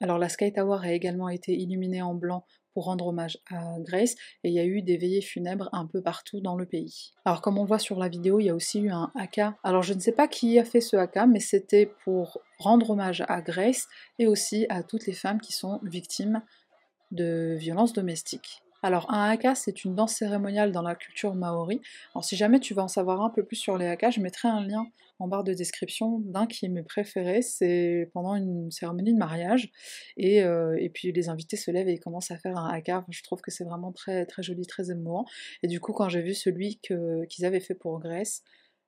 Alors 0.00 0.18
la 0.18 0.30
Sky 0.30 0.52
Tower 0.52 0.80
a 0.82 0.92
également 0.92 1.28
été 1.28 1.52
illuminée 1.52 2.02
en 2.02 2.14
blanc 2.14 2.46
pour 2.74 2.84
rendre 2.84 3.06
hommage 3.06 3.38
à 3.50 3.78
Grace, 3.78 4.14
et 4.42 4.48
il 4.48 4.52
y 4.52 4.58
a 4.58 4.64
eu 4.64 4.82
des 4.82 4.96
veillées 4.96 5.22
funèbres 5.22 5.68
un 5.72 5.86
peu 5.86 6.02
partout 6.02 6.40
dans 6.40 6.56
le 6.56 6.66
pays. 6.66 7.12
Alors 7.24 7.40
comme 7.40 7.56
on 7.56 7.64
voit 7.64 7.78
sur 7.78 7.98
la 7.98 8.08
vidéo, 8.08 8.40
il 8.40 8.46
y 8.46 8.50
a 8.50 8.54
aussi 8.54 8.80
eu 8.80 8.90
un 8.90 9.10
haka. 9.14 9.56
Alors 9.62 9.82
je 9.82 9.94
ne 9.94 10.00
sais 10.00 10.12
pas 10.12 10.28
qui 10.28 10.58
a 10.58 10.64
fait 10.64 10.80
ce 10.80 10.96
haka, 10.96 11.26
mais 11.26 11.40
c'était 11.40 11.86
pour 12.04 12.40
rendre 12.58 12.90
hommage 12.90 13.24
à 13.28 13.40
Grace 13.40 13.86
et 14.18 14.26
aussi 14.26 14.66
à 14.68 14.82
toutes 14.82 15.06
les 15.06 15.12
femmes 15.12 15.40
qui 15.40 15.52
sont 15.52 15.80
victimes 15.82 16.42
de 17.12 17.56
violences 17.58 17.92
domestiques. 17.92 18.63
Alors 18.84 19.10
un 19.10 19.30
haka 19.30 19.54
c'est 19.54 19.84
une 19.86 19.94
danse 19.94 20.12
cérémoniale 20.16 20.70
dans 20.70 20.82
la 20.82 20.94
culture 20.94 21.34
maori. 21.34 21.80
Alors 22.14 22.22
si 22.22 22.36
jamais 22.36 22.60
tu 22.60 22.74
veux 22.74 22.82
en 22.82 22.88
savoir 22.88 23.22
un 23.22 23.30
peu 23.30 23.42
plus 23.42 23.56
sur 23.56 23.78
les 23.78 23.86
haka, 23.86 24.10
je 24.10 24.20
mettrai 24.20 24.48
un 24.48 24.60
lien 24.60 24.86
en 25.18 25.26
barre 25.26 25.42
de 25.42 25.54
description 25.54 26.18
d'un 26.18 26.46
qui 26.46 26.66
est 26.66 26.68
mes 26.68 26.82
préférés, 26.82 27.40
c'est 27.40 28.10
pendant 28.12 28.34
une 28.34 28.70
cérémonie 28.70 29.14
de 29.14 29.18
mariage, 29.18 29.70
et, 30.18 30.42
euh, 30.42 30.76
puis 30.92 31.12
les 31.12 31.30
invités 31.30 31.56
se 31.56 31.70
lèvent 31.70 31.88
et 31.88 31.98
commencent 31.98 32.30
à 32.30 32.36
faire 32.36 32.58
un 32.58 32.68
haka, 32.68 33.06
je 33.08 33.22
trouve 33.22 33.40
que 33.40 33.50
c'est 33.50 33.64
vraiment 33.64 33.90
très, 33.90 34.26
très 34.26 34.42
joli, 34.42 34.66
très 34.66 34.90
émouvant, 34.90 35.24
et 35.62 35.66
du 35.68 35.80
coup 35.80 35.94
quand 35.94 36.10
j'ai 36.10 36.20
vu 36.20 36.34
celui 36.34 36.78
qu'ils 36.82 37.44
avaient 37.46 37.60
fait 37.60 37.74
pour 37.74 38.00
Grèce, 38.00 38.42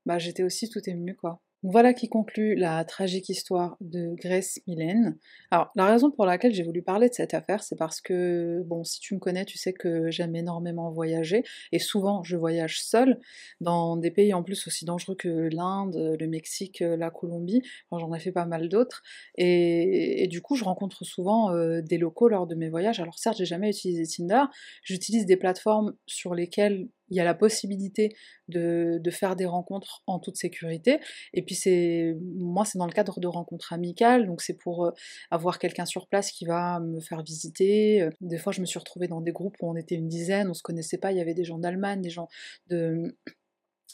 bah 0.05 0.19
j'étais 0.19 0.43
aussi 0.43 0.69
tout 0.69 0.81
émue 0.91 1.17
quoi. 1.17 1.41
Voilà 1.63 1.95
qui 1.95 2.09
conclut 2.09 2.55
la 2.55 2.85
tragique 2.85 3.29
histoire 3.29 3.77
de 3.81 4.15
Grace 4.15 4.61
Mylène. 4.69 5.19
Alors, 5.51 5.73
la 5.75 5.87
raison 5.87 6.11
pour 6.13 6.25
laquelle 6.25 6.53
j'ai 6.53 6.63
voulu 6.63 6.83
parler 6.83 7.09
de 7.09 7.15
cette 7.15 7.35
affaire, 7.35 7.63
c'est 7.65 7.77
parce 7.77 8.01
que, 8.01 8.63
bon, 8.67 8.85
si 8.85 9.01
tu 9.01 9.15
me 9.15 9.19
connais, 9.19 9.45
tu 9.45 9.59
sais 9.59 9.73
que 9.73 10.11
j'aime 10.11 10.37
énormément 10.37 10.91
voyager, 10.93 11.43
et 11.73 11.79
souvent 11.79 12.23
je 12.23 12.37
voyage 12.37 12.83
seule, 12.83 13.19
dans 13.61 13.97
des 13.97 14.11
pays 14.11 14.33
en 14.33 14.43
plus 14.45 14.67
aussi 14.67 14.85
dangereux 14.85 15.17
que 15.17 15.49
l'Inde, 15.51 16.17
le 16.21 16.27
Mexique, 16.29 16.81
la 16.81 17.11
Colombie, 17.11 17.63
j'en 17.91 18.15
ai 18.15 18.21
fait 18.21 18.33
pas 18.33 18.47
mal 18.47 18.69
d'autres, 18.69 19.03
et, 19.37 20.29
du 20.29 20.43
coup 20.43 20.57
je 20.57 20.65
rencontre 20.65 21.05
souvent 21.05 21.53
euh, 21.53 21.81
des 21.83 21.99
locaux 21.99 22.29
lors 22.29 22.47
de 22.47 22.55
mes 22.55 22.69
voyages. 22.69 23.01
Alors 23.01 23.19
certes, 23.19 23.39
j'ai 23.39 23.45
jamais 23.47 23.71
utilisé 23.71 24.05
Tinder, 24.07 24.45
j'utilise 24.85 25.27
des 25.27 25.37
plateformes 25.37 25.95
sur 26.07 26.35
lesquelles 26.35 26.89
il 27.09 27.17
y 27.17 27.21
a 27.21 27.25
la 27.25 27.35
possibilité 27.35 28.15
de, 28.49 29.01
faire 29.11 29.37
des 29.37 29.47
rencontres 29.47 30.03
en 30.07 30.19
toute 30.19 30.37
sécurité. 30.37 30.99
Et 31.33 31.43
puis 31.43 31.55
c'est 31.55 32.17
moi 32.37 32.65
c'est 32.65 32.79
dans 32.79 32.87
le 32.87 32.93
cadre 32.93 33.21
de 33.21 33.27
rencontres 33.27 33.73
amicales, 33.73 34.27
donc 34.27 34.43
c'est 34.43 34.57
pour 34.57 34.87
euh, 34.87 34.91
avoir 35.31 35.59
quelqu'un 35.59 35.87
sur 35.87 36.07
place 36.09 36.31
qui 36.31 36.45
va 36.45 36.81
me 36.81 37.01
faire 37.01 37.23
visiter. 37.23 38.03
Euh, 38.03 38.11
des 38.21 38.39
fois 38.39 38.53
je 38.53 38.61
me 38.61 38.67
suis 38.67 38.79
retrouvée 38.79 39.09
dans 39.09 39.21
des 39.21 39.33
groupes 39.33 39.57
où 39.61 39.71
on 39.71 39.77
était 39.77 39.95
une 39.95 40.09
dizaine, 40.09 40.49
on 40.51 40.55
se 40.55 40.63
connaissait 40.63 40.99
pas, 40.99 41.13
il 41.13 41.19
y 41.19 41.21
avait 41.21 41.35
des 41.35 41.45
gens 41.45 41.59
d'Allemagne, 41.59 42.03
des 42.03 42.11
gens 42.11 42.29
de 42.69 43.17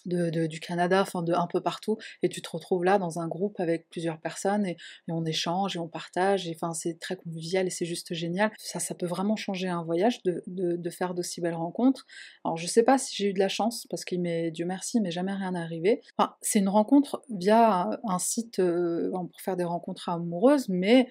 du 0.07 0.61
Canada, 0.61 1.03
enfin 1.03 1.23
de 1.23 1.33
un 1.33 1.47
peu 1.47 1.61
partout, 1.61 1.99
et 2.23 2.29
tu 2.29 2.43
te 2.43 2.51
retrouves 2.51 2.85
là 2.85 2.99
dans 2.99 3.19
un 3.19 3.29
groupe 3.29 3.61
avec 3.61 3.89
plusieurs 3.89 4.19
personnes 4.19 4.67
et, 4.67 4.77
on 5.09 5.25
échange 5.27 5.77
et 5.77 5.79
on 5.79 5.89
partage, 5.89 6.49
et 6.49 6.53
enfin 6.55 6.73
c'est 6.73 6.99
très 6.99 7.17
convivial 7.17 7.67
et 7.67 7.71
c'est 7.71 7.85
juste 7.85 8.15
génial. 8.15 8.51
Ça, 8.57 8.81
ça 8.81 8.95
peut 8.95 9.07
vraiment 9.07 9.37
changer 9.37 9.69
un 9.69 9.83
voyage 9.83 10.23
de, 10.23 10.43
de, 10.47 10.91
faire 10.91 11.15
d'aussi 11.15 11.41
belles 11.41 11.55
rencontres. 11.55 12.07
Alors 12.45 12.57
je 12.57 12.67
sais 12.67 12.83
pas 12.83 12.97
si 12.97 13.15
j'ai 13.15 13.29
eu 13.29 13.33
de 13.35 13.39
la 13.39 13.49
chance, 13.49 13.87
parce 13.91 14.05
qu'il 14.05 14.21
m'est, 14.21 14.51
Dieu 14.51 14.65
merci, 14.65 15.01
mais 15.01 15.11
jamais 15.11 15.33
rien 15.33 15.55
arrivé. 15.55 16.01
Enfin, 16.17 16.35
c'est 16.41 16.61
une 16.61 16.69
rencontre 16.69 17.23
via 17.31 17.91
un 18.09 18.19
site 18.19 18.59
euh, 18.59 19.11
pour 19.11 19.41
faire 19.41 19.57
des 19.57 19.65
rencontres 19.65 20.09
amoureuses, 20.09 20.69
mais 20.69 21.09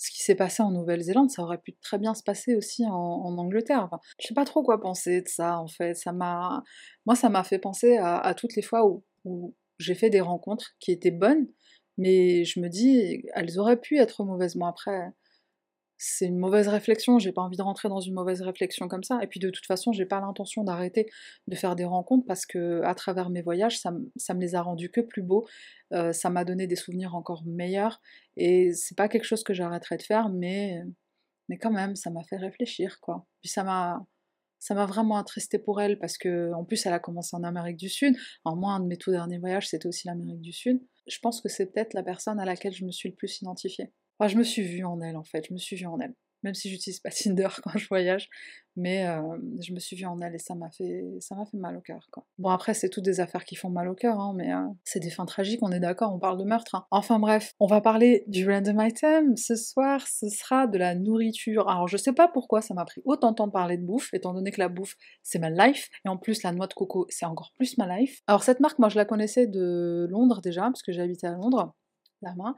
ce 0.00 0.10
qui 0.10 0.22
s'est 0.22 0.34
passé 0.34 0.62
en 0.62 0.70
Nouvelle-Zélande, 0.70 1.30
ça 1.30 1.42
aurait 1.42 1.58
pu 1.58 1.74
très 1.82 1.98
bien 1.98 2.14
se 2.14 2.22
passer 2.22 2.56
aussi 2.56 2.86
en, 2.86 3.36
Angleterre. 3.36 3.82
Enfin, 3.84 4.00
je 4.18 4.28
sais 4.28 4.34
pas 4.34 4.46
trop 4.46 4.62
quoi 4.62 4.80
penser 4.80 5.20
de 5.20 5.28
ça, 5.28 5.58
en 5.58 5.68
fait. 5.68 5.94
Ça 5.94 6.12
m'a, 6.12 6.64
moi, 7.04 7.14
ça 7.14 7.28
m'a 7.28 7.44
fait 7.44 7.58
penser 7.58 7.98
à, 7.98 8.34
toutes 8.34 8.56
les 8.56 8.62
fois 8.62 8.86
où, 8.86 9.04
où 9.26 9.54
j'ai 9.78 9.94
fait 9.94 10.08
des 10.08 10.22
rencontres 10.22 10.70
qui 10.80 10.90
étaient 10.90 11.10
bonnes, 11.10 11.48
mais 11.98 12.44
je 12.46 12.60
me 12.60 12.68
dis, 12.68 13.22
elles 13.34 13.58
auraient 13.58 13.78
pu 13.78 13.98
être 13.98 14.24
mauvaises. 14.24 14.56
Moi, 14.56 14.70
après, 14.70 15.10
c'est 16.02 16.24
une 16.24 16.38
mauvaise 16.38 16.66
réflexion, 16.66 17.18
j'ai 17.18 17.30
pas 17.30 17.42
envie 17.42 17.58
de 17.58 17.62
rentrer 17.62 17.90
dans 17.90 18.00
une 18.00 18.14
mauvaise 18.14 18.40
réflexion 18.40 18.88
comme 18.88 19.04
ça. 19.04 19.18
Et 19.22 19.26
puis 19.26 19.38
de 19.38 19.50
toute 19.50 19.66
façon, 19.66 19.92
j'ai 19.92 20.06
pas 20.06 20.18
l'intention 20.18 20.64
d'arrêter 20.64 21.10
de 21.46 21.54
faire 21.54 21.76
des 21.76 21.84
rencontres 21.84 22.24
parce 22.26 22.46
que 22.46 22.80
à 22.84 22.94
travers 22.94 23.28
mes 23.28 23.42
voyages, 23.42 23.78
ça, 23.78 23.90
me 23.92 24.40
les 24.40 24.54
a 24.54 24.62
rendus 24.62 24.90
que 24.90 25.02
plus 25.02 25.20
beaux, 25.20 25.46
euh, 25.92 26.14
ça 26.14 26.30
m'a 26.30 26.46
donné 26.46 26.66
des 26.66 26.76
souvenirs 26.76 27.14
encore 27.14 27.42
meilleurs. 27.44 28.00
Et 28.38 28.72
c'est 28.72 28.96
pas 28.96 29.08
quelque 29.08 29.24
chose 29.24 29.44
que 29.44 29.52
j'arrêterai 29.52 29.98
de 29.98 30.02
faire, 30.02 30.30
mais, 30.30 30.82
mais 31.50 31.58
quand 31.58 31.70
même, 31.70 31.94
ça 31.96 32.08
m'a 32.10 32.24
fait 32.24 32.38
réfléchir, 32.38 32.98
quoi. 33.00 33.26
Puis 33.42 33.50
ça 33.50 33.62
m'a 33.62 34.02
ça 34.58 34.74
m'a 34.74 34.86
vraiment 34.86 35.16
attristé 35.16 35.58
pour 35.58 35.80
elle 35.80 35.98
parce 35.98 36.18
que 36.18 36.52
en 36.54 36.64
plus 36.64 36.84
elle 36.86 36.92
a 36.92 36.98
commencé 36.98 37.34
en 37.36 37.44
Amérique 37.44 37.76
du 37.76 37.90
Sud. 37.90 38.16
En 38.44 38.56
moi, 38.56 38.72
un 38.72 38.80
de 38.80 38.86
mes 38.86 38.96
tout 38.96 39.10
derniers 39.10 39.38
voyages, 39.38 39.68
c'était 39.68 39.86
aussi 39.86 40.06
l'Amérique 40.06 40.40
du 40.40 40.52
Sud. 40.52 40.80
Je 41.06 41.18
pense 41.18 41.40
que 41.42 41.48
c'est 41.50 41.66
peut-être 41.66 41.94
la 41.94 42.02
personne 42.02 42.40
à 42.40 42.44
laquelle 42.46 42.72
je 42.72 42.84
me 42.84 42.90
suis 42.90 43.10
le 43.10 43.14
plus 43.14 43.40
identifiée 43.42 43.92
je 44.28 44.36
me 44.36 44.42
suis 44.42 44.62
vue 44.62 44.84
en 44.84 45.00
elle 45.00 45.16
en 45.16 45.24
fait, 45.24 45.46
je 45.48 45.52
me 45.52 45.58
suis 45.58 45.76
vue 45.76 45.86
en 45.86 45.98
elle. 46.00 46.14
Même 46.42 46.54
si 46.54 46.70
j'utilise 46.70 47.00
pas 47.00 47.10
Tinder 47.10 47.48
quand 47.62 47.76
je 47.76 47.86
voyage, 47.88 48.28
mais 48.76 49.06
euh, 49.06 49.20
je 49.60 49.74
me 49.74 49.78
suis 49.78 49.94
vue 49.96 50.06
en 50.06 50.18
elle 50.20 50.34
et 50.34 50.38
ça 50.38 50.54
m'a 50.54 50.70
fait, 50.70 51.04
ça 51.20 51.34
m'a 51.34 51.44
fait 51.44 51.58
mal 51.58 51.76
au 51.76 51.80
cœur. 51.80 52.08
Bon 52.38 52.48
après 52.48 52.72
c'est 52.72 52.88
toutes 52.88 53.04
des 53.04 53.20
affaires 53.20 53.44
qui 53.44 53.56
font 53.56 53.68
mal 53.68 53.88
au 53.88 53.94
cœur, 53.94 54.18
hein, 54.18 54.32
mais 54.34 54.52
euh, 54.54 54.66
c'est 54.84 55.00
des 55.00 55.10
fins 55.10 55.26
tragiques, 55.26 55.60
on 55.62 55.70
est 55.70 55.80
d'accord, 55.80 56.14
on 56.14 56.18
parle 56.18 56.38
de 56.38 56.44
meurtre. 56.44 56.74
Hein. 56.76 56.86
Enfin 56.90 57.18
bref, 57.18 57.54
on 57.60 57.66
va 57.66 57.80
parler 57.80 58.24
du 58.26 58.48
random 58.48 58.80
item. 58.80 59.36
Ce 59.36 59.54
soir, 59.54 60.06
ce 60.06 60.28
sera 60.28 60.66
de 60.66 60.78
la 60.78 60.94
nourriture. 60.94 61.68
Alors 61.68 61.88
je 61.88 61.98
sais 61.98 62.12
pas 62.12 62.28
pourquoi 62.28 62.62
ça 62.62 62.72
m'a 62.72 62.86
pris 62.86 63.02
autant 63.04 63.32
de 63.32 63.36
temps 63.36 63.46
de 63.46 63.52
parler 63.52 63.76
de 63.76 63.84
bouffe, 63.84 64.14
étant 64.14 64.32
donné 64.32 64.50
que 64.50 64.60
la 64.60 64.68
bouffe 64.68 64.94
c'est 65.22 65.38
ma 65.38 65.50
life, 65.50 65.90
et 66.06 66.08
en 66.08 66.16
plus 66.16 66.42
la 66.42 66.52
noix 66.52 66.66
de 66.66 66.74
coco 66.74 67.06
c'est 67.10 67.26
encore 67.26 67.52
plus 67.56 67.76
ma 67.76 67.98
life. 67.98 68.20
Alors 68.26 68.44
cette 68.44 68.60
marque, 68.60 68.78
moi 68.78 68.88
je 68.88 68.96
la 68.96 69.04
connaissais 69.04 69.46
de 69.46 70.06
Londres 70.08 70.40
déjà, 70.42 70.62
parce 70.62 70.82
que 70.82 70.90
habité 71.00 71.26
à 71.26 71.32
Londres. 71.32 71.74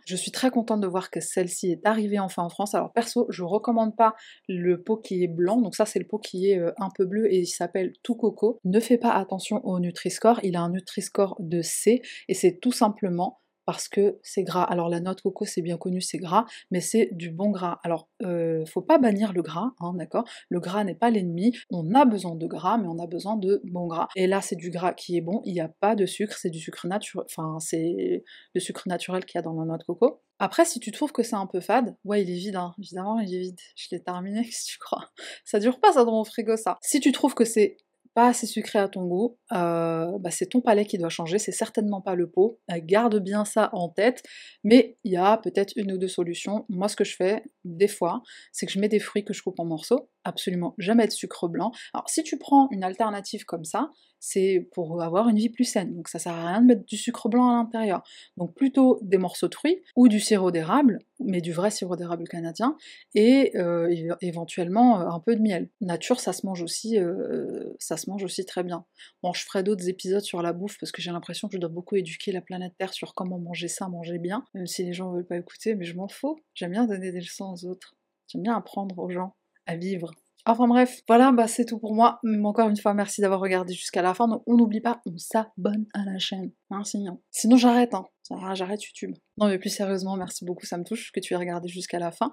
Je 0.06 0.16
suis 0.16 0.30
très 0.30 0.50
contente 0.50 0.80
de 0.80 0.86
voir 0.86 1.10
que 1.10 1.20
celle-ci 1.20 1.70
est 1.70 1.86
arrivée 1.86 2.18
enfin 2.18 2.42
en 2.42 2.48
France. 2.48 2.74
Alors 2.74 2.92
perso, 2.92 3.26
je 3.30 3.44
recommande 3.44 3.96
pas 3.96 4.14
le 4.48 4.82
pot 4.82 4.96
qui 4.96 5.22
est 5.22 5.28
blanc, 5.28 5.60
donc 5.60 5.74
ça 5.74 5.86
c'est 5.86 5.98
le 5.98 6.06
pot 6.06 6.18
qui 6.18 6.50
est 6.50 6.58
euh, 6.58 6.72
un 6.78 6.88
peu 6.94 7.04
bleu 7.04 7.32
et 7.32 7.40
il 7.40 7.46
s'appelle 7.46 7.92
Tout 8.02 8.16
Coco. 8.16 8.58
Ne 8.64 8.80
fais 8.80 8.98
pas 8.98 9.12
attention 9.12 9.64
au 9.64 9.78
Nutri-Score, 9.78 10.40
il 10.42 10.56
a 10.56 10.62
un 10.62 10.70
Nutri-Score 10.70 11.36
de 11.38 11.62
C 11.62 12.02
et 12.28 12.34
c'est 12.34 12.58
tout 12.60 12.72
simplement 12.72 13.40
parce 13.64 13.88
que 13.88 14.18
c'est 14.22 14.42
gras. 14.42 14.64
Alors 14.64 14.88
la 14.88 15.00
noix 15.00 15.14
de 15.14 15.20
coco, 15.20 15.44
c'est 15.44 15.62
bien 15.62 15.76
connu, 15.76 16.00
c'est 16.00 16.18
gras, 16.18 16.44
mais 16.70 16.80
c'est 16.80 17.10
du 17.12 17.30
bon 17.30 17.50
gras. 17.50 17.80
Alors, 17.84 18.08
euh, 18.22 18.64
faut 18.66 18.82
pas 18.82 18.98
bannir 18.98 19.32
le 19.32 19.42
gras, 19.42 19.72
hein, 19.80 19.94
d'accord? 19.94 20.24
Le 20.48 20.60
gras 20.60 20.84
n'est 20.84 20.94
pas 20.94 21.10
l'ennemi. 21.10 21.56
On 21.70 21.94
a 21.94 22.04
besoin 22.04 22.34
de 22.34 22.46
gras, 22.46 22.78
mais 22.78 22.88
on 22.88 22.98
a 22.98 23.06
besoin 23.06 23.36
de 23.36 23.60
bon 23.64 23.86
gras. 23.86 24.08
Et 24.16 24.26
là, 24.26 24.40
c'est 24.40 24.56
du 24.56 24.70
gras 24.70 24.92
qui 24.94 25.16
est 25.16 25.20
bon. 25.20 25.42
Il 25.44 25.52
n'y 25.52 25.60
a 25.60 25.68
pas 25.68 25.94
de 25.94 26.06
sucre, 26.06 26.36
c'est 26.38 26.50
du 26.50 26.58
sucre 26.58 26.86
naturel. 26.86 27.26
Enfin, 27.30 27.58
c'est 27.60 28.24
le 28.54 28.60
sucre 28.60 28.82
naturel 28.86 29.24
qu'il 29.24 29.38
y 29.38 29.40
a 29.40 29.42
dans 29.42 29.54
la 29.54 29.64
noix 29.64 29.78
de 29.78 29.84
coco. 29.84 30.22
Après, 30.38 30.64
si 30.64 30.80
tu 30.80 30.90
trouves 30.90 31.12
que 31.12 31.22
c'est 31.22 31.36
un 31.36 31.46
peu 31.46 31.60
fade, 31.60 31.96
ouais, 32.04 32.22
il 32.22 32.30
est 32.30 32.34
vide, 32.34 32.56
hein. 32.56 32.74
évidemment, 32.78 33.20
il 33.20 33.32
est 33.32 33.38
vide. 33.38 33.60
Je 33.76 33.86
l'ai 33.92 34.02
terminé, 34.02 34.42
que 34.48 34.66
tu 34.66 34.78
crois 34.78 35.08
Ça 35.44 35.60
dure 35.60 35.78
pas 35.78 35.92
ça 35.92 36.04
dans 36.04 36.12
mon 36.12 36.24
frigo, 36.24 36.56
ça. 36.56 36.78
Si 36.82 36.98
tu 36.98 37.12
trouves 37.12 37.34
que 37.34 37.44
c'est 37.44 37.76
pas 38.14 38.28
assez 38.28 38.46
sucré 38.46 38.78
à 38.78 38.88
ton 38.88 39.06
goût, 39.06 39.38
euh, 39.52 40.18
bah, 40.18 40.30
c'est 40.30 40.46
ton 40.46 40.60
palais 40.60 40.84
qui 40.84 40.98
doit 40.98 41.08
changer, 41.08 41.38
c'est 41.38 41.52
certainement 41.52 42.00
pas 42.00 42.14
le 42.14 42.28
pot. 42.28 42.60
Euh, 42.70 42.78
garde 42.82 43.18
bien 43.20 43.44
ça 43.44 43.70
en 43.72 43.88
tête, 43.88 44.22
mais 44.64 44.96
il 45.04 45.12
y 45.12 45.16
a 45.16 45.38
peut-être 45.38 45.72
une 45.76 45.92
ou 45.92 45.98
deux 45.98 46.08
solutions. 46.08 46.64
Moi, 46.68 46.88
ce 46.88 46.96
que 46.96 47.04
je 47.04 47.16
fais, 47.16 47.42
des 47.64 47.88
fois, 47.88 48.22
c'est 48.52 48.66
que 48.66 48.72
je 48.72 48.80
mets 48.80 48.88
des 48.88 48.98
fruits 48.98 49.24
que 49.24 49.32
je 49.32 49.42
coupe 49.42 49.58
en 49.58 49.64
morceaux, 49.64 50.08
absolument 50.24 50.74
jamais 50.78 51.06
de 51.06 51.12
sucre 51.12 51.48
blanc. 51.48 51.72
Alors, 51.94 52.08
si 52.08 52.22
tu 52.22 52.38
prends 52.38 52.68
une 52.70 52.84
alternative 52.84 53.44
comme 53.44 53.64
ça, 53.64 53.90
c'est 54.24 54.68
pour 54.72 55.02
avoir 55.02 55.28
une 55.28 55.36
vie 55.36 55.48
plus 55.48 55.64
saine. 55.64 55.96
Donc 55.96 56.06
ça 56.06 56.20
sert 56.20 56.32
à 56.32 56.46
rien 56.46 56.60
de 56.60 56.66
mettre 56.66 56.84
du 56.84 56.96
sucre 56.96 57.28
blanc 57.28 57.50
à 57.50 57.54
l'intérieur. 57.54 58.04
Donc 58.36 58.54
plutôt 58.54 59.00
des 59.02 59.18
morceaux 59.18 59.48
de 59.48 59.54
fruits 59.54 59.82
ou 59.96 60.06
du 60.06 60.20
sirop 60.20 60.52
d'érable, 60.52 61.00
mais 61.18 61.40
du 61.40 61.52
vrai 61.52 61.72
sirop 61.72 61.96
d'érable 61.96 62.28
canadien, 62.28 62.76
et 63.16 63.50
euh, 63.56 64.14
éventuellement 64.20 65.00
euh, 65.00 65.06
un 65.08 65.18
peu 65.18 65.34
de 65.34 65.42
miel. 65.42 65.70
Nature, 65.80 66.20
ça 66.20 66.32
se 66.32 66.46
mange 66.46 66.62
aussi, 66.62 67.00
euh, 67.00 67.64
ça 67.80 67.96
se 67.96 68.08
mange 68.08 68.22
aussi 68.22 68.46
très 68.46 68.62
bien. 68.62 68.84
Bon, 69.24 69.32
je 69.32 69.44
ferai 69.44 69.64
d'autres 69.64 69.88
épisodes 69.88 70.22
sur 70.22 70.40
la 70.40 70.52
bouffe 70.52 70.78
parce 70.78 70.92
que 70.92 71.02
j'ai 71.02 71.10
l'impression 71.10 71.48
que 71.48 71.56
je 71.56 71.60
dois 71.60 71.68
beaucoup 71.68 71.96
éduquer 71.96 72.30
la 72.30 72.40
planète 72.40 72.74
Terre 72.78 72.94
sur 72.94 73.14
comment 73.14 73.40
manger 73.40 73.66
ça, 73.66 73.88
manger 73.88 74.18
bien, 74.18 74.44
même 74.54 74.68
si 74.68 74.84
les 74.84 74.92
gens 74.92 75.10
veulent 75.10 75.26
pas 75.26 75.36
écouter, 75.36 75.74
mais 75.74 75.84
je 75.84 75.96
m'en 75.96 76.06
fous. 76.06 76.38
J'aime 76.54 76.70
bien 76.70 76.86
donner 76.86 77.10
des 77.10 77.20
leçons 77.20 77.51
autres. 77.64 77.96
J'aime 78.28 78.42
bien 78.42 78.56
apprendre 78.56 78.98
aux 78.98 79.10
gens 79.10 79.34
à 79.66 79.76
vivre. 79.76 80.12
Enfin 80.44 80.66
bref, 80.66 81.02
voilà, 81.06 81.30
bah 81.30 81.46
c'est 81.46 81.64
tout 81.64 81.78
pour 81.78 81.94
moi. 81.94 82.18
Encore 82.42 82.68
une 82.68 82.76
fois, 82.76 82.94
merci 82.94 83.20
d'avoir 83.20 83.38
regardé 83.38 83.74
jusqu'à 83.74 84.02
la 84.02 84.12
fin. 84.12 84.26
On 84.46 84.56
n'oublie 84.56 84.80
pas, 84.80 85.00
on 85.06 85.16
s'abonne 85.16 85.86
à 85.94 86.04
la 86.04 86.18
chaîne. 86.18 86.50
Hein, 86.70 86.82
sinon, 87.30 87.56
j'arrête, 87.56 87.94
hein. 87.94 88.06
J'arrête 88.54 88.82
YouTube. 88.82 89.14
Non 89.36 89.46
mais 89.48 89.58
plus 89.58 89.70
sérieusement, 89.70 90.16
merci 90.16 90.44
beaucoup, 90.44 90.66
ça 90.66 90.78
me 90.78 90.84
touche 90.84 91.12
que 91.12 91.20
tu 91.20 91.34
aies 91.34 91.36
regardé 91.36 91.68
jusqu'à 91.68 91.98
la 91.98 92.10
fin. 92.10 92.32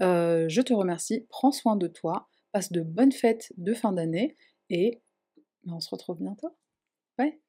Euh, 0.00 0.46
je 0.48 0.62
te 0.62 0.72
remercie, 0.72 1.26
prends 1.28 1.50
soin 1.52 1.76
de 1.76 1.88
toi, 1.88 2.28
passe 2.52 2.72
de 2.72 2.82
bonnes 2.82 3.12
fêtes 3.12 3.52
de 3.56 3.74
fin 3.74 3.92
d'année 3.92 4.36
et 4.70 5.02
bah, 5.64 5.72
on 5.76 5.80
se 5.80 5.90
retrouve 5.90 6.18
bientôt. 6.18 6.56
Bye 7.18 7.40